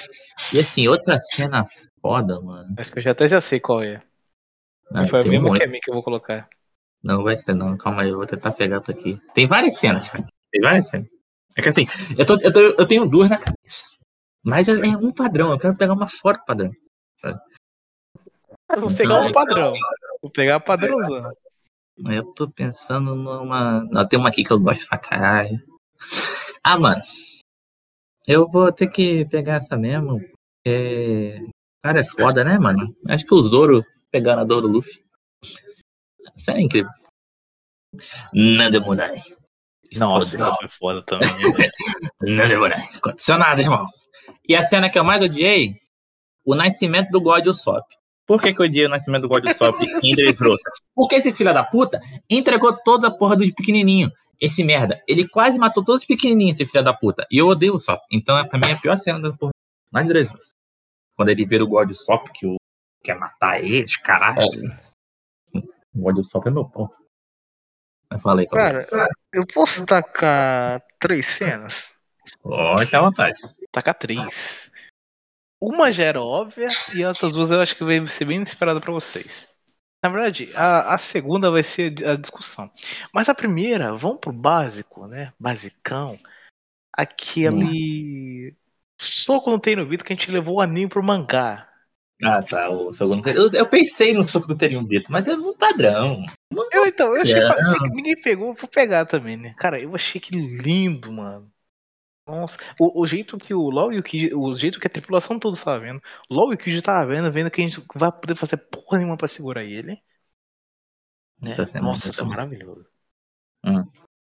E 0.52 0.58
assim, 0.58 0.88
outra 0.88 1.18
cena 1.20 1.64
foda, 2.00 2.40
mano. 2.40 2.74
Acho 2.76 2.92
que 2.92 2.98
eu 2.98 3.02
já 3.02 3.12
até 3.12 3.28
já 3.28 3.40
sei 3.40 3.60
qual 3.60 3.82
é. 3.82 4.02
Ah, 4.92 5.06
Foi 5.06 5.20
a 5.20 5.22
tem 5.22 5.30
mesma 5.30 5.48
muito. 5.48 5.60
que 5.60 5.64
a 5.64 5.70
mim 5.70 5.78
que 5.80 5.90
eu 5.90 5.94
vou 5.94 6.02
colocar. 6.02 6.48
Não 7.02 7.22
vai 7.22 7.38
ser 7.38 7.54
não, 7.54 7.76
calma 7.76 8.02
aí, 8.02 8.10
eu 8.10 8.16
vou 8.16 8.26
tentar 8.26 8.50
pegar 8.52 8.76
outra 8.78 8.92
aqui. 8.92 9.20
Tem 9.32 9.46
várias 9.46 9.76
cenas, 9.76 10.08
cara. 10.08 10.26
Tem 10.50 10.60
várias 10.60 10.88
cenas. 10.88 11.08
É 11.56 11.62
que 11.62 11.68
assim, 11.68 11.84
eu, 12.16 12.24
tô, 12.26 12.34
eu, 12.40 12.52
tô- 12.52 12.60
eu 12.60 12.86
tenho 12.86 13.08
duas 13.08 13.28
na 13.28 13.38
cabeça. 13.38 13.86
Mas 14.42 14.68
é, 14.68 14.72
é 14.72 14.96
um 14.96 15.12
padrão, 15.12 15.50
eu 15.50 15.58
quero 15.58 15.76
pegar 15.76 15.92
uma 15.92 16.08
fora 16.08 16.38
do 16.38 16.44
padrão. 16.44 16.72
Eu 18.72 18.80
vou 18.80 18.94
pegar 18.94 19.20
um 19.20 19.32
padrão. 19.32 19.72
Vou 20.22 20.30
pegar 20.30 20.56
o 20.58 20.60
padrãozão. 20.60 21.32
Eu 22.06 22.24
tô 22.34 22.48
pensando 22.48 23.14
numa. 23.14 23.84
Não, 23.90 24.06
tem 24.08 24.18
uma 24.18 24.28
aqui 24.28 24.44
que 24.44 24.52
eu 24.52 24.60
gosto 24.60 24.88
pra 24.88 24.96
caralho. 24.96 25.60
Ah, 26.62 26.78
mano. 26.78 27.02
Eu 28.26 28.46
vou 28.46 28.72
ter 28.72 28.88
que 28.88 29.24
pegar 29.26 29.56
essa 29.56 29.76
mesmo. 29.76 30.20
Porque. 30.64 31.46
Cara, 31.82 32.00
é 32.00 32.04
foda, 32.04 32.44
né, 32.44 32.58
mano? 32.58 32.94
Acho 33.08 33.26
que 33.26 33.34
o 33.34 33.42
Zoro 33.42 33.84
pegando 34.10 34.40
a 34.40 34.44
dor 34.44 34.62
do 34.62 34.68
Luffy. 34.68 35.02
Isso 36.34 36.50
é 36.50 36.60
incrível. 36.60 36.90
Nada 38.32 38.80
Murai. 38.80 39.20
Nossa, 39.96 40.34
isso 40.34 40.56
foi 40.56 40.68
foda 40.68 41.02
também. 41.02 41.28
né? 41.58 41.68
Não 42.22 42.48
demorei. 42.48 42.78
Aconteceu 42.96 43.38
nada, 43.38 43.60
irmão. 43.60 43.86
E 44.48 44.54
a 44.54 44.62
cena 44.62 44.90
que 44.90 44.98
eu 44.98 45.04
mais 45.04 45.22
odiei, 45.22 45.74
o 46.44 46.54
nascimento 46.54 47.10
do 47.10 47.20
God 47.20 47.46
Usopp. 47.46 47.86
Por 48.26 48.40
que, 48.40 48.54
que 48.54 48.60
eu 48.60 48.66
odiei 48.66 48.86
o 48.86 48.88
nascimento 48.88 49.22
do 49.22 49.28
God 49.28 49.44
Usopp 49.44 49.78
em 50.02 50.14
Dressrosa? 50.14 50.62
Porque 50.94 51.16
esse 51.16 51.32
filho 51.32 51.52
da 51.52 51.64
puta 51.64 52.00
entregou 52.28 52.76
toda 52.84 53.08
a 53.08 53.10
porra 53.10 53.36
dos 53.36 53.50
pequenininhos. 53.52 54.12
Esse 54.40 54.62
merda. 54.64 55.02
Ele 55.06 55.28
quase 55.28 55.58
matou 55.58 55.84
todos 55.84 56.02
os 56.02 56.06
pequenininhos, 56.06 56.58
esse 56.58 56.70
filho 56.70 56.84
da 56.84 56.94
puta. 56.94 57.26
E 57.30 57.38
eu 57.38 57.48
odeio 57.48 57.72
o 57.72 57.76
Usopp. 57.76 58.02
Então, 58.10 58.38
é, 58.38 58.44
pra 58.44 58.58
mim, 58.58 58.68
é 58.68 58.72
a 58.72 58.80
pior 58.80 58.96
cena 58.96 59.20
da 59.20 59.32
porra. 59.36 59.52
Lá 59.92 60.02
em 60.02 60.06
Dressrosa. 60.06 60.52
Quando 61.16 61.28
ele 61.28 61.44
vira 61.44 61.64
o 61.64 61.66
God 61.66 61.90
Usopp, 61.90 62.30
que 62.32 62.46
o... 62.46 62.56
quer 63.02 63.18
matar 63.18 63.62
eles, 63.62 63.96
caralho. 63.96 64.48
O 65.52 66.00
God 66.00 66.18
Usopp 66.18 66.48
é 66.48 66.50
meu 66.50 66.64
pau. 66.64 66.90
Mas 68.10 68.22
falei, 68.22 68.46
Cara, 68.46 68.86
eu 69.32 69.46
posso 69.46 69.86
tacar 69.86 70.82
três 70.98 71.26
cenas? 71.26 71.96
Pode 72.42 72.94
à 72.94 73.00
vontade. 73.00 73.38
Tacar 73.70 73.94
três. 73.94 74.70
Uma 75.60 75.92
já 75.92 76.04
era 76.04 76.20
óbvia 76.20 76.66
e 76.94 77.04
as 77.04 77.22
outras 77.22 77.32
duas 77.32 77.50
eu 77.50 77.60
acho 77.60 77.76
que 77.76 77.84
vai 77.84 78.04
ser 78.06 78.24
bem 78.24 78.38
inesperada 78.38 78.80
pra 78.80 78.92
vocês. 78.92 79.48
Na 80.02 80.08
verdade, 80.08 80.50
a, 80.54 80.94
a 80.94 80.98
segunda 80.98 81.50
vai 81.50 81.62
ser 81.62 81.94
a 82.06 82.16
discussão. 82.16 82.70
Mas 83.12 83.28
a 83.28 83.34
primeira, 83.34 83.94
vamos 83.94 84.18
pro 84.18 84.32
básico, 84.32 85.06
né? 85.06 85.32
Basicão. 85.38 86.18
Aquele 86.92 88.56
soco 89.00 89.50
no 89.50 89.60
Tenryubito 89.60 90.04
que 90.04 90.12
a 90.12 90.16
gente 90.16 90.30
levou 90.30 90.56
o 90.56 90.60
anime 90.60 90.88
pro 90.88 91.02
mangá. 91.02 91.69
Ah, 92.22 92.40
tá. 92.42 92.68
O 92.68 92.92
segundo. 92.92 93.26
Eu, 93.28 93.50
eu 93.52 93.66
pensei 93.66 94.12
no 94.12 94.22
soco 94.22 94.46
do 94.46 94.56
Teriumbito, 94.56 95.10
mas 95.10 95.26
é 95.26 95.34
um 95.34 95.56
padrão. 95.56 96.24
Eu 96.72 96.86
então, 96.86 97.14
eu 97.14 97.22
achei 97.22 97.40
que 97.40 97.90
ninguém 97.90 98.20
pegou, 98.20 98.54
vou 98.54 98.68
pegar 98.68 99.06
também, 99.06 99.36
né? 99.36 99.54
Cara, 99.56 99.80
eu 99.80 99.94
achei 99.94 100.20
que 100.20 100.36
lindo, 100.36 101.10
mano. 101.12 101.50
Nossa, 102.26 102.58
o, 102.78 103.02
o 103.02 103.06
jeito 103.06 103.38
que 103.38 103.52
o 103.52 103.70
LOL 103.70 103.92
e 103.92 103.98
o 103.98 104.02
Kid, 104.02 104.32
o 104.34 104.54
jeito 104.54 104.78
que 104.78 104.86
a 104.86 104.90
tripulação 104.90 105.38
toda 105.38 105.56
estava 105.56 105.80
vendo, 105.80 106.00
o 106.28 106.34
LOL 106.34 106.52
e 106.52 106.54
o 106.54 106.58
Kid 106.58 106.80
tava 106.80 107.06
vendo, 107.06 107.32
vendo 107.32 107.50
que 107.50 107.60
a 107.60 107.68
gente 107.68 107.82
vai 107.94 108.12
poder 108.12 108.36
fazer 108.36 108.56
porra 108.56 108.98
nenhuma 108.98 109.16
pra 109.16 109.26
segurar 109.26 109.64
ele. 109.64 110.00
Né? 111.40 111.54
Cena 111.66 111.84
Nossa, 111.84 112.08
é 112.08 112.10
isso 112.10 112.22
é 112.22 112.24
maravilhoso. 112.24 112.86
Hum. 113.64 113.84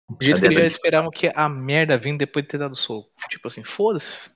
O 0.10 0.22
jeito 0.22 0.42
que 0.42 0.48
Cadê 0.48 0.56
eles 0.56 0.60
já 0.60 0.78
esperavam 0.78 1.12
que 1.12 1.32
a 1.34 1.48
merda 1.48 1.98
vindo 1.98 2.18
depois 2.18 2.44
de 2.44 2.50
ter 2.50 2.58
dado 2.58 2.76
soco. 2.76 3.10
Tipo 3.30 3.48
assim, 3.48 3.64
foda-se. 3.64 4.30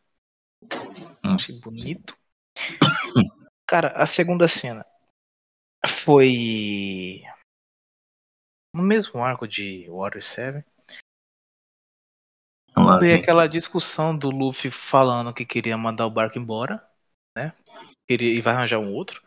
Hum. 0.63 1.35
Achei 1.35 1.59
bonito. 1.59 2.15
Cara, 3.67 3.89
a 3.89 4.06
segunda 4.06 4.47
cena 4.47 4.86
foi 5.86 7.21
no 8.73 8.82
mesmo 8.82 9.23
arco 9.23 9.47
de 9.47 9.88
Water 9.89 10.23
7. 10.23 10.65
Vamos 12.73 12.91
lá. 12.91 12.99
Foi 12.99 13.13
aquela 13.13 13.47
discussão 13.47 14.17
do 14.17 14.30
Luffy 14.30 14.71
falando 14.71 15.34
que 15.34 15.45
queria 15.45 15.77
mandar 15.77 16.06
o 16.06 16.12
barco 16.12 16.38
embora, 16.38 16.82
né? 17.36 17.53
Queria, 18.08 18.32
e 18.32 18.39
vai 18.39 18.53
arranjar 18.53 18.80
um 18.80 18.93
outro. 18.93 19.21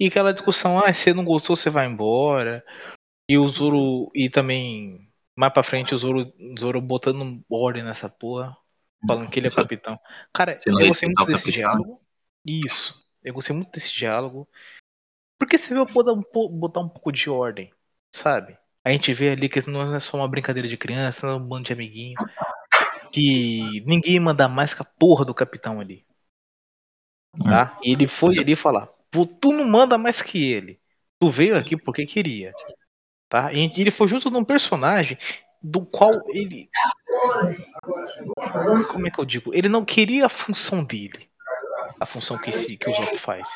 E 0.00 0.06
aquela 0.06 0.32
discussão, 0.32 0.78
ah, 0.78 0.92
se 0.92 1.02
você 1.02 1.14
não 1.14 1.24
gostou, 1.24 1.54
você 1.54 1.68
vai 1.68 1.86
embora. 1.86 2.64
E 3.28 3.36
o 3.36 3.46
Zoro, 3.48 4.10
e 4.14 4.30
também, 4.30 5.10
mais 5.36 5.52
pra 5.52 5.62
frente, 5.62 5.94
o 5.94 5.98
Zoro, 5.98 6.32
Zoro 6.58 6.80
botando 6.80 7.44
ordem 7.50 7.82
nessa 7.82 8.08
porra, 8.08 8.56
falando 9.06 9.28
que 9.30 9.38
ele 9.38 9.48
é 9.48 9.50
capitão. 9.50 9.98
Cara, 10.32 10.56
eu 10.64 10.88
gostei 10.88 11.08
muito 11.08 11.26
desse 11.26 11.50
diálogo. 11.50 12.00
Isso, 12.46 13.02
eu 13.24 13.34
gostei 13.34 13.54
muito 13.54 13.70
desse 13.70 13.92
diálogo. 13.94 14.48
Porque 15.38 15.58
você 15.58 15.74
veio 15.74 15.86
botar 15.86 16.12
um, 16.12 16.22
botar 16.58 16.80
um 16.80 16.88
pouco 16.88 17.10
de 17.10 17.28
ordem, 17.28 17.72
sabe? 18.12 18.56
A 18.84 18.90
gente 18.90 19.12
vê 19.12 19.30
ali 19.30 19.48
que 19.48 19.68
não 19.68 19.94
é 19.94 20.00
só 20.00 20.16
uma 20.16 20.28
brincadeira 20.28 20.68
de 20.68 20.76
criança, 20.76 21.26
não 21.26 21.34
é 21.34 21.36
um 21.36 21.46
bando 21.46 21.64
de 21.64 21.72
amiguinho. 21.72 22.16
Que 23.12 23.82
ninguém 23.84 24.18
manda 24.18 24.48
mais 24.48 24.72
que 24.74 24.82
a 24.82 24.84
porra 24.84 25.24
do 25.24 25.34
capitão 25.34 25.80
ali. 25.80 26.06
Tá? 27.42 27.78
E 27.82 27.92
ele 27.92 28.06
foi 28.06 28.38
ali 28.38 28.56
falar: 28.56 28.88
"Pô, 29.10 29.26
Tu 29.26 29.52
não 29.52 29.64
manda 29.64 29.96
mais 29.98 30.22
que 30.22 30.52
ele. 30.52 30.80
Tu 31.18 31.30
veio 31.30 31.56
aqui 31.56 31.76
porque 31.76 32.04
queria. 32.06 32.52
Tá? 33.28 33.52
E 33.52 33.72
ele 33.76 33.90
foi 33.90 34.08
justo 34.08 34.30
num 34.30 34.44
personagem 34.44 35.18
do 35.62 35.86
qual 35.86 36.12
ele. 36.28 36.68
Como 38.90 39.06
é 39.06 39.10
que 39.10 39.20
eu 39.20 39.24
digo? 39.24 39.54
Ele 39.54 39.68
não 39.68 39.84
queria 39.84 40.26
a 40.26 40.28
função 40.28 40.84
dele. 40.84 41.31
A 42.02 42.06
função 42.06 42.36
que, 42.36 42.50
esse, 42.50 42.76
que 42.76 42.90
o 42.90 42.92
Zop 42.92 43.16
faz. 43.16 43.48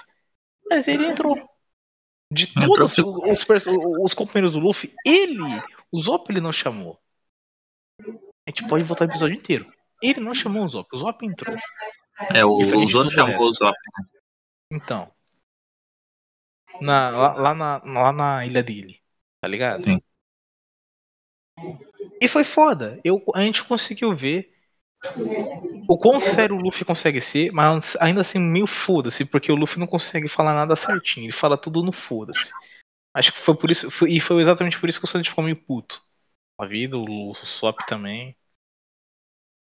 Mas 0.71 0.87
ele 0.87 1.05
entrou. 1.05 1.37
De 2.33 2.53
todos 2.55 2.97
os, 2.97 3.43
perso- 3.43 3.77
os 4.03 4.15
companheiros 4.15 4.53
do 4.53 4.61
Luffy, 4.61 4.95
ele, 5.05 5.41
o 5.91 5.99
Zop 5.99 6.31
ele 6.31 6.41
não 6.41 6.53
chamou. 6.53 6.97
A 8.01 8.51
gente 8.51 8.69
pode 8.69 8.85
voltar 8.85 9.05
o 9.05 9.11
episódio 9.11 9.37
inteiro. 9.37 9.73
Ele 10.01 10.21
não 10.21 10.33
chamou 10.33 10.65
o 10.65 10.69
Zop, 10.69 10.89
o 10.93 10.99
Zop 10.99 11.27
entrou. 11.27 11.57
É, 12.33 12.45
o, 12.45 12.57
os 12.59 12.93
tudo 12.93 13.11
chamou 13.11 13.37
o. 13.37 13.53
Zop. 13.53 13.77
Então. 14.73 15.13
Na, 16.81 17.11
lá, 17.11 17.35
lá 17.35 17.55
na, 17.55 17.83
lá 17.85 18.13
na 18.13 18.47
ilha 18.47 18.63
dele. 18.63 19.01
Tá 19.41 19.49
ligado? 19.49 19.83
Sim. 19.83 20.01
E 22.21 22.29
foi 22.29 22.45
foda. 22.45 23.01
Eu, 23.03 23.21
a 23.35 23.41
gente 23.41 23.65
conseguiu 23.65 24.15
ver 24.15 24.56
o 25.89 25.99
quão 25.99 26.19
sério 26.19 26.57
o 26.57 26.59
Luffy 26.59 26.85
consegue 26.85 27.21
ser, 27.21 27.53
mas 27.53 27.97
ainda 28.01 28.21
assim 28.21 28.39
meio 28.39 28.67
foda-se, 28.67 29.25
porque 29.25 29.53
o 29.53 29.57
Luffy 29.57 29.79
não 29.79 29.87
consegue 29.87 30.29
falar 30.29 30.55
nada 30.55 30.75
certinho. 30.77 31.27
Ele 31.27 31.33
fala 31.33 31.57
tudo 31.57 31.83
no 31.83 31.93
foda-se. 31.93 32.53
Acho 33.15 33.33
que 33.33 33.39
foi 33.39 33.57
por 33.57 33.71
isso. 33.71 33.91
foi- 33.91 34.13
e 34.13 34.21
foi 34.21 34.43
exatamente 34.43 34.79
por 34.79 34.89
isso 34.89 34.99
que 34.99 35.05
o 35.07 35.09
Sanji 35.09 35.31
ficou 35.31 35.45
meio 35.45 35.57
puto. 35.57 36.03
A 36.59 36.67
vida, 36.67 36.97
o 36.99 37.35
Swap 37.35 37.79
também. 37.87 38.37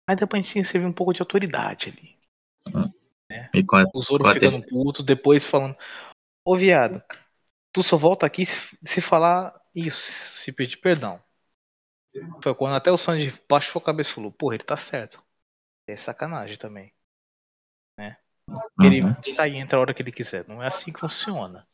Mas 0.08 0.18
depois 0.18 0.42
a 0.42 0.46
gente 0.46 0.60
recebeu 0.60 0.88
um 0.88 0.94
pouco 0.94 1.14
de 1.14 1.22
autoridade 1.22 1.90
ali. 1.90 2.16
Hum. 2.76 2.92
E 3.54 3.64
qual, 3.64 3.86
O 3.94 4.02
Zoro 4.02 4.24
ficando 4.32 4.64
puto, 4.66 5.02
depois 5.04 5.46
falando: 5.46 5.76
Ô 6.46 6.56
viado, 6.56 7.04
tu 7.72 7.82
só 7.82 7.98
volta 7.98 8.26
aqui 8.26 8.46
se, 8.46 8.78
se 8.84 9.02
falar 9.02 9.54
isso, 9.74 10.00
se 10.00 10.52
pedir 10.52 10.78
perdão. 10.78 11.22
Foi 12.43 12.55
quando 12.55 12.76
até 12.76 12.91
o 12.91 12.97
Sanji 12.97 13.39
baixou 13.49 13.82
a 13.82 13.86
cabeça 13.86 14.09
e 14.09 14.13
falou: 14.13 14.32
Porra, 14.32 14.55
ele 14.55 14.63
tá 14.63 14.78
certo. 14.78 15.22
É 15.88 15.95
sacanagem 15.95 16.57
também. 16.57 16.93
Ele 18.80 19.01
Uhum. 19.01 19.24
sai 19.36 19.51
e 19.53 19.57
entra 19.57 19.78
a 19.78 19.82
hora 19.82 19.93
que 19.93 20.01
ele 20.01 20.11
quiser. 20.11 20.47
Não 20.47 20.61
é 20.61 20.68
assim 20.68 20.91
que 20.93 20.99
funciona. 20.99 21.68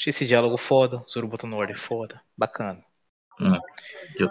Achei 0.00 0.10
esse 0.10 0.26
diálogo 0.26 0.56
foda, 0.58 0.98
o 0.98 1.08
Zoro 1.08 1.28
botando 1.28 1.54
ordem 1.54 1.76
foda. 1.76 2.20
Bacana. 2.36 2.84
E 3.38 4.24
o 4.24 4.30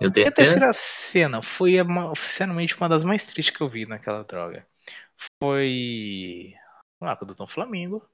E 0.00 0.06
a 0.06 0.10
terceira 0.10 0.72
cena 0.72 1.42
foi, 1.42 1.78
a 1.78 1.84
ma- 1.84 2.14
sinceramente, 2.14 2.76
uma 2.76 2.88
das 2.88 3.04
mais 3.04 3.26
tristes 3.26 3.54
que 3.54 3.62
eu 3.62 3.68
vi 3.68 3.86
naquela 3.86 4.24
droga. 4.24 4.66
Foi. 5.42 6.54
O 7.00 7.04
arco 7.04 7.24
do 7.26 7.34
Tom 7.34 7.46
Flamingo. 7.46 8.08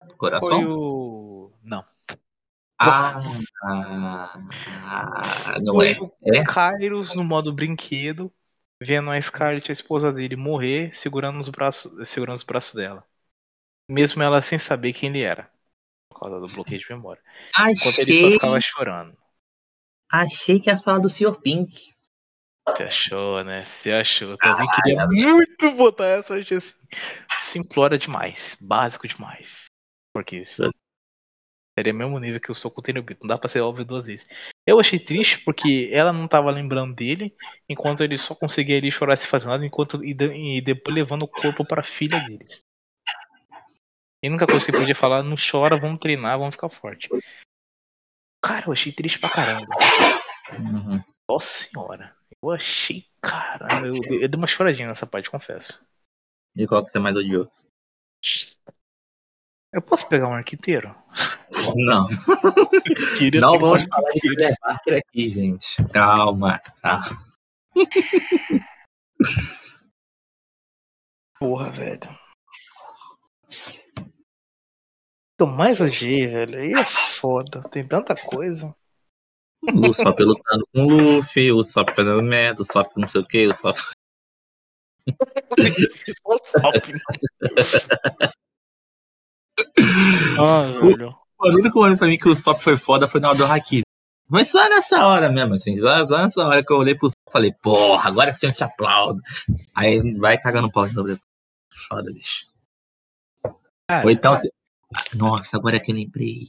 Foi 0.00 0.16
Coração? 0.16 0.68
o. 0.68 1.52
Não. 1.62 1.84
Ah, 2.78 3.18
ah, 3.62 4.38
não 5.62 5.80
é. 5.82 5.98
o 5.98 6.12
É? 6.26 6.44
Kairos 6.44 7.14
no 7.14 7.24
modo 7.24 7.52
brinquedo, 7.52 8.30
vendo 8.82 9.10
a 9.10 9.20
Scarlet, 9.20 9.70
a 9.70 9.72
esposa 9.72 10.12
dele, 10.12 10.36
morrer, 10.36 10.94
segurando 10.94 11.38
os 11.38 11.48
braços, 11.48 12.08
segurando 12.08 12.36
os 12.36 12.42
braços 12.42 12.74
dela. 12.74 13.02
Mesmo 13.88 14.22
ela 14.22 14.42
sem 14.42 14.58
saber 14.58 14.92
quem 14.92 15.08
ele 15.08 15.22
era. 15.22 15.50
Por 16.10 16.20
causa 16.20 16.40
do 16.40 16.54
bloqueio 16.54 16.80
de 16.80 16.90
memória. 16.90 17.22
Enquanto 17.58 17.98
ele 17.98 18.14
só 18.14 18.26
Achei, 18.26 18.32
ficava 18.32 18.60
chorando. 18.60 19.16
achei 20.10 20.60
que 20.60 20.70
ia 20.70 20.76
falar 20.76 20.98
do 20.98 21.08
Sr. 21.08 21.40
Pink. 21.40 21.94
Você 22.68 22.82
achou, 22.82 23.44
né? 23.44 23.64
Você 23.64 23.92
achou. 23.92 24.30
Eu 24.30 24.38
também 24.38 24.68
queria 24.68 25.06
muito 25.06 25.70
botar 25.72 26.06
essa, 26.06 26.34
achei 26.34 26.56
assim. 26.56 26.84
Simplória 27.30 27.96
demais. 27.96 28.58
Básico 28.60 29.06
demais. 29.06 29.66
Porque 30.12 30.36
isso 30.38 30.70
seria 31.78 31.92
o 31.92 31.96
mesmo 31.96 32.18
nível 32.18 32.40
que 32.40 32.50
o 32.50 32.54
Soco 32.54 32.80
tem 32.80 32.94
no 32.94 33.02
Bito. 33.02 33.20
Não 33.22 33.28
dá 33.28 33.38
pra 33.38 33.48
ser 33.48 33.60
óbvio 33.60 33.84
duas 33.84 34.06
vezes. 34.06 34.26
Eu 34.66 34.80
achei 34.80 34.98
triste 34.98 35.38
porque 35.44 35.90
ela 35.92 36.12
não 36.12 36.26
tava 36.26 36.50
lembrando 36.50 36.94
dele, 36.94 37.36
enquanto 37.68 38.02
ele 38.02 38.16
só 38.16 38.34
conseguia 38.34 38.78
ali 38.78 38.90
chorar 38.90 39.16
se 39.16 39.26
fazer 39.26 39.48
nada, 39.48 39.64
enquanto 39.64 40.02
e, 40.02 40.16
e 40.56 40.60
depois 40.60 40.94
levando 40.94 41.24
o 41.24 41.28
corpo 41.28 41.64
pra 41.64 41.82
filha 41.82 42.18
deles. 42.20 42.64
E 44.22 44.28
a 44.28 44.30
única 44.30 44.46
coisa 44.46 44.64
que 44.64 44.70
ele 44.70 44.78
podia 44.78 44.94
falar, 44.94 45.22
não 45.22 45.36
chora, 45.36 45.76
vamos 45.76 46.00
treinar, 46.00 46.38
vamos 46.38 46.54
ficar 46.54 46.70
forte. 46.70 47.08
Cara, 48.42 48.66
eu 48.66 48.72
achei 48.72 48.92
triste 48.92 49.18
pra 49.18 49.28
caramba. 49.28 49.68
Uhum. 50.52 51.02
Nossa 51.28 51.64
senhora. 51.64 52.16
Eu 52.42 52.50
achei, 52.50 53.04
caramba, 53.20 53.86
eu, 53.86 53.96
eu 53.96 54.28
dei 54.28 54.38
uma 54.38 54.46
choradinha 54.46 54.88
nessa 54.88 55.06
parte, 55.06 55.30
confesso. 55.30 55.84
E 56.54 56.66
qual 56.66 56.84
que 56.84 56.90
você 56.90 56.98
mais 56.98 57.16
odiou? 57.16 57.50
Eu 59.76 59.82
posso 59.82 60.08
pegar 60.08 60.28
um 60.28 60.32
arquiteiro? 60.32 60.96
Não, 61.74 62.06
Queria 63.18 63.42
não 63.42 63.52
pegar 63.52 63.66
um 63.66 63.68
vamos 63.68 63.84
falar 63.84 64.10
de 64.10 64.20
Thriller 64.20 64.56
Parker 64.58 65.02
aqui, 65.06 65.28
gente. 65.28 65.84
Calma, 65.92 66.58
tá? 66.80 67.02
Porra, 71.38 71.70
velho. 71.72 72.18
Eu 75.38 75.46
mais 75.46 75.78
odiei, 75.78 76.26
velho. 76.26 76.58
Aí 76.58 76.72
é 76.72 76.84
foda. 76.86 77.62
Tem 77.68 77.86
tanta 77.86 78.14
coisa. 78.14 78.74
O 79.62 79.92
Sop 79.92 80.18
lutando 80.20 80.66
com 80.72 80.84
o 80.84 80.88
Luffy, 80.88 81.52
o 81.52 81.62
Sop 81.62 81.94
fazendo 81.94 82.22
merda, 82.22 82.62
o 82.62 82.64
Sop 82.64 82.96
não 82.96 83.06
sei 83.06 83.20
o 83.20 83.26
que, 83.26 83.46
o 83.46 83.52
Sop. 83.52 83.76
ah, 90.42 90.70
velho. 90.80 91.14
O 91.38 91.48
único 91.50 91.78
momento 91.80 91.98
pra 91.98 92.08
mim 92.08 92.16
que 92.18 92.28
o 92.28 92.34
Sop 92.36 92.60
foi 92.60 92.76
foda 92.76 93.06
foi 93.06 93.20
na 93.20 93.28
hora 93.28 93.38
do 93.38 93.44
Haki. 93.44 93.82
Mas 94.28 94.48
só 94.50 94.68
nessa 94.68 95.06
hora 95.06 95.30
mesmo, 95.30 95.54
assim. 95.54 95.76
Só, 95.78 96.06
só 96.06 96.18
nessa 96.18 96.44
hora 96.44 96.64
que 96.64 96.72
eu 96.72 96.78
olhei 96.78 96.94
pro 96.94 97.08
Sop 97.08 97.18
e 97.28 97.32
falei, 97.32 97.52
porra, 97.62 98.08
agora 98.08 98.32
sim 98.32 98.46
eu 98.46 98.52
te 98.52 98.64
aplaudo. 98.64 99.20
Aí 99.74 100.00
vai 100.14 100.38
cagando 100.38 100.70
pau 100.70 100.86
de 100.88 100.94
novo 100.94 101.08
depois. 101.08 101.26
Foda, 101.88 102.12
bicho. 102.12 102.46
Cara, 103.88 104.04
Ou 104.04 104.10
então. 104.10 104.34
se- 104.34 104.50
Nossa, 105.14 105.56
agora 105.56 105.76
é 105.76 105.80
que 105.80 105.92
eu 105.92 105.94
lembrei. 105.96 106.48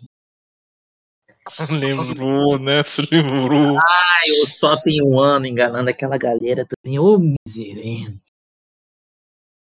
lembrou, 1.70 2.58
né? 2.60 2.84
Se 2.84 3.02
lembrou. 3.02 3.78
Aí 3.78 4.32
o 4.44 4.48
Sop 4.48 4.82
em 4.88 5.04
um 5.04 5.20
ano 5.20 5.46
enganando 5.46 5.90
aquela 5.90 6.18
galera 6.18 6.66
também. 6.66 6.98
Ô, 6.98 7.20
miserento. 7.20 8.22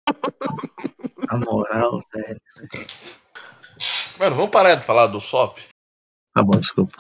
Na 1.31 1.37
moral, 1.39 2.03
velho. 2.14 2.41
Mano, 4.18 4.37
vamos 4.37 4.51
parar 4.51 4.74
de 4.76 4.85
falar 4.85 5.07
do 5.07 5.20
SOP? 5.20 5.61
Tá 6.35 6.43
bom, 6.43 6.59
desculpa. 6.59 6.97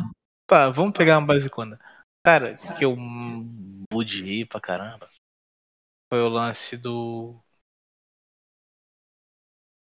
Tá, 0.46 0.70
vamos 0.70 0.92
pegar 0.92 1.18
uma 1.18 1.26
basicona. 1.26 1.78
Cara, 2.24 2.56
que 2.78 2.84
eu 2.84 2.96
odiei 3.92 4.44
pra 4.44 4.60
caramba. 4.60 5.10
Foi 6.10 6.20
o 6.20 6.28
lance 6.28 6.76
do. 6.76 7.38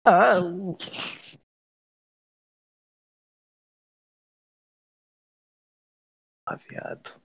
Ah, 0.05 0.41
o. 0.41 0.77
Ah, 6.47 6.57
viado. 6.57 7.21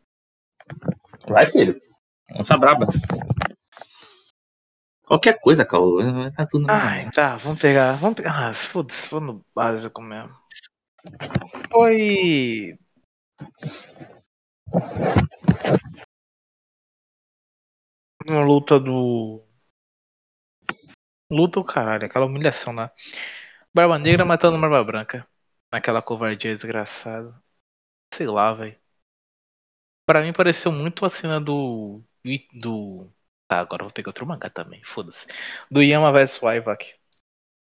Vai, 1.28 1.46
filho. 1.46 1.82
Lança 2.36 2.58
braba. 2.58 2.86
Qualquer 5.14 5.40
coisa, 5.40 5.64
Caô. 5.64 6.00
Tá 6.36 6.48
tudo 6.48 6.66
na 6.66 6.90
Ai, 6.90 7.12
tá, 7.12 7.38
vamos 7.38 7.62
pegar. 7.62 7.94
Vamos 7.98 8.16
pegar. 8.16 8.50
Ah, 8.50 8.54
foda-se, 8.56 9.08
foi 9.08 9.20
no 9.20 9.46
básico 9.54 10.02
mesmo. 10.02 10.36
Foi. 11.72 12.76
Uma 18.26 18.44
luta 18.44 18.80
do. 18.80 19.44
Luta 21.30 21.60
o 21.60 21.64
caralho, 21.64 22.08
aquela 22.08 22.26
humilhação 22.26 22.74
lá. 22.74 22.92
Barba 23.72 24.00
Negra 24.00 24.26
matando 24.26 24.60
Barba 24.60 24.84
Branca. 24.84 25.28
Naquela 25.72 26.02
covardia 26.02 26.56
desgraçada. 26.56 27.40
Sei 28.16 28.26
lá, 28.26 28.52
velho. 28.52 28.76
Pra 30.08 30.24
mim 30.24 30.34
pareceu 30.34 30.72
muito 30.72 31.06
a 31.06 31.10
cena 31.10 31.40
do. 31.40 32.02
do. 32.52 33.14
Tá, 33.54 33.60
agora 33.60 33.84
vou 33.84 33.94
pegar 33.94 34.10
outro 34.10 34.26
mangá 34.26 34.50
também, 34.50 34.82
foda-se. 34.84 35.28
Do 35.70 35.84
Yama 35.84 36.12
vs 36.12 36.42
Wyvak. 36.42 36.96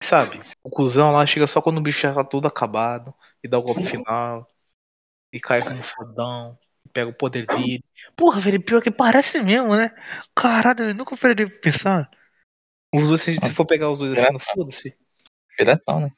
Sabe? 0.03 0.41
O 0.62 0.70
cuzão 0.70 1.12
lá 1.12 1.26
chega 1.26 1.47
só 1.47 1.61
quando 1.61 1.76
o 1.76 1.82
bicho 1.82 2.01
já 2.01 2.14
tá 2.14 2.24
todo 2.24 2.49
acabado. 2.49 3.14
E 3.43 3.49
dá 3.49 3.59
o 3.59 3.62
golpe 3.62 3.85
final. 3.85 4.49
E 5.30 5.39
cai 5.39 5.61
como 5.61 5.82
fodão. 5.82 6.59
Pega 6.91 7.11
o 7.11 7.14
poder 7.14 7.45
dele. 7.45 7.85
Porra, 8.16 8.41
velho, 8.41 8.62
pior 8.62 8.80
que 8.80 8.91
parece 8.91 9.43
mesmo, 9.43 9.76
né? 9.76 9.91
Caralho, 10.35 10.85
eu 10.85 10.95
nunca 10.95 11.14
parei 11.18 11.47
pra 11.47 11.61
pensar. 11.61 12.11
Os 12.95 13.09
dois, 13.09 13.20
se 13.20 13.53
for 13.53 13.66
pegar 13.66 13.91
os 13.91 13.99
dois 13.99 14.14
assim, 14.14 14.32
não 14.32 14.41
foda-se. 14.41 14.97
inspiração, 15.51 16.01
né? 16.01 16.11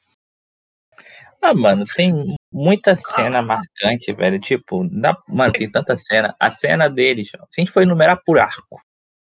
Ah, 1.41 1.53
mano, 1.53 1.83
tem 1.93 2.37
muita 2.49 2.95
cena 2.95 3.41
marcante, 3.41 4.13
velho. 4.13 4.39
Tipo, 4.39 4.87
dá... 4.89 5.21
mano, 5.27 5.51
tem 5.51 5.69
tanta 5.69 5.97
cena. 5.97 6.33
A 6.39 6.49
cena 6.49 6.89
deles, 6.89 7.29
ó, 7.37 7.45
se 7.49 7.59
a 7.59 7.65
gente 7.65 7.73
for 7.73 7.81
enumerar 7.81 8.21
por 8.23 8.39
arco, 8.39 8.81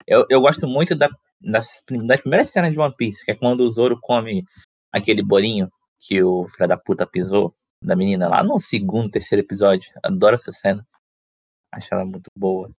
eu, 0.10 0.26
eu 0.30 0.41
gosto 0.41 0.68
muito 0.68 0.95
da, 0.95 1.07
das, 1.39 1.84
das 2.05 2.22
primeiras 2.22 2.49
cenas 2.49 2.74
de 2.74 2.80
One 2.80 2.95
Piece, 2.97 3.24
que 3.24 3.32
é 3.32 3.36
quando 3.36 3.62
o 3.62 3.72
Zoro 3.72 3.99
come 4.01 4.43
aquele 4.91 5.22
bolinho 5.22 5.72
que 5.99 6.22
o 6.24 6.47
filho 6.47 6.68
da 6.68 6.76
puta 6.78 7.05
pisou 7.05 7.53
da 7.84 7.95
menina 7.95 8.28
lá 8.28 8.43
no 8.43 8.60
segundo, 8.60 9.12
terceiro 9.12 9.43
episódio. 9.43 9.91
Adoro 10.03 10.36
essa 10.36 10.51
cena. 10.51 10.86
Acho 11.72 11.93
ela 11.93 12.03
muito 12.03 12.30
boa. 12.36 12.72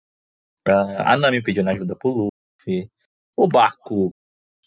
Ah, 0.66 1.12
A 1.12 1.16
Nami 1.16 1.40
pedindo 1.40 1.70
ajuda 1.70 1.94
pro 1.94 2.28
Luffy. 2.60 2.90
O 3.36 3.46
barco 3.46 4.10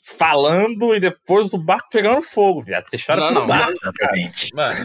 falando 0.01 0.95
e 0.95 0.99
depois 0.99 1.53
o 1.53 1.57
barco 1.57 1.89
pegando 1.91 2.21
fogo, 2.21 2.61
viado. 2.61 2.89
Você 2.89 2.97
chora 2.97 3.19
Não, 3.19 3.27
pelo 3.27 3.39
não, 3.41 3.47
barco. 3.47 3.73
Mano, 4.53 4.75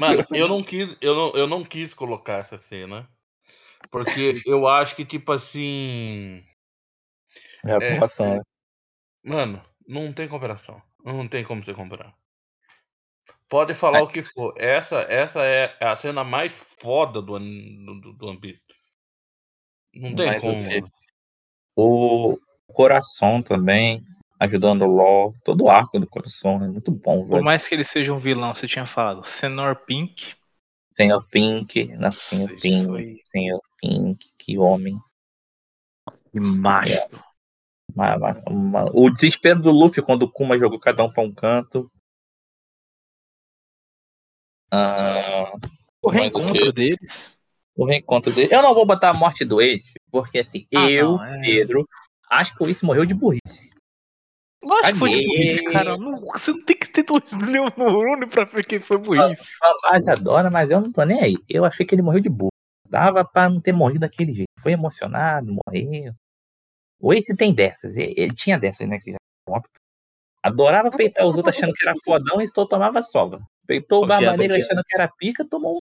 mano, 0.00 0.26
eu 0.30 0.48
não 0.48 0.62
quis, 0.62 0.96
eu 1.00 1.14
não, 1.14 1.32
eu 1.34 1.46
não 1.46 1.62
quis 1.62 1.92
colocar 1.92 2.38
essa 2.38 2.56
cena. 2.56 3.08
Porque 3.90 4.34
eu 4.46 4.66
acho 4.66 4.96
que, 4.96 5.04
tipo 5.04 5.32
assim. 5.32 6.42
É 7.64 7.72
a 7.72 7.76
aprovação, 7.76 8.36
né? 8.36 8.40
Mano, 9.24 9.62
não 9.86 10.12
tem 10.12 10.28
comparação. 10.28 10.80
Não 11.04 11.26
tem 11.28 11.44
como 11.44 11.62
você 11.62 11.74
comparar. 11.74 12.14
Pode 13.48 13.74
falar 13.74 13.98
É. 13.98 14.02
o 14.02 14.08
que 14.08 14.22
for. 14.22 14.54
Essa, 14.58 15.00
essa 15.02 15.42
é 15.44 15.76
a 15.80 15.94
cena 15.94 16.24
mais 16.24 16.52
foda 16.80 17.20
do, 17.20 17.38
do, 17.38 18.12
do 18.14 18.26
One 18.26 18.40
Piece. 18.40 18.62
Não 19.94 20.14
tem 20.14 20.26
Mas 20.26 20.42
o 20.42 20.46
como. 20.46 20.62
quê? 20.64 20.82
O 21.76 22.38
Coração 22.66 23.42
também, 23.42 24.02
ajudando 24.40 24.82
o 24.82 24.86
LOL. 24.88 25.34
Todo 25.44 25.64
o 25.64 25.70
arco 25.70 26.00
do 26.00 26.06
Coração 26.06 26.64
é 26.64 26.68
muito 26.68 26.90
bom, 26.90 27.20
Por 27.22 27.28
velho. 27.34 27.44
mais 27.44 27.66
que 27.68 27.74
ele 27.74 27.84
seja 27.84 28.12
um 28.12 28.18
vilão, 28.18 28.54
você 28.54 28.66
tinha 28.66 28.86
falado. 28.86 29.22
Senor 29.24 29.76
Pink. 29.84 30.34
Senhor 30.90 31.22
Pink, 31.30 31.86
na 31.96 32.10
Senhor 32.12 32.48
Pink, 32.60 33.22
Senhor 33.26 33.60
Pink, 33.80 34.30
que 34.38 34.58
homem. 34.58 34.98
Que 36.30 36.40
macho. 36.40 36.98
Uma- 37.94 38.16
uma- 38.16 38.42
uma- 38.48 38.84
o 38.94 39.10
desespero 39.10 39.60
do 39.60 39.70
Luffy 39.70 40.02
quando 40.02 40.22
o 40.22 40.30
Kuma 40.30 40.58
jogou 40.58 40.78
cada 40.78 41.04
um 41.04 41.12
pra 41.12 41.22
um 41.22 41.32
canto. 41.32 41.90
Ah, 44.70 45.52
O 46.02 46.10
Mas 46.10 46.34
o 46.34 46.38
reencontro 46.38 46.72
deles. 46.72 47.38
o 47.76 47.84
reencontro 47.84 48.32
dele. 48.32 48.52
Eu 48.54 48.62
não 48.62 48.74
vou 48.74 48.86
botar 48.86 49.10
a 49.10 49.14
morte 49.14 49.44
do 49.44 49.60
Ace, 49.60 49.94
porque 50.10 50.38
assim, 50.40 50.66
Ah, 50.74 50.90
eu, 50.90 51.12
não, 51.12 51.24
é. 51.24 51.40
Pedro, 51.42 51.86
acho 52.30 52.56
que 52.56 52.62
o 52.64 52.66
Ace 52.68 52.84
morreu 52.84 53.04
de 53.04 53.14
burrice. 53.14 53.70
Lógico 54.64 54.92
que 54.92 54.98
foi 54.98 55.10
de 55.10 55.26
burrice, 55.26 55.64
cara. 55.64 55.96
Não, 55.98 56.14
você 56.16 56.52
não 56.52 56.64
tem 56.64 56.76
que 56.76 56.88
ter 56.90 57.02
dois 57.04 57.30
neurônios 57.32 58.30
pra 58.30 58.44
ver 58.44 58.64
quem 58.64 58.80
foi 58.80 58.96
burrice. 58.98 59.42
A 59.62 59.90
base 59.90 60.10
adora, 60.10 60.50
mas 60.50 60.70
eu 60.70 60.80
não 60.80 60.90
tô 60.92 61.04
nem 61.04 61.20
aí. 61.20 61.34
Eu 61.48 61.64
achei 61.64 61.84
que 61.84 61.94
ele 61.94 62.02
morreu 62.02 62.20
de 62.20 62.28
burro. 62.28 62.50
Dava 62.88 63.24
pra 63.24 63.48
não 63.48 63.60
ter 63.60 63.72
morrido 63.72 64.00
daquele 64.00 64.34
jeito. 64.34 64.48
Foi 64.60 64.72
emocionado, 64.72 65.54
morreu. 65.66 66.14
O 67.02 67.12
Ace 67.12 67.34
tem 67.36 67.52
dessas. 67.52 67.96
Ele, 67.96 68.14
ele 68.16 68.32
tinha 68.34 68.58
dessas, 68.58 68.88
né? 68.88 68.98
Que 69.00 69.10
já 69.10 69.16
é. 69.16 69.60
Adorava 70.44 70.90
peitar 70.90 71.26
os 71.26 71.36
outros 71.36 71.56
achando 71.56 71.72
que 71.72 71.82
era 71.86 71.94
fodão 72.04 72.40
e 72.40 72.46
só 72.46 72.64
tomava 72.66 73.02
sova. 73.02 73.44
Peitou 73.66 74.00
o 74.00 74.04
Ô, 74.04 74.06
Barba 74.06 74.20
viado, 74.22 74.38
Negra 74.38 74.56
viado. 74.56 74.66
achando 74.70 74.84
que 74.84 74.94
era 74.94 75.08
pica, 75.08 75.44
tomou 75.48 75.76
um. 75.76 75.78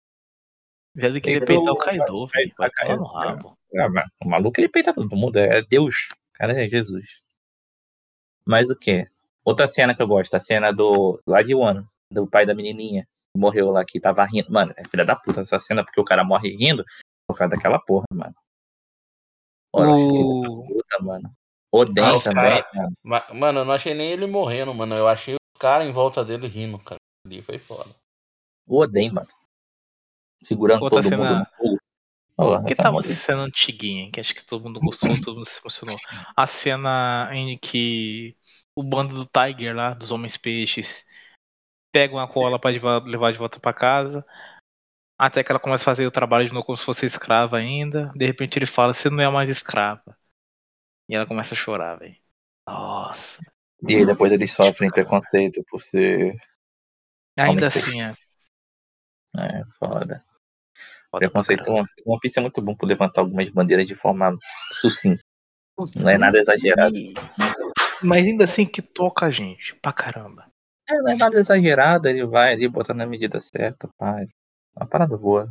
Velho 0.94 1.20
queria 1.20 1.44
Peitou- 1.44 1.56
peitar 1.56 1.74
o 1.74 1.78
Kaido, 1.78 2.26
velho. 2.28 2.54
Vai 2.58 2.70
tomar 2.70 2.96
no 2.96 3.04
rabo. 3.04 3.58
Ah, 3.78 4.06
o 4.24 4.28
maluco 4.28 4.58
ele 4.60 4.68
peita 4.68 4.92
todo 4.94 5.16
mundo. 5.16 5.36
É 5.38 5.62
Deus. 5.62 6.08
O 6.12 6.38
cara 6.38 6.52
é 6.62 6.68
Jesus. 6.68 7.20
Mas 8.46 8.70
o 8.70 8.76
que? 8.76 9.06
Outra 9.44 9.66
cena 9.66 9.94
que 9.94 10.02
eu 10.02 10.06
gosto, 10.06 10.34
a 10.34 10.38
cena 10.40 10.72
do. 10.72 11.20
Lá 11.26 11.42
de 11.42 11.54
Wano, 11.54 11.86
do 12.10 12.26
pai 12.26 12.46
da 12.46 12.54
menininha. 12.54 13.04
Que 13.34 13.40
morreu 13.40 13.70
lá, 13.70 13.84
que 13.84 14.00
tava 14.00 14.24
rindo. 14.24 14.50
Mano, 14.50 14.72
é 14.76 14.84
filha 14.88 15.04
da 15.04 15.14
puta 15.16 15.42
essa 15.42 15.58
cena, 15.58 15.84
porque 15.84 16.00
o 16.00 16.04
cara 16.04 16.24
morre 16.24 16.56
rindo 16.56 16.84
por 17.28 17.36
causa 17.36 17.54
daquela 17.54 17.78
porra, 17.78 18.06
mano. 18.12 18.34
Ora, 19.74 19.90
O- 19.90 20.75
puta, 20.88 21.02
mano. 21.04 21.36
Oden 21.72 22.04
Ah, 22.04 22.16
o 22.16 22.22
também, 22.22 22.62
cara- 22.62 22.68
mano. 22.74 22.92
Ma- 23.02 23.26
Mano, 23.34 23.58
eu 23.60 23.64
não 23.64 23.72
achei 23.74 23.92
nem 23.94 24.10
ele 24.10 24.26
morrendo, 24.26 24.72
mano. 24.72 24.94
Eu 24.94 25.08
achei 25.08 25.34
os 25.34 25.60
caras 25.60 25.86
em 25.86 25.92
volta 25.92 26.24
dele 26.24 26.46
rindo, 26.46 26.78
cara. 26.78 26.96
Ali 27.26 27.42
foi 27.42 27.58
foda. 27.58 27.90
O 28.66 28.80
Oden, 28.80 29.10
mano. 29.12 29.28
Segurando 30.42 30.82
Outra 30.82 31.00
todo 31.02 31.08
cena- 31.08 31.46
mundo. 31.60 31.78
Porra, 32.36 32.62
Que 32.64 32.74
pelo 32.74 32.76
tal 32.82 32.90
amor 32.90 33.02
uma 33.06 33.14
cena 33.14 33.42
antiguinha, 33.42 34.10
que 34.12 34.20
acho 34.20 34.34
que 34.34 34.44
todo 34.44 34.62
mundo 34.62 34.78
gostou, 34.78 35.08
todo 35.24 35.36
mundo 35.36 35.46
se 35.48 35.58
emocionou. 35.58 35.96
A 36.36 36.46
cena 36.46 37.30
em 37.32 37.56
que 37.58 38.36
o 38.76 38.82
bando 38.82 39.14
do 39.14 39.24
Tiger 39.26 39.74
lá, 39.74 39.94
dos 39.94 40.12
Homens 40.12 40.36
Peixes, 40.36 41.04
pegam 41.92 42.18
a 42.18 42.28
cola 42.28 42.58
pra 42.60 42.70
levar- 42.70 43.02
levar 43.04 43.32
de 43.32 43.38
volta 43.38 43.58
pra 43.58 43.72
casa. 43.72 44.24
Até 45.18 45.42
que 45.42 45.50
ela 45.50 45.58
começa 45.58 45.82
a 45.82 45.86
fazer 45.86 46.06
o 46.06 46.10
trabalho 46.10 46.46
de 46.46 46.52
novo 46.52 46.66
como 46.66 46.76
se 46.76 46.84
fosse 46.84 47.06
escrava 47.06 47.56
ainda. 47.56 48.12
De 48.14 48.26
repente 48.26 48.58
ele 48.58 48.66
fala, 48.66 48.92
você 48.92 49.08
não 49.08 49.20
é 49.22 49.30
mais 49.30 49.48
escrava. 49.48 50.14
E 51.08 51.14
ela 51.14 51.26
começa 51.26 51.54
a 51.54 51.58
chorar, 51.58 51.96
velho. 51.96 52.16
Nossa. 52.66 53.40
E 53.86 53.94
aí 53.94 54.06
depois 54.06 54.32
eles 54.32 54.52
sofrem 54.52 54.90
preconceito 54.90 55.62
por 55.68 55.80
ser. 55.80 56.36
Ainda 57.38 57.68
assim, 57.68 58.02
é. 58.02 58.14
É, 59.36 59.62
foda. 59.78 60.24
foda 61.10 61.18
Preconceito. 61.18 61.70
One 61.70 62.20
Piece 62.20 62.38
é 62.38 62.42
muito 62.42 62.60
bom 62.62 62.74
por 62.74 62.86
levantar 62.86 63.20
algumas 63.20 63.48
bandeiras 63.50 63.86
de 63.86 63.94
forma 63.94 64.36
sucinta. 64.72 65.22
Não 65.94 66.08
é 66.08 66.16
nada 66.16 66.38
exagerado. 66.38 66.96
E- 66.96 67.14
Mas 68.02 68.24
ainda 68.26 68.44
assim 68.44 68.64
que 68.66 68.80
toca 68.80 69.26
a 69.26 69.30
gente, 69.30 69.74
pra 69.76 69.92
caramba. 69.92 70.50
É, 70.88 70.94
não 70.98 71.10
é 71.10 71.16
nada 71.16 71.38
exagerado, 71.38 72.08
ele 72.08 72.24
vai 72.24 72.52
ali 72.52 72.68
botando 72.68 72.98
na 72.98 73.06
medida 73.06 73.40
certa, 73.40 73.88
pai. 73.98 74.26
Uma 74.74 74.86
parada 74.86 75.16
boa. 75.16 75.48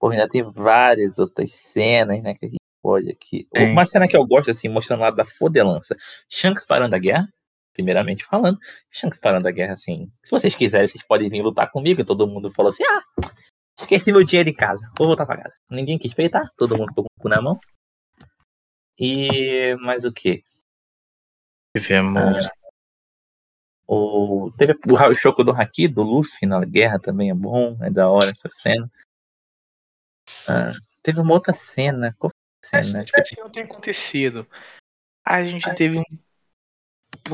Porra, 0.00 0.14
ainda 0.14 0.28
tem 0.28 0.42
várias 0.42 1.18
outras 1.18 1.52
cenas, 1.52 2.22
né, 2.22 2.34
que 2.34 2.46
a 2.46 2.48
gente 2.48 2.58
pode 2.84 3.10
aqui. 3.10 3.48
Tem. 3.50 3.72
Uma 3.72 3.86
cena 3.86 4.06
que 4.06 4.14
eu 4.14 4.26
gosto, 4.26 4.50
assim, 4.50 4.68
mostrando 4.68 5.00
lá 5.00 5.10
da 5.10 5.24
fodelança. 5.24 5.96
Shanks 6.28 6.66
parando 6.66 6.94
a 6.94 6.98
guerra, 6.98 7.26
primeiramente 7.72 8.24
falando. 8.26 8.58
Shanks 8.90 9.18
parando 9.18 9.48
a 9.48 9.50
guerra, 9.50 9.72
assim. 9.72 10.12
Se 10.22 10.30
vocês 10.30 10.54
quiserem, 10.54 10.86
vocês 10.86 11.02
podem 11.02 11.30
vir 11.30 11.42
lutar 11.42 11.70
comigo. 11.70 12.02
E 12.02 12.04
todo 12.04 12.28
mundo 12.28 12.50
falou 12.50 12.68
assim, 12.68 12.84
ah, 12.84 13.02
esqueci 13.78 14.12
meu 14.12 14.22
dinheiro 14.22 14.50
em 14.50 14.54
casa, 14.54 14.86
vou 14.98 15.06
voltar 15.06 15.24
pra 15.24 15.42
casa. 15.42 15.54
Ninguém 15.70 15.98
quis 15.98 16.12
peitar, 16.12 16.46
todo 16.58 16.76
mundo 16.76 16.92
com 16.94 17.00
o 17.00 17.06
cu 17.18 17.28
na 17.30 17.40
mão. 17.40 17.58
E 18.98 19.74
mais 19.80 20.04
o 20.04 20.12
que? 20.12 20.44
Tivemos. 21.74 22.46
O, 23.86 24.52
teve 24.56 24.78
o, 24.90 24.94
Ra- 24.94 25.08
o 25.08 25.14
choco 25.14 25.42
do 25.42 25.52
Haki, 25.52 25.88
do 25.88 26.02
Luffy 26.02 26.46
na 26.46 26.60
guerra 26.64 26.98
também 26.98 27.30
é 27.30 27.34
bom, 27.34 27.76
é 27.82 27.90
da 27.90 28.08
hora 28.08 28.30
essa 28.30 28.48
cena. 28.48 28.90
Ah, 30.48 30.72
teve 31.02 31.20
uma 31.20 31.34
outra 31.34 31.52
cena, 31.52 32.14
qual 32.18 32.30
foi 32.70 32.78
a 32.78 32.82
Mas 32.82 32.90
cena? 32.90 33.06
se 33.06 33.20
assim 33.20 33.40
não 33.40 33.50
tem 33.50 33.62
acontecido. 33.62 34.46
A 35.24 35.44
gente 35.44 35.72
teve 35.74 35.98
um. 35.98 36.04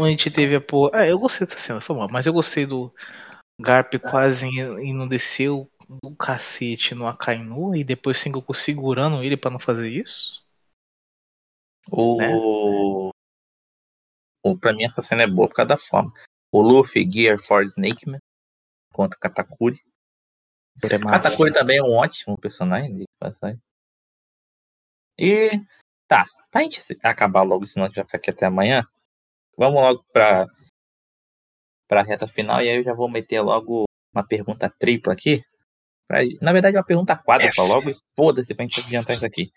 A 0.04 0.08
gente 0.08 0.30
teve 0.30 0.54
a 0.54 0.60
porra. 0.60 0.90
Ah, 0.94 1.06
eu 1.06 1.18
gostei 1.18 1.46
dessa 1.46 1.58
cena, 1.58 1.80
foi 1.80 1.96
mal, 1.96 2.06
mas 2.10 2.26
eu 2.26 2.32
gostei 2.32 2.66
do 2.66 2.94
Garp 3.60 3.94
quase 3.94 4.46
indo 4.46 5.08
descer 5.08 5.50
o 5.50 5.68
cacete 6.18 6.94
no 6.94 7.06
Akainu 7.06 7.74
e 7.74 7.82
depois 7.82 8.18
Sengoku 8.18 8.54
segurando 8.54 9.22
ele 9.22 9.36
pra 9.36 9.50
não 9.50 9.58
fazer 9.58 9.88
isso. 9.88 10.42
O, 11.90 13.10
o, 14.44 14.58
pra 14.58 14.72
mim 14.72 14.84
essa 14.84 15.02
cena 15.02 15.24
é 15.24 15.26
boa 15.26 15.48
por 15.48 15.54
causa 15.54 15.70
da 15.70 15.76
forma. 15.76 16.12
O 16.52 16.60
Luffy 16.60 17.08
Gear 17.10 17.38
for 17.38 17.64
Snakeman 17.64 18.20
contra 18.92 19.16
o 19.16 19.20
Katakuri. 19.20 19.82
É. 20.82 20.98
Katakuri 20.98 21.52
também 21.52 21.78
é 21.78 21.82
um 21.82 21.92
ótimo 21.92 22.38
personagem 22.38 22.94
de 22.94 23.04
passagem. 23.18 23.60
E 25.20 25.50
tá, 26.08 26.24
pra 26.50 26.62
gente 26.62 26.80
acabar 27.02 27.42
logo, 27.42 27.66
senão 27.66 27.84
a 27.84 27.88
gente 27.88 27.96
vai 27.96 28.04
ficar 28.04 28.18
aqui 28.18 28.30
até 28.30 28.46
amanhã. 28.46 28.82
Vamos 29.56 29.80
logo 29.80 30.02
pra, 30.12 30.46
pra 31.86 32.02
reta 32.02 32.26
final 32.26 32.62
e 32.62 32.68
aí 32.68 32.76
eu 32.76 32.84
já 32.84 32.94
vou 32.94 33.10
meter 33.10 33.40
logo 33.42 33.84
uma 34.14 34.26
pergunta 34.26 34.70
tripla 34.70 35.12
aqui. 35.12 35.42
Pra- 36.08 36.20
na 36.40 36.52
verdade, 36.52 36.76
uma 36.76 36.84
pergunta 36.84 37.16
quádrupla 37.16 37.64
logo 37.64 37.90
e 37.90 37.94
foda-se 38.16 38.54
pra 38.54 38.64
gente 38.64 38.80
adiantar 38.80 39.16
isso 39.16 39.26
aqui. 39.26 39.52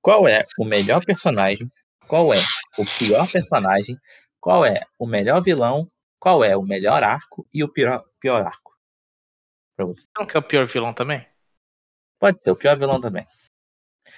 Qual 0.00 0.28
é 0.28 0.44
o 0.58 0.64
melhor 0.64 1.04
personagem? 1.04 1.70
Qual 2.06 2.32
é 2.32 2.38
o 2.78 2.84
pior 2.98 3.30
personagem? 3.30 3.98
Qual 4.40 4.64
é 4.64 4.82
o 4.98 5.06
melhor 5.06 5.42
vilão? 5.42 5.86
Qual 6.20 6.42
é 6.44 6.56
o 6.56 6.62
melhor 6.62 7.02
arco 7.02 7.46
e 7.52 7.62
o 7.62 7.68
pior, 7.68 8.04
pior 8.20 8.46
arco? 8.46 8.76
Pra 9.76 9.84
você. 9.84 10.06
Não 10.16 10.26
que 10.26 10.36
é 10.36 10.40
o 10.40 10.42
pior 10.42 10.66
vilão 10.66 10.94
também? 10.94 11.26
Pode 12.18 12.42
ser, 12.42 12.50
o 12.50 12.56
pior 12.56 12.78
vilão 12.78 13.00
também. 13.00 13.26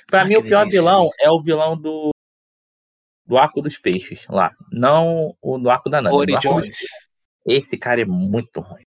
Pra 0.06 0.22
Ah, 0.22 0.24
mim, 0.24 0.36
o 0.36 0.42
pior 0.42 0.60
delícia. 0.64 0.80
vilão 0.80 1.08
é 1.18 1.30
o 1.30 1.40
vilão 1.40 1.76
do. 1.80 2.10
Do 3.26 3.38
arco 3.38 3.60
dos 3.62 3.78
peixes, 3.78 4.26
lá. 4.28 4.50
Não 4.72 5.36
o 5.40 5.58
do 5.58 5.70
arco 5.70 5.88
da 5.88 6.02
Nami. 6.02 6.16
Ori 6.16 6.32
do 6.32 6.36
arco 6.36 6.48
dos 6.48 6.52
Jones. 6.66 6.68
peixes. 6.68 6.88
Esse 7.46 7.78
cara 7.78 8.00
é 8.02 8.04
muito 8.04 8.60
ruim. 8.60 8.84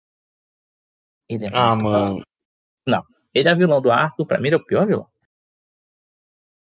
Ele 1.28 1.44
é 1.46 1.50
Ah, 1.52 1.76
muito 1.76 1.88
ruim. 1.88 2.22
mano. 2.88 3.06
Ele 3.32 3.48
é 3.48 3.54
vilão 3.54 3.80
do 3.80 3.92
arco, 3.92 4.26
pra 4.26 4.40
mim 4.40 4.48
ele 4.48 4.56
é 4.56 4.58
o 4.58 4.64
pior 4.64 4.86
vilão. 4.86 5.08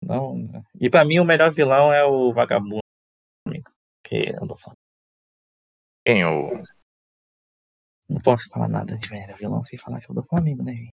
Não... 0.01 0.36
E 0.80 0.89
pra 0.89 1.05
mim 1.05 1.19
o 1.19 1.25
melhor 1.25 1.51
vilão 1.51 1.93
é 1.93 2.03
o 2.03 2.34
vagabundo. 2.34 2.80
Que 4.03 4.30
eu 4.32 4.45
não 4.45 4.57
falo. 4.57 4.75
Quem 6.05 6.25
o. 6.25 6.63
Não 8.09 8.19
posso 8.21 8.49
falar 8.49 8.67
nada 8.67 8.97
de 8.97 9.09
melhor 9.11 9.38
vilão 9.38 9.63
sem 9.63 9.77
falar 9.77 10.01
que 10.01 10.09
eu 10.09 10.15
dou 10.15 10.23
Flamengo, 10.25 10.63
né, 10.63 10.73
gente? 10.73 10.93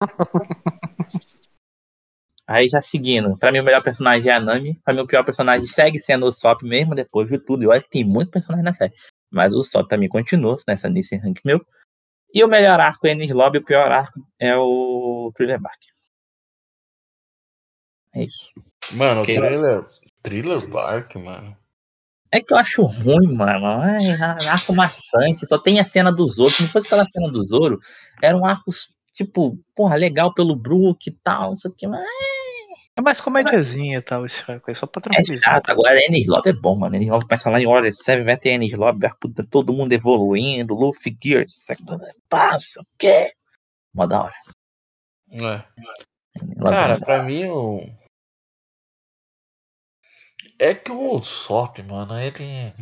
Aí 2.48 2.66
já 2.68 2.80
seguindo, 2.80 3.36
pra 3.36 3.52
mim 3.52 3.58
o 3.58 3.62
melhor 3.64 3.82
personagem 3.82 4.32
é 4.32 4.34
a 4.36 4.40
Nami, 4.40 4.80
pra 4.82 4.94
mim 4.94 5.00
o 5.02 5.06
pior 5.06 5.22
personagem 5.22 5.66
segue 5.66 5.98
sendo 5.98 6.24
o 6.26 6.32
Sop 6.32 6.62
mesmo 6.62 6.94
depois 6.94 7.28
de 7.28 7.38
tudo. 7.38 7.62
E 7.62 7.66
olha 7.66 7.82
que 7.82 7.90
tem 7.90 8.02
muito 8.04 8.30
personagem 8.30 8.64
na 8.64 8.72
série. 8.72 8.94
Mas 9.30 9.52
o 9.54 9.62
Sop 9.62 9.86
também 9.86 10.08
continua 10.08 10.56
nessa 10.66 10.88
nesse 10.88 11.14
rank 11.16 11.40
meu. 11.44 11.60
E 12.32 12.42
o 12.42 12.48
melhor 12.48 12.80
arco 12.80 13.06
é 13.06 13.12
Ennis 13.12 13.30
Lobby, 13.30 13.58
o 13.58 13.64
pior 13.64 13.92
arco 13.92 14.18
é 14.40 14.56
o 14.56 15.30
Thriller 15.36 15.60
Bark. 15.60 15.78
É 18.14 18.24
isso. 18.24 18.50
Mano, 18.92 19.20
o 19.22 19.24
Que- 19.24 19.34
thriller. 19.38 19.84
Thriller 20.22 20.68
Bark, 20.70 21.14
mano. 21.16 21.56
É 22.30 22.40
que 22.42 22.52
eu 22.52 22.58
acho 22.58 22.82
ruim, 22.82 23.32
mano. 23.34 23.66
Ai, 23.66 23.98
arco 24.50 24.74
maçante, 24.74 25.46
só 25.46 25.58
tem 25.58 25.80
a 25.80 25.84
cena 25.84 26.12
do 26.12 26.26
Zoro. 26.28 26.50
Se 26.50 26.62
não 26.62 26.70
fosse 26.70 26.86
aquela 26.86 27.04
cena 27.06 27.30
do 27.30 27.42
Zoro, 27.44 27.78
era 28.22 28.36
um 28.36 28.44
arco, 28.44 28.70
tipo, 29.18 29.58
porra, 29.74 29.96
legal 29.96 30.32
pelo 30.32 30.54
Brook 30.54 31.08
e 31.08 31.12
tal, 31.12 31.48
não 31.48 31.56
sei 31.56 31.70
o 31.72 31.74
que, 31.74 31.88
mas 31.88 32.06
É 32.96 33.00
mais 33.00 33.20
comédiazinha 33.20 33.98
e 33.98 34.02
tal, 34.02 34.24
esse 34.24 34.44
aí, 34.48 34.74
só 34.76 34.86
pra 34.86 35.00
é 35.00 35.02
tranquilizar. 35.02 35.54
chato. 35.54 35.70
Agora, 35.70 35.98
Ennis 36.06 36.28
Lobby 36.28 36.50
é 36.50 36.52
bom, 36.52 36.76
mano. 36.76 36.94
Ennis 36.94 37.08
Lobby 37.08 37.26
começa 37.26 37.50
lá 37.50 37.60
em 37.60 37.66
Hora 37.66 37.92
7, 37.92 38.22
vai 38.22 38.36
ter 38.36 38.50
Ennis 38.50 38.78
Lobby, 38.78 39.08
todo 39.50 39.72
mundo 39.72 39.92
evoluindo, 39.92 40.72
Luffy 40.74 41.16
Gears, 41.20 41.64
passa, 42.28 42.80
o 42.80 42.86
quê? 42.96 43.32
Mó 43.92 44.06
da 44.06 44.22
hora. 44.22 44.34
É. 45.32 45.64
Lobby 46.56 46.70
Cara, 46.70 46.94
é 46.94 47.00
pra 47.00 47.22
mim 47.24 47.44
o. 47.46 47.84
É 50.60 50.74
que 50.74 50.92
o 50.92 51.18
Sop, 51.18 51.82
mano, 51.82 52.16
ele. 52.20 52.72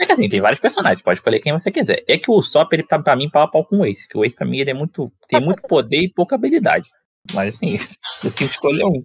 É 0.00 0.06
que 0.06 0.12
assim, 0.12 0.28
tem 0.28 0.40
vários 0.40 0.60
personagens, 0.60 1.02
pode 1.02 1.18
escolher 1.18 1.40
quem 1.40 1.52
você 1.52 1.70
quiser. 1.70 2.04
É 2.08 2.18
que 2.18 2.30
o 2.30 2.42
Sop, 2.42 2.72
ele 2.72 2.82
tá 2.82 2.98
pra 2.98 3.14
mim 3.16 3.30
pau 3.30 3.42
a 3.42 3.48
pau 3.48 3.64
com 3.64 3.78
o 3.78 3.86
Ace, 3.86 4.08
que 4.08 4.16
o 4.18 4.24
Ace 4.24 4.34
pra 4.36 4.46
mim 4.46 4.58
ele 4.58 4.70
é 4.70 4.74
muito. 4.74 5.12
tem 5.28 5.40
muito 5.40 5.62
poder 5.68 5.98
e 5.98 6.12
pouca 6.12 6.34
habilidade. 6.34 6.90
Mas 7.32 7.54
assim, 7.56 7.76
eu 8.22 8.30
tinha 8.30 8.48
que 8.48 8.54
escolher 8.54 8.84
um. 8.84 9.04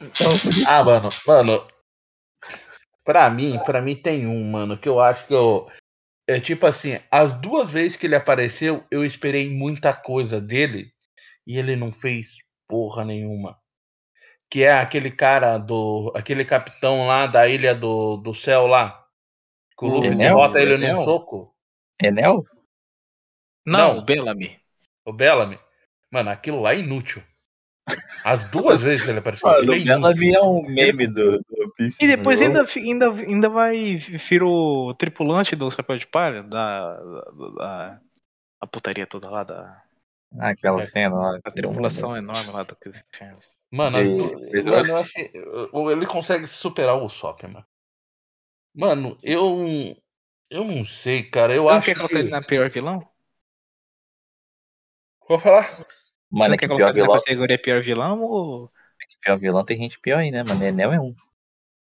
Então, 0.00 0.30
Ah, 0.66 0.84
mano, 0.84 1.08
mano. 1.26 1.66
Pra 3.04 3.28
mim, 3.30 3.58
pra 3.64 3.80
mim 3.80 3.96
tem 3.96 4.26
um, 4.26 4.44
mano, 4.50 4.78
que 4.78 4.88
eu 4.88 5.00
acho 5.00 5.26
que 5.26 5.34
eu. 5.34 5.68
É 6.28 6.38
tipo 6.38 6.66
assim, 6.66 7.00
as 7.10 7.32
duas 7.40 7.72
vezes 7.72 7.96
que 7.96 8.06
ele 8.06 8.14
apareceu, 8.14 8.84
eu 8.90 9.04
esperei 9.04 9.50
muita 9.50 9.92
coisa 9.92 10.40
dele 10.40 10.92
e 11.46 11.58
ele 11.58 11.74
não 11.74 11.92
fez 11.92 12.36
porra 12.68 13.04
nenhuma. 13.04 13.58
Que 14.50 14.64
é 14.64 14.72
aquele 14.72 15.10
cara 15.10 15.58
do. 15.58 16.12
aquele 16.14 16.44
capitão 16.44 17.06
lá 17.06 17.26
da 17.26 17.48
ilha 17.48 17.74
do, 17.74 18.16
do 18.16 18.32
céu 18.34 18.66
lá. 18.66 18.99
Que 19.80 19.86
o 19.86 19.88
Luffy 19.88 20.10
Enel? 20.12 20.18
derrota 20.36 20.60
ele 20.60 20.74
Enel? 20.74 20.94
num 20.96 21.04
soco. 21.04 21.54
Enel? 22.00 22.44
Não, 23.66 23.94
Não. 23.94 23.98
o 23.98 24.02
Bellamy. 24.04 24.60
O 25.04 25.12
Bellamy. 25.12 25.58
Mano, 26.10 26.30
aquilo 26.30 26.60
lá 26.60 26.74
é 26.74 26.78
inútil. 26.80 27.22
As 28.24 28.44
duas 28.50 28.82
vezes 28.82 29.04
que 29.04 29.10
ele 29.10 29.18
apareceu. 29.20 29.48
Mano, 29.48 29.72
ele 29.74 29.82
é. 29.82 29.94
Bellamy 29.94 30.34
é 30.34 30.40
um 30.40 30.62
meme 30.62 31.06
do, 31.06 31.38
do. 31.38 31.74
E 32.00 32.06
depois 32.06 32.40
ainda, 32.40 32.64
ainda, 32.76 33.10
ainda 33.10 33.48
vai 33.48 33.96
vir 33.96 34.42
o 34.42 34.94
tripulante 34.94 35.56
do 35.56 35.70
Chapéu 35.70 35.98
de 35.98 36.06
Palha, 36.06 36.42
da, 36.42 36.96
da, 37.00 37.20
da- 37.56 38.00
a 38.60 38.66
putaria 38.66 39.06
toda 39.06 39.30
lá, 39.30 39.42
da, 39.44 39.82
Ah, 40.38 40.50
aquela 40.50 40.82
É. 40.82 40.86
cena 40.86 41.16
lá. 41.16 41.38
da 41.42 41.50
tripulação 41.50 42.16
enorme 42.16 42.52
lá 42.52 42.66
infernos. 42.86 43.46
Mano, 43.72 44.02
De- 44.02 44.70
mano, 44.70 45.90
ele 45.90 46.06
consegue 46.06 46.46
superar 46.46 46.96
o 46.96 47.04
Usopp, 47.06 47.42
mano. 47.46 47.64
Mano, 48.74 49.18
eu. 49.22 49.96
Eu 50.48 50.64
não 50.64 50.84
sei, 50.84 51.22
cara. 51.22 51.54
Eu 51.54 51.64
Você 51.64 51.70
não 51.70 51.78
acho 51.78 51.86
quer 51.86 51.94
colocar 51.96 52.14
que. 52.14 52.20
ele 52.22 52.30
na 52.30 52.42
pior 52.42 52.70
vilão? 52.70 53.08
Vou 55.28 55.38
falar? 55.38 55.62
Você 55.62 55.84
Mano, 56.30 56.48
não 56.48 56.54
é 56.54 56.58
quer 56.58 56.62
que 56.62 56.66
colocar 56.68 56.84
pior 56.86 56.90
ele 56.90 56.98
na 56.98 57.04
vilão, 57.04 57.18
categoria 57.20 57.58
pior 57.62 57.82
vilão 57.82 58.22
ou. 58.22 58.72
pior 59.20 59.38
vilão 59.38 59.64
tem 59.64 59.78
gente 59.78 59.98
pior 59.98 60.18
aí, 60.18 60.30
né, 60.30 60.42
mano? 60.42 60.64
Enel 60.64 60.92
é 60.92 61.00
um. 61.00 61.14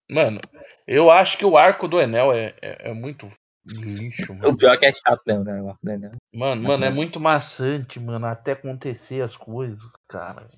Mano, 0.10 0.40
eu 0.86 1.10
acho 1.10 1.38
que 1.38 1.46
o 1.46 1.58
arco 1.58 1.88
do 1.88 2.00
Enel 2.00 2.34
é, 2.34 2.54
é, 2.62 2.90
é 2.90 2.94
muito 2.94 3.32
lixo, 3.66 4.34
O 4.34 4.36
mano. 4.36 4.58
pior 4.58 4.74
é 4.74 4.78
que 4.78 4.86
é 4.86 4.94
chato 4.94 5.22
mesmo, 5.26 5.44
né? 5.46 5.62
O 5.62 5.70
arco 5.70 5.80
do 5.84 5.92
Enel. 5.92 6.12
Mano, 6.34 6.62
mano, 6.64 6.86
é 6.86 6.90
muito 6.90 7.20
maçante, 7.20 8.00
mano, 8.00 8.26
até 8.26 8.52
acontecer 8.52 9.22
as 9.22 9.36
coisas, 9.36 9.82
cara. 10.08 10.50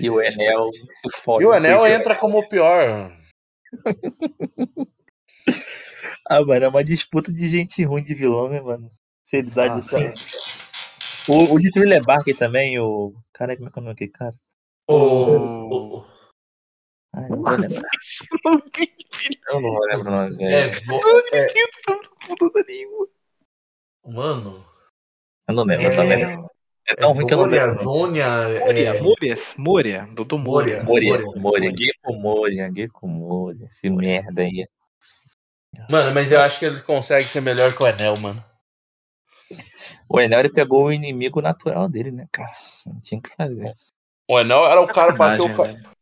E 0.00 0.10
o 0.10 0.20
Enel 0.20 0.70
se 0.88 1.16
fode. 1.16 1.44
E 1.44 1.46
o 1.46 1.54
Enel 1.54 1.86
entra 1.86 2.16
como 2.18 2.38
o 2.38 2.48
pior. 2.48 3.16
Ah, 6.28 6.44
mano, 6.44 6.64
é 6.64 6.68
uma 6.68 6.84
disputa 6.84 7.32
de 7.32 7.48
gente 7.48 7.82
ruim 7.84 8.04
de 8.04 8.14
vilão, 8.14 8.48
né, 8.48 8.60
mano? 8.60 8.90
Seriedade 9.26 9.74
Ah, 9.74 9.76
assim. 9.78 10.08
O, 11.28 11.54
o 11.54 11.58
de 11.60 11.70
Thriller 11.70 12.04
Bark 12.04 12.26
também, 12.38 12.78
o. 12.78 13.14
Cara, 13.32 13.56
como 13.56 13.68
é 13.68 13.72
que 13.72 13.78
é 13.78 13.80
o 13.80 13.84
nome 13.84 13.94
daquele 13.94 14.10
cara? 14.10 14.34
O, 14.88 16.04
Ai, 17.14 17.28
não 17.28 17.42
vou 17.42 17.50
lembrar. 17.50 17.90
Eu 19.48 19.60
não 19.60 19.72
vou 19.72 19.84
lembrar 19.86 20.10
o 20.10 20.14
nome 20.24 20.36
dele. 20.36 20.54
é, 20.54 20.70
vo- 20.70 21.00
é, 21.32 21.48
mano. 24.04 24.64
Eu 25.48 25.54
não 25.54 25.64
lembro 25.64 25.96
também. 25.96 26.44
É 26.88 26.94
tão 26.96 27.12
ruim 27.12 27.26
que 27.26 27.34
eu 27.34 27.38
não 27.38 27.46
lembro. 27.46 27.82
Zônia, 27.84 28.28
Moria, 28.64 28.88
é, 28.90 29.00
Morias, 29.00 29.54
Moria, 29.56 30.08
Doutor 30.12 30.38
Moria. 30.38 30.82
Moria. 30.82 31.12
Moria, 31.12 31.40
Moria, 31.40 31.72
Gecko 31.76 32.12
Moria, 32.14 32.72
Gecko 32.74 33.06
Moria. 33.08 33.66
Esse 33.66 33.88
merda 33.90 34.42
aí. 34.42 34.66
Mano, 35.88 36.12
mas 36.14 36.30
eu 36.30 36.40
acho 36.40 36.58
que 36.58 36.64
eles 36.66 36.82
conseguem 36.82 37.26
ser 37.26 37.40
melhor 37.40 37.74
que 37.76 37.82
o 37.82 37.86
Enel, 37.86 38.16
mano. 38.18 38.44
O 40.08 40.20
Enel 40.20 40.40
ele 40.40 40.52
pegou 40.52 40.84
o 40.86 40.92
inimigo 40.92 41.40
natural 41.40 41.88
dele, 41.88 42.10
né, 42.10 42.28
cara? 42.30 42.52
Não 42.86 43.00
tinha 43.00 43.18
o 43.18 43.22
que 43.22 43.30
fazer. 43.30 43.74
O 44.28 44.38
Enel 44.38 44.64
era 44.66 44.80
o 44.80 44.86
cara 44.86 45.14
pra 45.14 45.34
ser 45.34 45.42
o, 45.42 45.48
Sacanagem, 45.48 45.56
ca- 45.56 45.80
velho. 45.80 45.96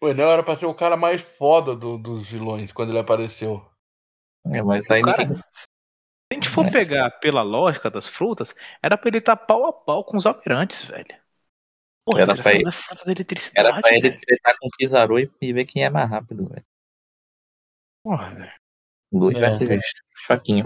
o 0.00 0.08
Enel 0.08 0.30
era 0.30 0.42
pra 0.42 0.56
ser 0.56 0.66
o 0.66 0.74
cara 0.74 0.96
mais 0.96 1.20
foda 1.22 1.74
do- 1.76 1.98
dos 1.98 2.28
vilões 2.30 2.72
quando 2.72 2.90
ele 2.90 2.98
apareceu. 2.98 3.64
É, 4.46 4.62
mas 4.62 4.90
aí 4.90 5.02
cara- 5.02 5.24
ninguém. 5.24 5.36
Se 5.36 6.32
a 6.32 6.34
gente 6.34 6.48
for 6.48 6.70
pegar 6.70 7.10
pela 7.18 7.42
lógica 7.42 7.90
das 7.90 8.08
frutas, 8.08 8.54
era 8.82 8.96
pra 8.96 9.08
ele 9.08 9.18
estar 9.18 9.36
pau 9.36 9.66
a 9.66 9.72
pau 9.72 10.04
com 10.04 10.16
os 10.16 10.26
almirantes, 10.26 10.84
velho. 10.84 11.14
Pô, 12.04 12.16
Era 12.18 12.34
pra 12.34 12.54
ele- 12.54 12.64
da 12.64 12.72
fruta 12.72 13.04
da 13.04 13.12
eletricidade. 13.12 13.68
Era 13.68 13.80
pra 13.80 13.94
ele 13.94 14.12
tretar 14.18 14.56
com 14.58 14.66
o 14.68 14.70
Kizaru 14.70 15.18
e- 15.18 15.30
e 15.42 15.52
ver 15.52 15.64
quem 15.66 15.84
é 15.84 15.90
mais 15.90 16.08
rápido, 16.08 16.48
velho. 16.48 16.64
Porra, 18.02 18.34
velho. 18.34 18.52
Luz 19.12 19.36
É. 19.36 19.40
versus 19.40 19.68
Choquinho. 20.14 20.64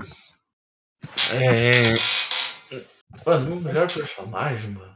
É. 1.34 1.70
Mano, 3.26 3.56
o 3.56 3.60
melhor 3.60 3.92
personagem, 3.92 4.70
mano. 4.70 4.94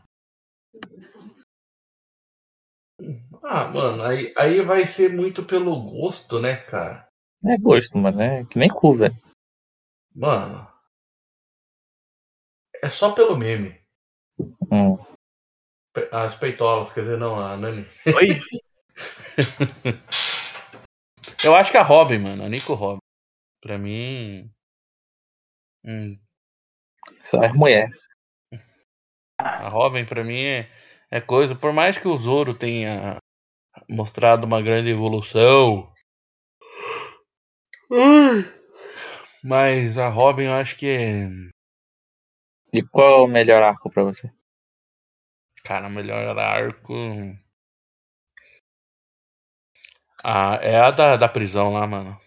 Ah, 3.42 3.68
mano, 3.68 4.02
aí, 4.02 4.34
aí 4.36 4.60
vai 4.62 4.86
ser 4.86 5.14
muito 5.14 5.44
pelo 5.44 5.80
gosto, 5.80 6.40
né, 6.40 6.56
cara? 6.56 7.08
É 7.44 7.56
gosto, 7.56 7.96
mano. 7.96 8.20
É 8.20 8.44
que 8.44 8.58
nem 8.58 8.68
cu, 8.68 8.94
velho. 8.94 9.16
Mano. 10.14 10.68
É 12.82 12.88
só 12.88 13.12
pelo 13.12 13.36
meme. 13.36 13.80
Hum. 14.70 14.98
As 16.12 16.36
peitolas, 16.36 16.92
quer 16.92 17.00
dizer, 17.00 17.18
não, 17.18 17.38
a 17.38 17.56
Nani. 17.56 17.84
Oi? 18.06 18.40
Eu 21.44 21.54
acho 21.54 21.70
que 21.70 21.76
a 21.76 21.82
Robin, 21.82 22.18
mano, 22.18 22.44
a 22.44 22.48
Nico 22.48 22.74
Robin. 22.74 22.98
Pra 23.60 23.78
mim. 23.78 24.50
hum, 25.84 26.18
Só 27.20 27.42
é 27.42 27.52
mulher. 27.52 27.88
a 29.38 29.68
Robin, 29.68 30.04
pra 30.04 30.24
mim, 30.24 30.40
é, 30.40 30.70
é 31.10 31.20
coisa. 31.20 31.54
Por 31.54 31.72
mais 31.72 31.98
que 31.98 32.08
o 32.08 32.16
Zoro 32.16 32.54
tenha 32.54 33.18
mostrado 33.88 34.46
uma 34.46 34.60
grande 34.62 34.90
evolução. 34.90 35.92
Mas 39.42 39.96
a 39.96 40.08
Robin, 40.08 40.44
eu 40.44 40.52
acho 40.52 40.76
que 40.76 40.88
é. 40.88 41.28
E 42.72 42.82
qual 42.82 43.20
é 43.20 43.24
o 43.24 43.26
melhor 43.26 43.62
arco 43.62 43.90
pra 43.90 44.02
você? 44.02 44.30
Cara, 45.64 45.86
o 45.86 45.90
melhor 45.90 46.38
arco. 46.38 46.92
Ah, 50.22 50.58
é 50.62 50.80
a 50.80 50.90
da, 50.90 51.16
da 51.16 51.28
prisão 51.28 51.72
lá, 51.72 51.86
mano. 51.86 52.18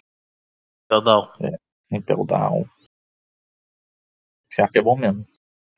Eu 0.89 1.01
não. 1.01 1.31
Impel 1.91 2.25
Down. 2.25 2.65
Esse 4.51 4.61
arco 4.61 4.77
é 4.77 4.81
bom 4.81 4.97
mesmo. 4.97 5.25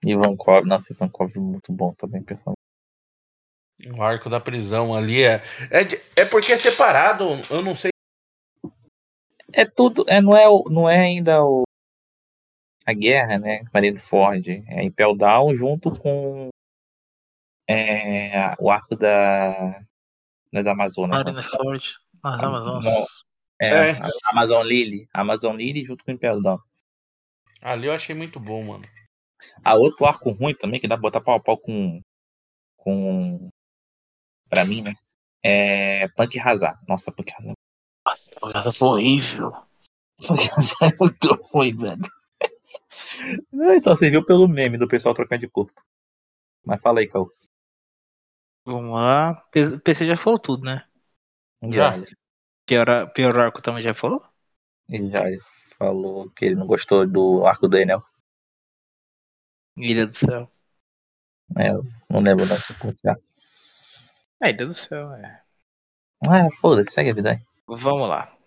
Ivankov, 0.06 0.66
nossa, 0.66 0.94
Ivankov 0.94 1.32
é 1.36 1.40
muito 1.40 1.72
bom 1.72 1.94
também, 1.94 2.24
pessoal. 2.24 2.56
O 3.96 4.02
arco 4.02 4.30
da 4.30 4.40
prisão 4.40 4.94
ali 4.94 5.24
é. 5.24 5.42
É, 5.72 6.22
é 6.22 6.26
porque 6.26 6.54
é 6.54 6.60
separado, 6.60 7.26
eu 7.50 7.62
não 7.62 7.76
sei. 7.76 7.92
É 9.52 9.66
tudo, 9.66 10.04
é, 10.08 10.22
não, 10.22 10.36
é, 10.36 10.46
não 10.70 10.90
é 10.90 11.00
ainda 11.00 11.44
o, 11.44 11.64
a 12.86 12.94
guerra, 12.94 13.38
né? 13.38 13.64
Marineford. 13.74 14.64
É 14.68 14.84
Impel 14.84 15.16
Down 15.16 15.56
junto 15.56 15.92
com 16.00 16.50
é, 17.70 18.56
o 18.60 18.70
arco 18.70 18.96
da, 18.96 19.82
das 20.52 20.68
Amazonas. 20.68 21.24
né? 21.24 21.32
Marineford. 21.32 22.03
Ah. 22.24 22.38
Não. 22.38 22.80
É, 23.60 23.92
É. 23.92 23.98
Amazon 24.32 24.66
Lily. 24.66 25.08
Amazon 25.14 25.56
Lily 25.56 25.86
junto 25.86 26.04
com 26.04 26.12
o 26.12 26.14
Impel 26.14 26.42
Down. 26.42 26.60
Ali 27.62 27.88
eu 27.88 27.94
achei 27.94 28.16
muito 28.16 28.40
bom, 28.40 28.64
mano. 28.64 28.84
A 29.64 29.76
outro 29.76 30.06
arco 30.06 30.32
ruim 30.32 30.54
também, 30.56 30.80
que 30.80 30.88
dá 30.88 30.96
pra 30.96 31.02
botar 31.02 31.22
pau 31.22 31.36
a 31.36 31.40
pau 31.40 31.58
com. 31.58 32.02
com. 32.78 33.50
Pra 34.50 34.66
mim, 34.66 34.82
né? 34.82 34.96
É. 35.44 36.08
Punk 36.10 36.40
Hazard. 36.40 36.80
Nossa, 36.88 37.12
Punk 37.12 37.32
Hazard. 37.34 37.58
Nossa, 38.06 38.72
foi 38.74 38.88
horrível. 38.88 39.52
Punk 40.26 40.50
Hazard 40.58 40.94
é 40.94 40.98
muito 41.00 41.34
ruim, 41.52 41.76
velho. 41.76 42.12
Ai, 43.70 43.80
Só 43.82 43.96
serviu 43.96 44.26
pelo 44.26 44.48
meme 44.48 44.78
do 44.78 44.88
pessoal 44.88 45.14
trocando 45.14 45.42
de 45.42 45.50
corpo. 45.50 45.82
Mas 46.66 46.82
fala 46.82 47.00
aí, 47.00 47.08
Cal. 47.08 47.30
Vamos 48.66 48.92
lá. 48.92 49.36
PC 49.84 50.06
já 50.06 50.16
falou 50.18 50.40
tudo, 50.40 50.64
né? 50.64 50.86
Já. 51.72 51.94
Pior, 52.66 53.14
pior 53.14 53.40
arco 53.40 53.62
também 53.62 53.84
já 53.84 53.94
falou? 53.94 54.26
Ele 54.90 55.10
já 55.10 55.24
falou 55.78 56.30
que 56.32 56.46
ele 56.46 56.56
não 56.56 56.68
gostou 56.68 57.08
do 57.08 57.46
arco 57.46 57.68
do 57.68 57.78
Enel. 57.78 58.04
Ilha 59.78 60.08
do 60.08 60.16
Céu. 60.16 60.52
É, 61.58 61.72
não 62.10 62.22
lembro 62.22 62.46
não 62.46 62.58
se 62.58 62.72
aconteceu. 62.72 63.16
É, 64.42 64.50
Ilha 64.50 64.66
do 64.66 64.74
Céu, 64.74 65.14
é. 65.14 65.44
Ah, 66.28 66.50
foda-se, 66.60 66.92
segue 66.92 67.12
a 67.12 67.14
vida 67.14 67.32
aí. 67.32 67.46
Vamos 67.68 68.08
lá. 68.08 68.38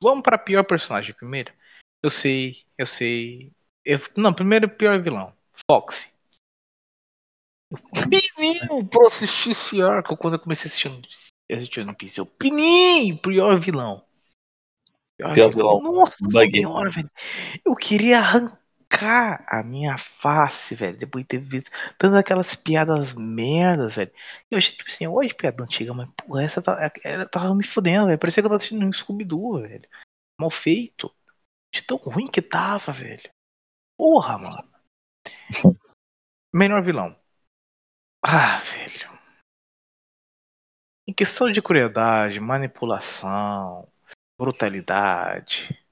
Vamos 0.00 0.22
pra 0.22 0.38
pior 0.38 0.64
personagem 0.64 1.14
primeiro. 1.14 1.52
Eu 2.02 2.10
sei, 2.10 2.64
eu 2.76 2.86
sei. 2.86 3.52
Eu, 3.84 3.98
não, 4.16 4.32
primeiro 4.32 4.68
pior 4.68 5.02
vilão. 5.02 5.36
Fox. 5.68 6.16
Pininho 8.08 8.86
pra 8.88 9.06
assistir 9.06 9.50
esse 9.50 9.82
arco 9.82 10.16
quando 10.16 10.34
eu 10.34 10.40
comecei 10.40 10.66
a 10.66 10.68
assistir, 10.68 10.88
no- 11.50 11.56
assistir 11.56 11.84
no 11.84 11.94
Pincel. 11.94 12.26
Pininho, 12.26 13.18
pior 13.18 13.58
vilão. 13.58 14.04
Pior 15.16 15.50
vilão. 15.50 15.80
Nossa 15.80 16.16
Bug. 16.22 16.50
senhora, 16.50 16.90
velho. 16.90 17.10
Eu 17.64 17.74
queria 17.74 18.18
arrancar 18.18 19.44
a 19.48 19.62
minha 19.62 19.98
face, 19.98 20.74
velho, 20.74 20.96
depois 20.96 21.24
de 21.24 21.28
ter 21.28 21.40
visto 21.40 21.70
tantas 21.98 22.18
aquelas 22.18 22.54
piadas 22.54 23.14
merdas, 23.14 23.96
velho. 23.96 24.12
Eu 24.50 24.58
achei, 24.58 24.76
tipo 24.76 24.88
assim, 24.88 25.06
hoje 25.06 25.34
piada 25.34 25.64
antiga, 25.64 25.92
mas, 25.92 26.08
porra, 26.16 26.44
essa 26.44 26.62
tá, 26.62 26.92
ela 27.02 27.28
tava 27.28 27.54
me 27.54 27.66
fudendo, 27.66 28.06
velho. 28.06 28.18
Parecia 28.18 28.42
que 28.42 28.46
eu 28.46 28.50
tava 28.50 28.56
assistindo 28.56 28.86
um 28.86 28.92
Scooby-Doo, 28.92 29.62
velho. 29.62 29.88
Mal 30.40 30.50
feito. 30.50 31.12
De 31.74 31.82
tão 31.82 31.98
ruim 31.98 32.30
que 32.30 32.40
tava, 32.40 32.92
velho. 32.92 33.28
Porra, 33.98 34.38
mano. 34.38 34.72
Menor 36.54 36.82
vilão. 36.82 37.14
Ah, 38.24 38.58
velho. 38.60 39.17
Em 41.08 41.12
questão 41.14 41.50
de 41.50 41.62
crueldade, 41.62 42.38
manipulação, 42.38 43.90
brutalidade. 44.38 45.82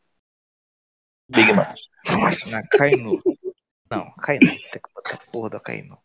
Big 1.27 1.55
Man. 1.55 1.75
Na 2.51 2.63
Kainu. 2.69 3.19
Não, 3.91 4.11
Kainu. 4.17 4.41
Tem 4.41 4.83
que 4.83 4.95
botar 4.95 5.15
a 5.15 5.31
porra 5.31 5.49
da 5.49 5.61
Kainu. 5.61 5.99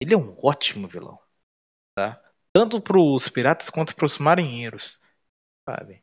Ele 0.00 0.14
é 0.14 0.16
um 0.16 0.34
ótimo 0.42 0.88
vilão. 0.88 1.18
Tá? 1.94 2.18
Tanto 2.50 2.80
pros 2.80 3.28
piratas 3.28 3.68
quanto 3.68 3.94
pros 3.94 4.16
marinheiros. 4.16 4.98
Sabe? 5.68 6.02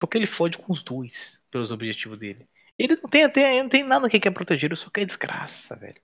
Porque 0.00 0.16
ele 0.16 0.26
fode 0.26 0.56
com 0.56 0.72
os 0.72 0.82
dois, 0.82 1.38
pelos 1.50 1.70
objetivos 1.70 2.18
dele. 2.18 2.48
Ele 2.78 2.96
não 2.96 3.10
tem 3.10 3.24
até 3.24 3.62
não 3.62 3.68
tem 3.68 3.84
nada 3.84 4.08
que 4.08 4.18
quer 4.18 4.30
proteger, 4.30 4.70
ele 4.70 4.76
só 4.76 4.88
quer 4.88 5.04
desgraça, 5.04 5.76
velho. 5.76 6.00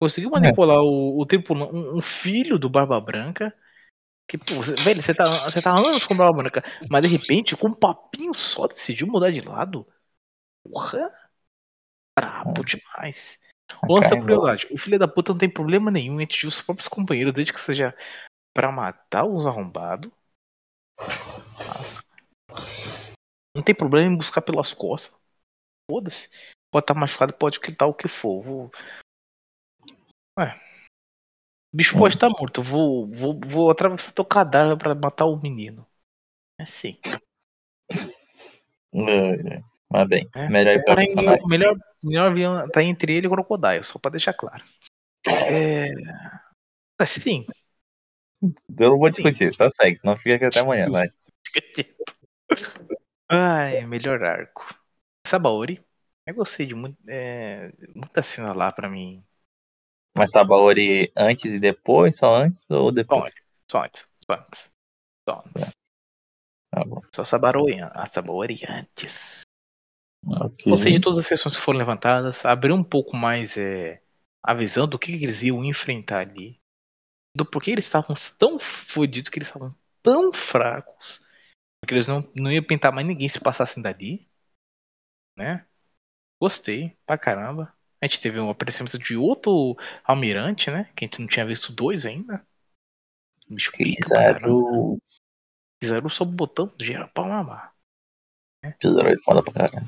Conseguiu 0.00 0.30
manipular 0.30 0.80
o, 0.80 1.20
o 1.20 1.26
tripulante, 1.26 1.74
um, 1.74 1.98
um 1.98 2.00
filho 2.00 2.58
do 2.58 2.70
Barba 2.70 2.98
Branca. 2.98 3.54
Que, 4.32 4.38
pô, 4.38 4.54
você- 4.54 4.74
velho, 4.76 5.02
você 5.02 5.14
tá, 5.14 5.24
você 5.24 5.60
tá 5.60 5.72
anos 5.72 6.06
com 6.06 6.16
Barba 6.16 6.38
Branca, 6.38 6.62
mas 6.88 7.02
de 7.02 7.08
repente, 7.14 7.54
com 7.54 7.66
um 7.66 7.74
papinho 7.74 8.32
só, 8.32 8.66
decidiu 8.66 9.06
mudar 9.06 9.30
de 9.30 9.42
lado. 9.42 9.86
Porra! 10.64 11.12
Brabo 12.18 12.64
demais. 12.64 13.38
O 13.86 13.92
lance 13.92 14.08
da 14.08 14.16
Caramba. 14.16 14.24
crueldade. 14.24 14.68
O 14.72 14.78
filho 14.78 14.98
da 14.98 15.06
puta 15.06 15.32
não 15.32 15.38
tem 15.38 15.50
problema 15.52 15.90
nenhum 15.90 16.18
em 16.18 16.24
atingir 16.24 16.46
os 16.46 16.58
próprios 16.62 16.88
companheiros, 16.88 17.34
desde 17.34 17.52
que 17.52 17.60
seja 17.60 17.94
pra 18.54 18.72
matar 18.72 19.26
os 19.26 19.46
arrombados. 19.46 20.10
Nossa. 20.98 22.02
Não 23.54 23.62
tem 23.62 23.74
problema 23.74 24.10
em 24.10 24.16
buscar 24.16 24.40
pelas 24.40 24.72
costas. 24.72 25.14
Foda-se. 25.90 26.30
Pode 26.72 26.84
estar 26.84 26.94
machucado, 26.94 27.34
pode 27.34 27.60
quitar 27.60 27.86
o 27.86 27.92
que 27.92 28.08
for. 28.08 28.42
Vou... 28.42 28.70
Ué. 30.38 30.71
O 31.72 31.76
bicho 31.76 31.96
pode 31.98 32.14
estar 32.16 32.28
morto. 32.28 32.60
Eu 32.60 32.64
Vou, 32.64 33.06
vou, 33.08 33.40
vou 33.46 33.70
atravessar 33.70 34.12
teu 34.12 34.24
cadáver 34.24 34.76
pra 34.76 34.94
matar 34.94 35.24
o 35.26 35.40
menino. 35.40 35.86
É 36.58 36.64
assim. 36.64 36.98
É, 38.94 39.62
Mas 39.90 40.08
bem, 40.08 40.28
É. 40.34 40.48
melhor 40.48 40.74
ir 40.74 40.84
pra 40.84 40.96
Tá 40.96 41.02
em- 41.02 41.06
personagem. 41.06 41.44
o 41.44 41.48
melhor, 41.48 41.76
melhor 42.02 42.30
avião 42.30 42.68
tá 42.70 42.82
entre 42.82 43.14
ele 43.14 43.26
e 43.26 43.28
o 43.28 43.30
Crocodile, 43.30 43.84
só 43.84 43.98
pra 43.98 44.10
deixar 44.10 44.32
claro. 44.34 44.62
É. 45.50 45.88
Assim, 47.00 47.46
Eu 48.42 48.90
não 48.90 48.98
vou 48.98 49.08
discutir, 49.10 49.54
só 49.54 49.68
segue, 49.70 49.96
senão 49.98 50.16
fica 50.16 50.34
aqui 50.36 50.44
até 50.46 50.60
amanhã, 50.60 50.90
vai. 50.90 51.08
Ai, 53.28 53.84
melhor 53.86 54.22
arco. 54.22 54.62
Sabaori. 55.26 55.82
Eu 56.26 56.34
gostei 56.34 56.66
de 56.66 56.74
muito, 56.74 56.96
é, 57.08 57.72
muita 57.94 58.22
cena 58.22 58.52
lá 58.52 58.70
pra 58.72 58.88
mim. 58.88 59.24
Mas 60.16 60.30
Sabaori 60.30 61.10
antes 61.16 61.52
e 61.52 61.58
depois, 61.58 62.16
só 62.16 62.34
antes 62.34 62.64
ou 62.68 62.92
depois? 62.92 63.34
só 63.70 63.84
antes, 63.84 64.06
só 64.24 64.34
antes. 64.34 64.70
Só 65.28 65.44
antes. 65.46 65.70
Tá 66.70 66.84
bom. 66.84 67.00
Só 67.14 67.24
Sabaori, 67.24 67.80
a 67.80 68.06
Sabaori 68.06 68.60
antes. 68.68 69.42
Ok. 70.26 70.70
Gostei 70.70 70.92
de 70.92 71.00
todas 71.00 71.18
as 71.18 71.28
questões 71.28 71.56
que 71.56 71.62
foram 71.62 71.78
levantadas. 71.78 72.44
Abriu 72.44 72.74
um 72.74 72.84
pouco 72.84 73.16
mais 73.16 73.56
é, 73.56 74.02
a 74.42 74.54
visão 74.54 74.88
do 74.88 74.98
que 74.98 75.12
eles 75.12 75.42
iam 75.42 75.64
enfrentar 75.64 76.20
ali. 76.20 76.60
Do 77.36 77.44
porquê 77.44 77.70
eles 77.70 77.86
estavam 77.86 78.14
tão 78.38 78.58
fodidos, 78.60 79.30
que 79.30 79.38
eles 79.38 79.48
estavam 79.48 79.74
tão 80.02 80.32
fracos. 80.32 81.24
Porque 81.80 81.94
eles 81.94 82.08
não, 82.08 82.30
não 82.34 82.52
iam 82.52 82.62
pintar 82.62 82.92
mais 82.92 83.06
ninguém 83.06 83.28
se 83.28 83.40
passassem 83.40 83.82
dali. 83.82 84.28
Né? 85.36 85.66
Gostei 86.40 86.96
pra 87.06 87.18
caramba. 87.18 87.74
A 88.02 88.06
gente 88.06 88.20
teve 88.20 88.40
um 88.40 88.50
aparecimento 88.50 88.98
de 88.98 89.16
outro 89.16 89.76
almirante, 90.02 90.72
né? 90.72 90.90
Que 90.96 91.04
a 91.04 91.06
gente 91.06 91.20
não 91.20 91.28
tinha 91.28 91.46
visto 91.46 91.72
dois 91.72 92.04
ainda. 92.04 92.44
Caramba. 94.08 94.40
Kizaru. 94.40 94.98
Kizaru 95.80 96.10
só 96.10 96.24
botão 96.24 96.72
geral 96.80 97.08
pra 97.14 97.22
mamar. 97.22 97.72
Kizaru 98.80 99.08
é 99.08 99.16
foda 99.18 99.40
pra 99.40 99.52
caralho. 99.52 99.86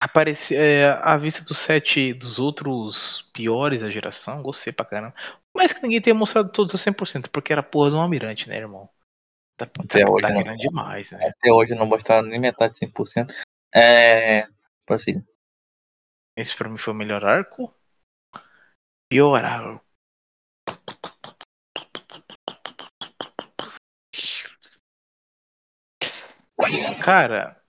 Aparece 0.00 0.56
é, 0.56 0.86
a 0.86 1.18
vista 1.18 1.44
dos 1.44 1.58
sete 1.58 2.14
dos 2.14 2.38
outros 2.38 3.28
piores 3.34 3.82
da 3.82 3.90
geração, 3.90 4.42
gostei 4.42 4.72
pra 4.72 4.86
caramba. 4.86 5.14
Mas 5.54 5.74
que 5.74 5.82
ninguém 5.82 6.00
tenha 6.00 6.14
mostrado 6.14 6.50
todos 6.50 6.74
a 6.74 6.78
100%, 6.78 7.28
porque 7.30 7.52
era 7.52 7.62
porra 7.62 7.90
de 7.90 7.96
um 7.96 8.00
almirante, 8.00 8.48
né, 8.48 8.56
irmão? 8.56 8.88
Tá, 9.54 9.66
tá, 9.66 9.82
Até 9.82 10.08
hoje 10.08 10.22
tá 10.22 10.30
não. 10.30 10.42
grande 10.42 10.62
demais, 10.62 11.10
né? 11.10 11.28
Até 11.28 11.52
hoje 11.52 11.74
não 11.74 11.86
mostraram 11.86 12.26
nem 12.26 12.40
metade 12.40 12.78
100%. 12.78 13.34
É. 13.74 14.46
Prossiga. 14.86 15.22
Esse 16.36 16.54
pra 16.54 16.68
mim 16.68 16.78
foi 16.78 16.92
o 16.92 16.96
melhor 16.96 17.24
arco. 17.24 17.74
Pior 19.08 19.42
arco. 19.44 19.84
Cara, 27.02 27.60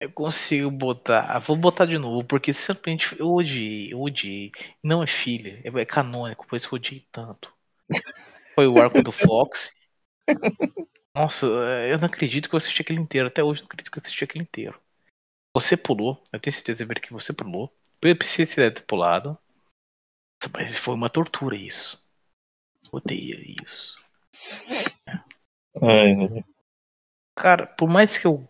eu 0.00 0.12
consigo 0.12 0.70
botar. 0.70 1.38
Vou 1.40 1.56
botar 1.56 1.86
de 1.86 1.98
novo, 1.98 2.26
porque 2.26 2.52
simplesmente 2.52 3.18
eu 3.18 3.28
odiei, 3.32 3.92
eu 3.92 4.00
odiei. 4.00 4.52
Não 4.82 5.02
é 5.02 5.06
filha, 5.06 5.60
é 5.64 5.80
é 5.82 5.86
canônico, 5.86 6.46
por 6.46 6.56
isso 6.56 6.68
eu 6.68 6.74
odiei 6.76 7.06
tanto. 7.12 7.52
Foi 8.54 8.66
o 8.66 8.80
arco 8.80 9.02
do 9.02 9.12
Fox. 9.12 9.72
Nossa, 11.14 11.46
eu 11.46 11.98
não 11.98 12.06
acredito 12.06 12.48
que 12.48 12.54
eu 12.54 12.58
assisti 12.58 12.82
aquele 12.82 13.00
inteiro. 13.00 13.28
Até 13.28 13.42
hoje 13.42 13.60
não 13.62 13.66
acredito 13.66 13.90
que 13.90 13.98
eu 13.98 14.02
assisti 14.02 14.24
aquele 14.24 14.44
inteiro. 14.44 14.80
Você 15.54 15.76
pulou, 15.76 16.22
eu 16.32 16.40
tenho 16.40 16.54
certeza 16.54 16.86
Ver, 16.86 17.00
que 17.00 17.12
você 17.12 17.32
pulou. 17.32 17.72
Preciso 18.02 18.56
ter 18.56 18.84
pulado. 18.84 19.38
Mas 20.52 20.76
foi 20.76 20.94
uma 20.94 21.08
tortura 21.08 21.54
isso. 21.54 22.12
Odeia 22.90 23.36
isso. 23.62 23.96
Ai, 25.80 26.12
meu 26.16 26.28
Deus. 26.28 26.44
Cara, 27.36 27.64
por 27.64 27.88
mais 27.88 28.18
que 28.18 28.26
eu. 28.26 28.48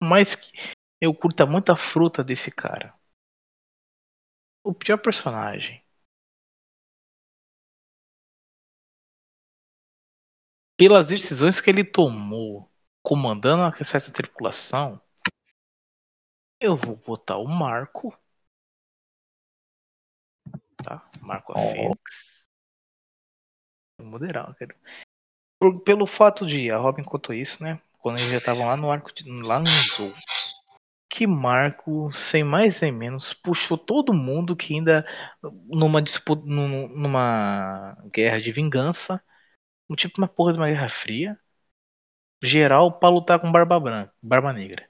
Por 0.00 0.08
mais 0.08 0.34
que 0.34 0.50
eu 0.98 1.14
curta 1.14 1.44
muito 1.44 1.70
a 1.70 1.76
fruta 1.76 2.24
desse 2.24 2.50
cara. 2.50 2.98
O 4.64 4.72
pior 4.72 4.96
personagem. 4.96 5.84
Pelas 10.78 11.04
decisões 11.04 11.60
que 11.60 11.68
ele 11.68 11.84
tomou 11.84 12.70
comandando 13.02 13.62
a 13.62 13.84
certa 13.84 14.10
tripulação, 14.10 15.00
eu 16.60 16.76
vou 16.76 16.96
botar 16.96 17.38
o 17.38 17.46
Marco. 17.46 18.16
Tá? 20.76 21.02
Marco 21.20 21.52
a 21.52 21.60
Oh. 21.60 21.72
Fênix. 21.72 22.46
Vou 23.98 24.06
moderar, 24.08 24.54
cara. 24.56 24.74
Por- 25.60 25.80
pelo 25.82 26.06
fato 26.06 26.46
de 26.46 26.70
a 26.70 26.78
Robin 26.78 27.02
contou 27.04 27.34
isso, 27.34 27.62
né? 27.62 27.80
Quando 28.00 28.18
eles 28.18 28.30
já 28.30 28.38
estavam 28.38 28.66
lá 28.66 28.76
no 28.76 28.90
arco 28.90 29.12
de, 29.14 29.30
lá 29.42 29.58
no 29.58 29.66
Zou. 29.66 30.12
Que 31.08 31.26
Marco, 31.26 32.12
sem 32.12 32.44
mais 32.44 32.80
nem 32.80 32.92
menos, 32.92 33.32
puxou 33.34 33.78
todo 33.78 34.12
mundo 34.14 34.56
que 34.56 34.74
ainda 34.74 35.06
numa 35.66 36.02
disputa, 36.02 36.42
num- 36.46 36.88
numa 36.88 37.96
guerra 38.12 38.40
de 38.40 38.52
vingança, 38.52 39.22
um 39.90 39.96
tipo 39.96 40.20
uma 40.20 40.28
porra 40.28 40.52
de 40.52 40.58
uma 40.58 40.68
guerra 40.68 40.88
fria, 40.90 41.38
geral 42.42 42.98
pra 42.98 43.08
lutar 43.08 43.38
com 43.40 43.50
Barba 43.52 43.78
Branca, 43.80 44.14
Barba 44.22 44.52
Negra. 44.52 44.88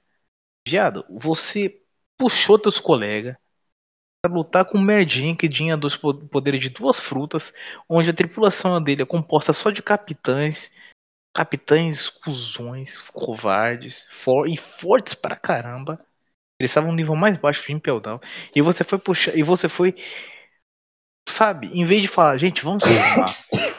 Viado, 0.67 1.05
você 1.09 1.81
puxou 2.17 2.59
teus 2.59 2.77
colegas 2.77 3.37
pra 4.21 4.33
lutar 4.33 4.65
com 4.65 4.77
um 4.77 4.81
merdinha 4.81 5.33
que 5.33 5.47
tinha 5.47 5.77
dois 5.77 5.95
po- 5.95 6.13
poderes 6.27 6.59
de 6.59 6.69
duas 6.69 6.99
frutas, 6.99 7.53
onde 7.87 8.09
a 8.09 8.13
tripulação 8.13 8.83
dele 8.83 9.03
é 9.03 9.05
composta 9.05 9.53
só 9.53 9.71
de 9.71 9.81
capitães, 9.81 10.69
capitães 11.33 12.09
cuzões, 12.09 12.99
covardes, 13.13 14.09
for- 14.11 14.45
e 14.49 14.57
fortes 14.57 15.13
pra 15.13 15.37
caramba. 15.37 16.05
Eles 16.59 16.71
estavam 16.71 16.89
no 16.89 16.97
nível 16.97 17.15
mais 17.15 17.37
baixo 17.37 17.65
de 17.65 17.71
Impel 17.71 18.01
Down. 18.01 18.19
E 18.53 18.61
você 18.61 18.83
foi 18.83 18.99
puxar. 18.99 19.37
E 19.37 19.43
você 19.43 19.69
foi. 19.69 19.95
Sabe, 21.29 21.67
em 21.67 21.85
vez 21.85 22.01
de 22.01 22.07
falar, 22.09 22.37
gente, 22.37 22.61
vamos. 22.61 22.83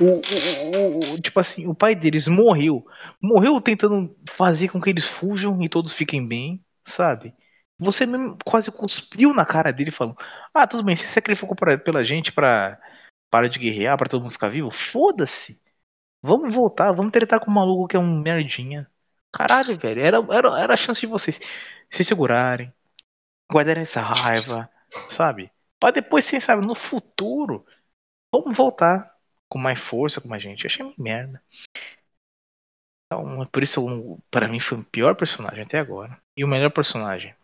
O, 0.01 0.05
o- 0.05 0.77
o- 0.77 1.15
o- 1.15 1.21
tipo 1.21 1.39
assim, 1.41 1.67
o 1.67 1.75
pai 1.75 1.95
deles 1.95 2.29
morreu. 2.29 2.87
Morreu 3.21 3.61
tentando 3.61 4.17
fazer 4.31 4.69
com 4.69 4.81
que 4.81 4.89
eles 4.89 5.05
fujam 5.05 5.61
e 5.63 5.69
todos 5.69 5.93
fiquem 5.93 6.27
bem, 6.27 6.65
sabe? 6.91 7.35
Você 7.79 8.05
mesmo 8.07 8.37
quase 8.45 8.73
cuspiu 8.73 9.33
na 9.33 9.47
cara 9.47 9.73
dele 9.73 9.91
falando: 9.91 10.17
Ah, 10.53 10.67
tudo 10.67 10.83
bem, 10.83 10.97
você 10.97 11.07
sacrificou 11.07 11.55
pra- 11.55 11.79
pela 11.79 12.05
gente 12.05 12.33
pra 12.33 12.79
parar 13.31 13.49
de 13.49 13.59
guerrear, 13.59 13.97
pra 13.97 14.09
todo 14.09 14.23
mundo 14.23 14.33
ficar 14.33 14.49
vivo? 14.49 14.71
Foda-se! 14.71 15.63
Vamos 16.21 16.55
voltar, 16.55 16.91
vamos 16.93 17.13
tretar 17.13 17.39
com 17.39 17.51
o 17.51 17.55
maluco 17.55 17.87
que 17.89 17.97
é 17.97 18.01
um 18.01 18.21
merdinha. 18.21 18.91
Caralho, 19.33 19.79
velho, 19.79 20.01
era, 20.01 20.17
era, 20.31 20.61
era 20.61 20.75
a 20.75 20.77
chance 20.77 21.01
de 21.01 21.07
vocês 21.07 21.39
se 21.91 22.03
segurarem, 22.03 22.73
guardar 23.51 23.79
essa 23.79 24.01
raiva, 24.01 24.69
sabe? 25.09 25.53
Pra 25.79 25.91
depois, 25.93 26.29
quem 26.29 26.41
sabe, 26.41 26.67
no 26.67 26.75
futuro, 26.75 27.65
vamos 28.35 28.57
voltar 28.57 29.15
com 29.49 29.59
mais 29.59 29.79
força, 29.79 30.21
com 30.21 30.29
mais 30.29 30.43
gente. 30.43 30.65
Eu 30.65 30.69
achei 30.69 30.85
uma 30.85 30.95
merda. 30.99 31.41
Então, 33.13 33.45
por 33.53 33.63
isso, 33.63 34.19
para 34.31 34.49
mim, 34.49 34.61
foi 34.61 34.79
o 34.79 34.85
pior 34.85 35.15
personagem 35.15 35.63
até 35.63 35.79
agora. 35.79 36.19
E 36.37 36.43
o 36.45 36.49
melhor 36.49 36.71
personagem. 36.71 37.35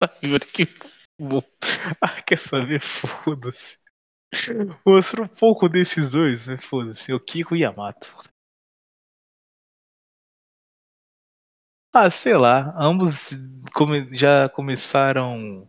que 0.52 0.68
bom. 1.18 1.42
Ah, 2.00 2.20
quer 2.22 2.38
saber? 2.38 2.80
Foda-se. 2.80 3.78
Mostra 4.86 5.22
um 5.22 5.28
pouco 5.28 5.68
desses 5.68 6.10
dois, 6.10 6.42
foda-se. 6.62 7.12
O 7.12 7.20
Kiko 7.20 7.54
e 7.54 7.60
Yamato. 7.60 8.14
Ah, 11.92 12.10
sei 12.10 12.34
lá. 12.36 12.74
Ambos 12.78 13.30
já 14.12 14.48
começaram 14.50 15.68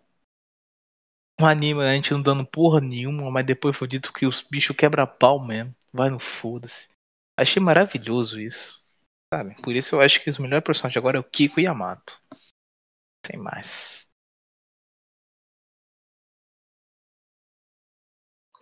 anime, 1.46 1.84
a 1.84 1.94
gente 1.94 2.12
não 2.12 2.22
dando 2.22 2.46
porra 2.46 2.80
nenhuma, 2.82 3.30
mas 3.30 3.46
depois 3.46 3.78
foi 3.78 3.88
dito 3.88 4.12
que 4.12 4.26
os 4.26 4.42
bichos 4.42 4.76
quebra 4.76 5.06
pau 5.06 5.40
mesmo. 5.46 5.76
Vai 5.94 6.10
no 6.10 6.20
foda-se. 6.20 6.90
Achei 7.38 7.62
maravilhoso 7.62 8.40
isso. 8.40 8.84
Sabe? 9.34 9.56
Por 9.62 9.76
isso 9.76 9.96
eu 9.96 10.02
acho 10.02 10.24
que 10.24 10.30
os 10.30 10.38
melhores 10.38 10.64
personagens 10.66 10.98
agora 10.98 11.18
é 11.18 11.20
o 11.20 11.24
Kiko 11.24 11.60
e 11.60 11.64
Yamato. 11.66 12.20
Sem 13.26 13.40
mais. 13.40 14.08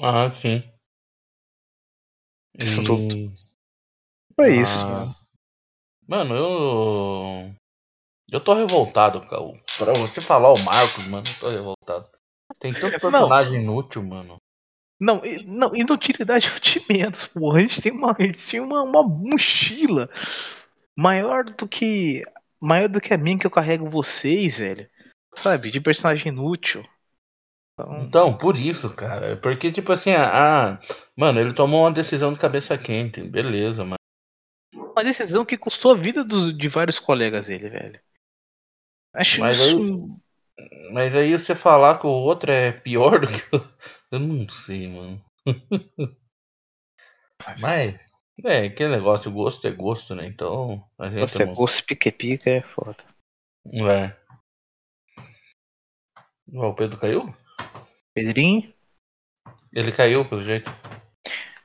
Ah, 0.02 0.32
sim. 0.34 0.64
Isso 2.58 2.84
tudo. 2.84 3.16
E... 3.16 3.32
Foi 4.36 4.62
isso, 4.62 4.84
Ah. 4.84 4.88
mano. 4.92 5.16
Mano, 6.08 6.36
eu. 6.36 7.56
Eu 8.32 8.42
tô 8.44 8.54
revoltado, 8.54 9.22
cara. 9.28 9.44
Pra 9.78 9.94
você 9.94 10.22
falar 10.22 10.54
o 10.54 10.64
Marcos, 10.64 11.06
mano, 11.08 11.26
eu 11.28 11.40
tô 11.40 11.50
revoltado. 11.50 12.10
Tem 12.60 12.74
tanto 12.74 13.00
personagem 13.00 13.62
inútil, 13.62 14.04
mano. 14.04 14.38
Não, 15.00 15.22
não, 15.46 15.76
inutilidade 15.76 16.50
de 16.62 16.84
menos, 16.90 17.26
porra. 17.26 17.60
A 17.60 17.62
gente 17.62 17.82
tem 17.82 17.92
uma, 17.92 18.16
a 18.18 18.24
gente 18.24 18.50
tem 18.50 18.60
uma, 18.60 18.82
uma 18.82 19.04
mochila 19.04 20.10
maior 20.96 21.44
do 21.44 21.68
que. 21.68 22.24
Maior 22.60 22.88
do 22.88 23.02
que 23.02 23.14
a 23.14 23.18
minha 23.18 23.38
que 23.38 23.46
eu 23.46 23.52
carrego 23.52 23.90
vocês, 23.90 24.58
velho. 24.58 24.90
Sabe? 25.36 25.70
De 25.70 25.82
personagem 25.82 26.32
inútil. 26.32 26.84
Então, 27.78 28.00
Então, 28.00 28.38
por 28.38 28.58
isso, 28.58 28.90
cara. 28.96 29.36
Porque, 29.38 29.72
tipo 29.72 29.92
assim, 29.92 30.12
ah, 30.14 30.80
mano, 31.16 31.40
ele 31.42 31.54
tomou 31.54 31.82
uma 31.82 31.92
decisão 31.92 32.34
de 32.34 32.40
cabeça 32.40 32.78
quente. 32.78 33.22
Beleza, 33.22 33.84
mano. 33.84 33.96
uma 34.74 35.04
decisão 35.04 35.44
que 35.46 35.58
custou 35.58 35.92
a 35.92 35.98
vida 35.98 36.24
dos, 36.24 36.58
de 36.58 36.70
vários 36.70 36.98
colegas 36.98 37.48
dele, 37.48 37.70
velho. 37.70 38.00
Acho 39.14 39.42
Mas 39.42 39.60
isso. 39.60 39.78
aí- 39.78 40.25
Mas 40.92 41.16
aí 41.16 41.32
você 41.32 41.54
falar 41.54 42.00
que 42.00 42.08
o 42.08 42.10
outro 42.10 42.52
é 42.52 42.72
pior 42.72 43.22
do 43.22 43.28
que 43.28 43.56
o. 43.56 43.60
Eu 44.12 44.20
não 44.20 44.48
sei, 44.48 44.88
mano. 44.88 45.24
Mas. 47.60 48.00
É, 48.44 48.70
que 48.70 48.88
negócio, 48.88 49.32
gosto 49.32 49.68
é 49.68 49.72
gosto, 49.72 50.14
né? 50.14 50.26
Então. 50.28 50.86
A 50.98 51.10
gente 51.10 51.32
Você 51.32 51.44
é 51.44 51.46
não. 51.46 51.54
gosto 51.54 51.86
pique-pica 51.86 52.50
é 52.50 52.62
foda. 52.62 52.98
É. 53.66 54.16
O 56.54 56.74
Pedro 56.74 57.00
caiu? 57.00 57.26
Pedrinho? 58.14 58.74
Ele 59.74 59.92
caiu, 59.92 60.24
pelo 60.28 60.42
jeito. 60.42 60.72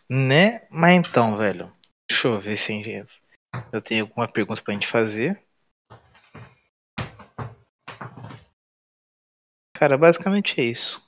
Né? 0.09 0.67
Mas 0.71 0.97
então, 1.09 1.37
velho. 1.37 1.73
Deixa 2.09 2.27
eu 2.27 2.41
ver 2.41 2.57
se 2.57 2.73
eu 3.73 3.81
tenho 3.81 4.05
alguma 4.05 4.27
pergunta 4.27 4.61
pra 4.63 4.75
gente 4.75 4.87
fazer. 4.87 5.41
Cara, 9.81 9.97
basicamente 9.97 10.61
é 10.61 10.65
isso. 10.65 11.01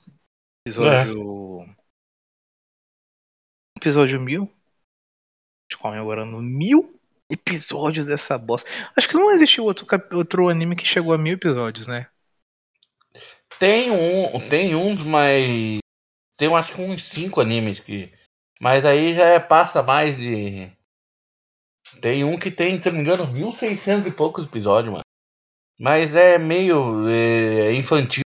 Episódio. 0.65 1.63
Episódio 3.77 4.19
mil. 4.19 4.45
A 4.45 5.65
gente 5.69 5.79
comemorando 5.79 6.41
mil 6.41 6.99
episódios 7.29 8.07
dessa 8.07 8.35
bosta. 8.35 8.67
Acho 8.97 9.07
que 9.07 9.13
não 9.13 9.31
existiu 9.31 9.65
outro, 9.65 9.85
outro 10.13 10.49
anime 10.49 10.75
que 10.75 10.87
chegou 10.87 11.13
a 11.13 11.19
mil 11.19 11.35
episódios, 11.35 11.85
né? 11.85 12.09
Tem 13.59 13.91
um. 13.91 14.49
Tem 14.49 14.73
uns, 14.73 15.05
mas. 15.05 15.77
Tem 16.35 16.51
acho 16.51 16.73
que 16.73 16.81
uns 16.81 17.03
5 17.03 17.41
animes 17.41 17.79
que. 17.79 18.11
Mas 18.59 18.85
aí 18.85 19.13
já 19.13 19.25
é, 19.25 19.39
passa 19.39 19.83
mais 19.83 20.17
de. 20.17 20.71
Tem 22.01 22.23
um 22.23 22.39
que 22.39 22.49
tem, 22.49 22.81
se 22.81 22.89
não 22.89 22.95
me 22.97 23.03
engano, 23.03 23.31
1600 23.31 24.07
e 24.07 24.11
poucos 24.11 24.47
episódios, 24.47 24.91
mano. 24.91 25.05
Mas 25.79 26.15
é 26.15 26.39
meio 26.39 27.07
é, 27.07 27.71
infantil. 27.75 28.22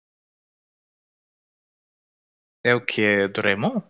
É 2.68 2.76
o 2.76 2.82
que? 2.86 3.02
É 3.02 3.28
Doraemon? 3.30 3.82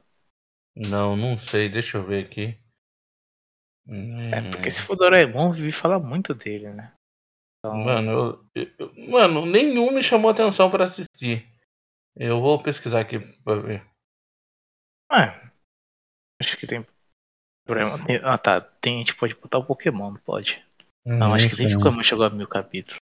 Não, 0.75 1.15
não 1.17 1.38
sei, 1.38 1.67
deixa 1.67 1.97
eu 1.97 2.03
ver 2.05 2.25
aqui. 2.25 2.55
É, 3.89 4.51
porque 4.51 4.69
se 4.69 4.82
for 4.84 4.95
Doraemon, 4.95 5.47
eu 5.47 5.53
vi 5.53 5.71
falar 5.71 5.97
muito 5.99 6.34
dele, 6.36 6.69
né? 6.69 6.93
Então, 7.59 7.75
Mano, 7.78 8.11
eu, 8.53 8.67
eu- 8.78 9.09
mano, 9.09 9.45
nenhum 9.45 9.91
me 9.91 10.03
chamou 10.03 10.30
atenção 10.30 10.69
pra 10.69 10.84
assistir. 10.86 11.47
Eu 12.15 12.39
vou 12.41 12.61
pesquisar 12.61 12.99
aqui 12.99 13.17
pra 13.43 13.55
ver. 13.55 13.84
é, 15.11 15.49
acho 16.41 16.57
que 16.57 16.67
tem. 16.67 16.86
Tem- 18.05 18.21
Ah 18.23 18.38
tá, 18.38 18.61
tem, 18.61 18.95
a 18.95 18.99
gente 18.99 19.15
pode 19.15 19.34
botar 19.36 19.57
o 19.57 19.65
Pokémon, 19.65 20.11
não 20.11 20.19
pode? 20.19 20.63
Não, 21.05 21.34
acho 21.34 21.49
que 21.49 21.55
sei. 21.55 21.73
Pokémon 21.78 22.03
chegou 22.03 22.25
a 22.25 22.30
mil 22.30 22.47
capítulos. 22.47 22.99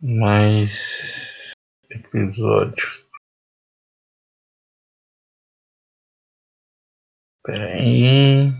Mais 0.00 1.52
episódio. 1.90 3.05
Pera 7.46 7.66
aí. 7.74 8.50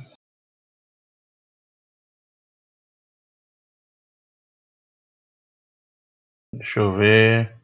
Deixa 6.52 6.80
eu 6.80 6.96
ver. 6.96 7.56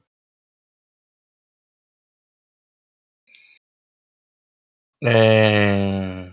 É... 5.04 6.30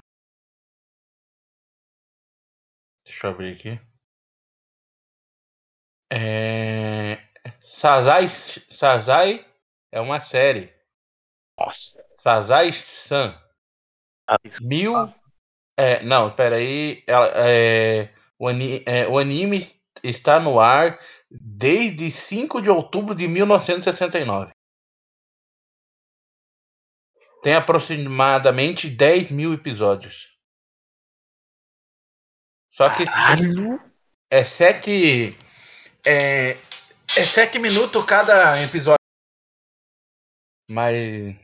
Deixa 3.05 3.27
eu 3.27 3.31
abrir 3.31 3.53
aqui. 3.55 3.79
É... 6.11 7.17
Sazai, 7.63 8.27
Sazai 8.71 9.45
é 9.91 9.99
uma 9.99 10.19
série. 10.19 10.73
Nossa. 11.59 12.03
Sazai-san. 12.23 13.48
Mil. 14.61 14.93
É, 15.77 16.03
não, 16.03 16.35
peraí. 16.35 17.03
É, 17.07 18.09
o, 18.37 18.47
ani, 18.47 18.83
é, 18.85 19.07
o 19.07 19.17
anime 19.17 19.67
está 20.03 20.39
no 20.39 20.59
ar 20.59 20.99
desde 21.29 22.09
5 22.11 22.61
de 22.61 22.69
outubro 22.69 23.15
de 23.15 23.27
1969. 23.27 24.51
Tem 27.41 27.55
aproximadamente 27.55 28.89
10 28.89 29.31
mil 29.31 29.53
episódios. 29.53 30.37
Só 32.71 32.89
que 32.93 33.05
Caralho! 33.05 33.79
é 34.29 34.43
7. 34.43 35.35
É, 36.05 36.51
é 36.51 36.57
7 37.07 37.59
minutos 37.59 38.03
cada 38.05 38.61
episódio. 38.61 38.99
Mas. 40.69 41.35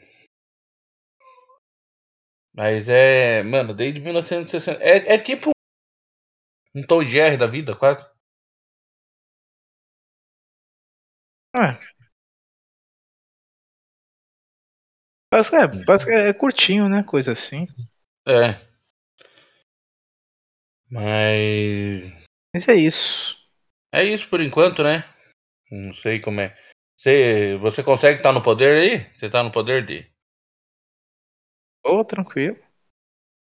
Mas 2.56 2.88
é. 2.88 3.44
Mano, 3.44 3.74
desde 3.74 4.00
1960. 4.00 4.82
É, 4.82 5.16
é 5.16 5.18
tipo. 5.20 5.52
Um 6.74 6.86
Tom 6.86 7.04
Jerry 7.04 7.38
da 7.38 7.48
vida, 7.48 7.76
quase. 7.76 8.06
É. 11.56 11.80
Parece 15.30 15.50
que 15.50 15.56
é, 15.58 15.86
parece 15.86 16.06
que 16.06 16.12
é 16.12 16.34
curtinho, 16.34 16.88
né? 16.88 17.04
Coisa 17.04 17.34
assim. 17.34 17.68
É. 18.28 18.56
Mas. 20.90 22.14
Mas 22.54 22.68
é 22.70 22.76
isso. 22.76 23.38
É 23.92 24.04
isso 24.04 24.30
por 24.30 24.40
enquanto, 24.40 24.84
né? 24.84 25.04
Não 25.70 25.92
sei 25.92 26.20
como 26.22 26.40
é. 26.40 26.58
Você, 26.98 27.58
você 27.58 27.84
consegue 27.84 28.20
estar 28.20 28.32
no 28.32 28.42
poder 28.42 28.78
aí? 28.78 29.14
Você 29.18 29.30
tá 29.30 29.44
no 29.44 29.52
poder 29.52 29.86
de. 29.86 30.10
Ô, 31.86 32.04
tranquilo. 32.04 32.58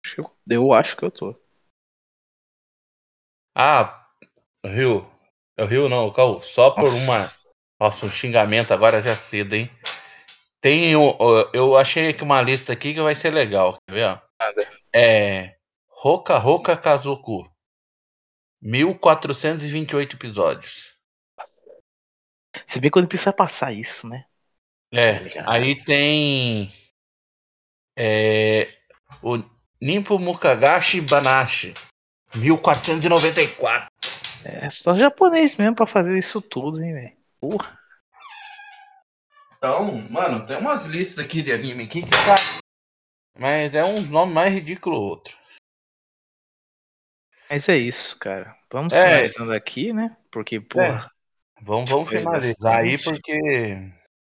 Acho 0.05 0.15
que 0.15 0.21
eu- 0.21 0.31
Eu 0.49 0.73
acho 0.73 0.97
que 0.97 1.03
eu 1.03 1.11
tô. 1.11 1.35
Ah, 3.55 4.07
Rio. 4.65 5.07
É 5.57 5.63
o 5.63 5.67
Rio 5.67 5.87
não, 5.87 6.07
o 6.07 6.13
Cal. 6.13 6.41
Só 6.41 6.71
por 6.71 6.83
Nossa. 6.83 6.95
uma. 6.95 7.29
Nossa, 7.79 8.05
um 8.05 8.09
xingamento 8.09 8.73
agora 8.73 9.01
já 9.01 9.15
cedo, 9.15 9.53
hein? 9.53 9.69
Tem 10.61 10.95
um, 10.95 11.15
ó, 11.19 11.49
eu 11.53 11.75
achei 11.75 12.09
aqui 12.09 12.23
uma 12.23 12.41
lista 12.41 12.71
aqui 12.71 12.93
que 12.93 13.01
vai 13.01 13.13
ser 13.15 13.31
legal, 13.31 13.77
quer 13.87 13.93
ver? 13.93 14.05
ó? 14.05 14.19
Nada. 14.39 14.67
É 14.95 15.55
Roka 15.89 16.37
Roka 16.37 16.75
Kazoku. 16.77 17.43
1428 18.61 20.15
episódios. 20.15 20.93
Você 22.65 22.79
vê 22.79 22.89
quando 22.89 23.07
precisa 23.07 23.33
passar 23.33 23.73
isso, 23.73 24.07
né? 24.07 24.25
É, 24.91 25.13
Tá 25.17 25.19
ligado. 25.23 25.49
aí 25.51 25.83
tem 25.83 26.71
é, 27.95 28.73
o 29.21 29.43
Nimpo 29.81 30.17
Mukagashi 30.19 31.01
Banashi. 31.01 31.73
1494. 32.35 33.89
É 34.43 34.69
só 34.71 34.95
japonês 34.95 35.55
mesmo 35.55 35.75
pra 35.75 35.85
fazer 35.85 36.17
isso 36.17 36.41
tudo, 36.41 36.81
hein, 36.83 36.93
velho. 36.93 37.17
Porra. 37.39 37.77
Então, 39.57 39.95
mano, 40.09 40.45
tem 40.45 40.57
umas 40.57 40.85
listas 40.87 41.23
aqui 41.23 41.41
de 41.41 41.51
anime 41.51 41.83
aqui 41.83 42.01
que 42.01 42.09
tá. 42.09 42.35
Mas 43.37 43.73
é 43.73 43.83
uns 43.83 44.09
nomes 44.09 44.33
mais 44.33 44.53
ridículos 44.53 44.99
outro. 44.99 45.37
Mas 47.49 47.69
é 47.69 47.77
isso, 47.77 48.17
cara. 48.19 48.57
Vamos 48.71 48.93
É. 48.93 49.03
finalizando 49.03 49.53
aqui, 49.53 49.93
né? 49.93 50.17
Porque, 50.31 50.59
porra. 50.59 51.09
Vamos, 51.61 51.89
vamos 51.89 52.09
Foi 52.09 52.19
finalizar 52.19 52.81
aí 52.81 53.01
porque. 53.01 53.39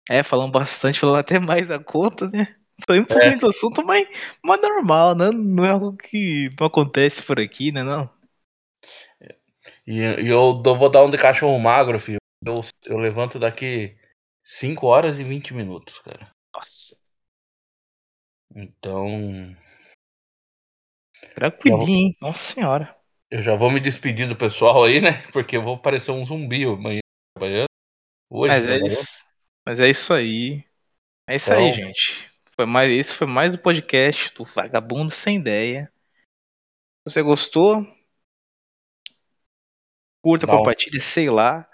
É, 0.09 0.22
falando 0.22 0.51
bastante, 0.51 0.99
falando 0.99 1.18
até 1.18 1.39
mais 1.39 1.72
a 1.72 1.80
conta, 1.80 2.30
né? 2.30 2.55
Saindo 2.88 3.01
um 3.01 3.03
É. 3.03 3.13
pouquinho 3.13 3.39
do 3.39 3.47
assunto, 3.47 3.86
mas, 3.86 4.07
mas 4.43 4.61
normal, 4.61 5.15
né? 5.15 5.30
Não 5.32 5.65
é 5.65 5.69
algo 5.69 5.95
que 5.95 6.49
não 6.59 6.67
acontece 6.67 7.21
por 7.21 7.39
aqui, 7.39 7.71
né? 7.71 7.84
Não. 7.84 8.09
E, 9.88 9.99
e 9.99 10.28
eu 10.28 10.61
vou 10.61 10.89
dar 10.89 11.03
um 11.03 11.09
de 11.09 11.17
cachorro 11.17 11.57
magro, 11.59 11.99
filho. 11.99 12.17
Eu, 12.45 12.55
eu 12.86 12.97
levanto 12.97 13.39
daqui 13.39 13.97
5 14.43 14.88
horas 14.88 15.19
e 15.19 15.24
20 15.24 15.53
minutos, 15.53 15.99
cara. 15.99 16.30
Nossa. 16.53 16.97
Então. 18.55 19.55
Tranquilinho, 21.36 21.89
hein? 22.07 22.17
Nossa 22.21 22.53
senhora. 22.53 22.95
Eu 23.32 23.41
já 23.41 23.55
vou 23.55 23.71
me 23.71 23.80
despedir 23.80 24.28
do 24.28 24.36
pessoal 24.36 24.84
aí, 24.84 25.01
né? 25.01 25.21
Porque 25.32 25.57
eu 25.57 25.63
vou 25.63 25.78
parecer 25.78 26.11
um 26.11 26.26
zumbi 26.26 26.65
amanhã 26.65 26.99
trabalhando. 27.36 27.67
Hoje 28.30 28.53
Mas 28.53 28.69
é 28.69 28.86
isso. 28.86 29.28
Mas 29.65 29.80
é 29.80 29.89
isso 29.89 30.13
aí. 30.13 30.63
É 31.30 31.36
isso 31.36 31.51
aí, 31.53 31.65
Então- 31.67 31.76
gente. 31.76 32.32
Foi 32.55 32.65
mais, 32.65 32.91
esse 32.91 33.15
foi 33.15 33.27
mais 33.27 33.55
o 33.55 33.59
podcast 33.59 34.33
do 34.35 34.45
Vagabundo 34.45 35.11
Sem 35.11 35.37
Ideia. 35.37 35.91
Se 37.07 37.13
você 37.13 37.21
gostou, 37.23 37.85
curta, 40.23 40.45
um- 40.45 40.57
compartilha, 40.57 41.01
sei 41.01 41.29
lá. 41.29 41.67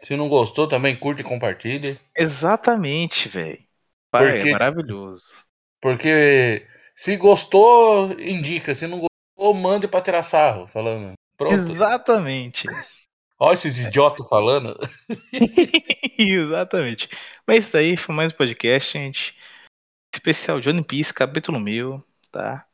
Se 0.00 0.16
não 0.16 0.28
gostou, 0.28 0.66
também 0.68 0.96
curte 0.96 1.20
e 1.20 1.24
compartilhe. 1.24 1.98
Exatamente, 2.16 3.28
velho. 3.28 3.62
Pai, 4.10 4.32
Porque- 4.32 4.48
É 4.48 4.52
maravilhoso. 4.52 5.32
Porque 5.80 6.66
se 6.94 7.16
gostou, 7.16 8.12
indica. 8.18 8.74
Se 8.74 8.86
não 8.86 9.00
gostou, 9.00 9.54
mande 9.54 9.86
pra 9.86 10.00
tirar 10.00 10.22
sarro. 10.22 10.66
Falando. 10.66 11.12
Pronto. 11.36 11.54
Exatamente. 11.54 12.66
Olha 13.38 13.54
esses 13.54 13.78
idiotas 13.78 14.26
falando. 14.28 14.74
Exatamente. 16.18 17.08
Mas 17.46 17.66
isso 17.66 17.76
aí 17.76 17.96
foi 17.96 18.14
mais 18.14 18.32
um 18.32 18.36
podcast, 18.36 18.92
gente. 18.92 19.36
Especial 20.14 20.58
de 20.58 20.70
One 20.70 20.82
Piece, 20.82 21.12
capítulo 21.12 21.60
mil, 21.60 22.02
tá? 22.30 22.66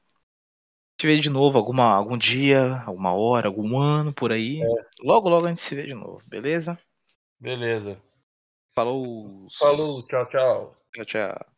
Gente 0.93 1.07
vê 1.07 1.21
de 1.21 1.29
novo 1.29 1.59
alguma, 1.59 1.93
algum 1.93 2.17
dia, 2.17 2.81
alguma 2.87 3.13
hora, 3.13 3.49
algum 3.49 3.77
ano 3.77 4.13
por 4.13 4.31
aí. 4.31 4.61
Logo, 5.01 5.29
logo 5.29 5.47
a 5.47 5.49
gente 5.49 5.61
se 5.61 5.75
vê 5.75 5.85
de 5.85 5.95
novo, 5.95 6.23
beleza? 6.27 6.79
Beleza. 7.41 8.01
Falou. 8.73 9.49
Falou, 9.59 10.07
tchau, 10.07 10.27
tchau. 10.27 10.77
Tchau, 10.95 11.05
tchau. 11.05 11.52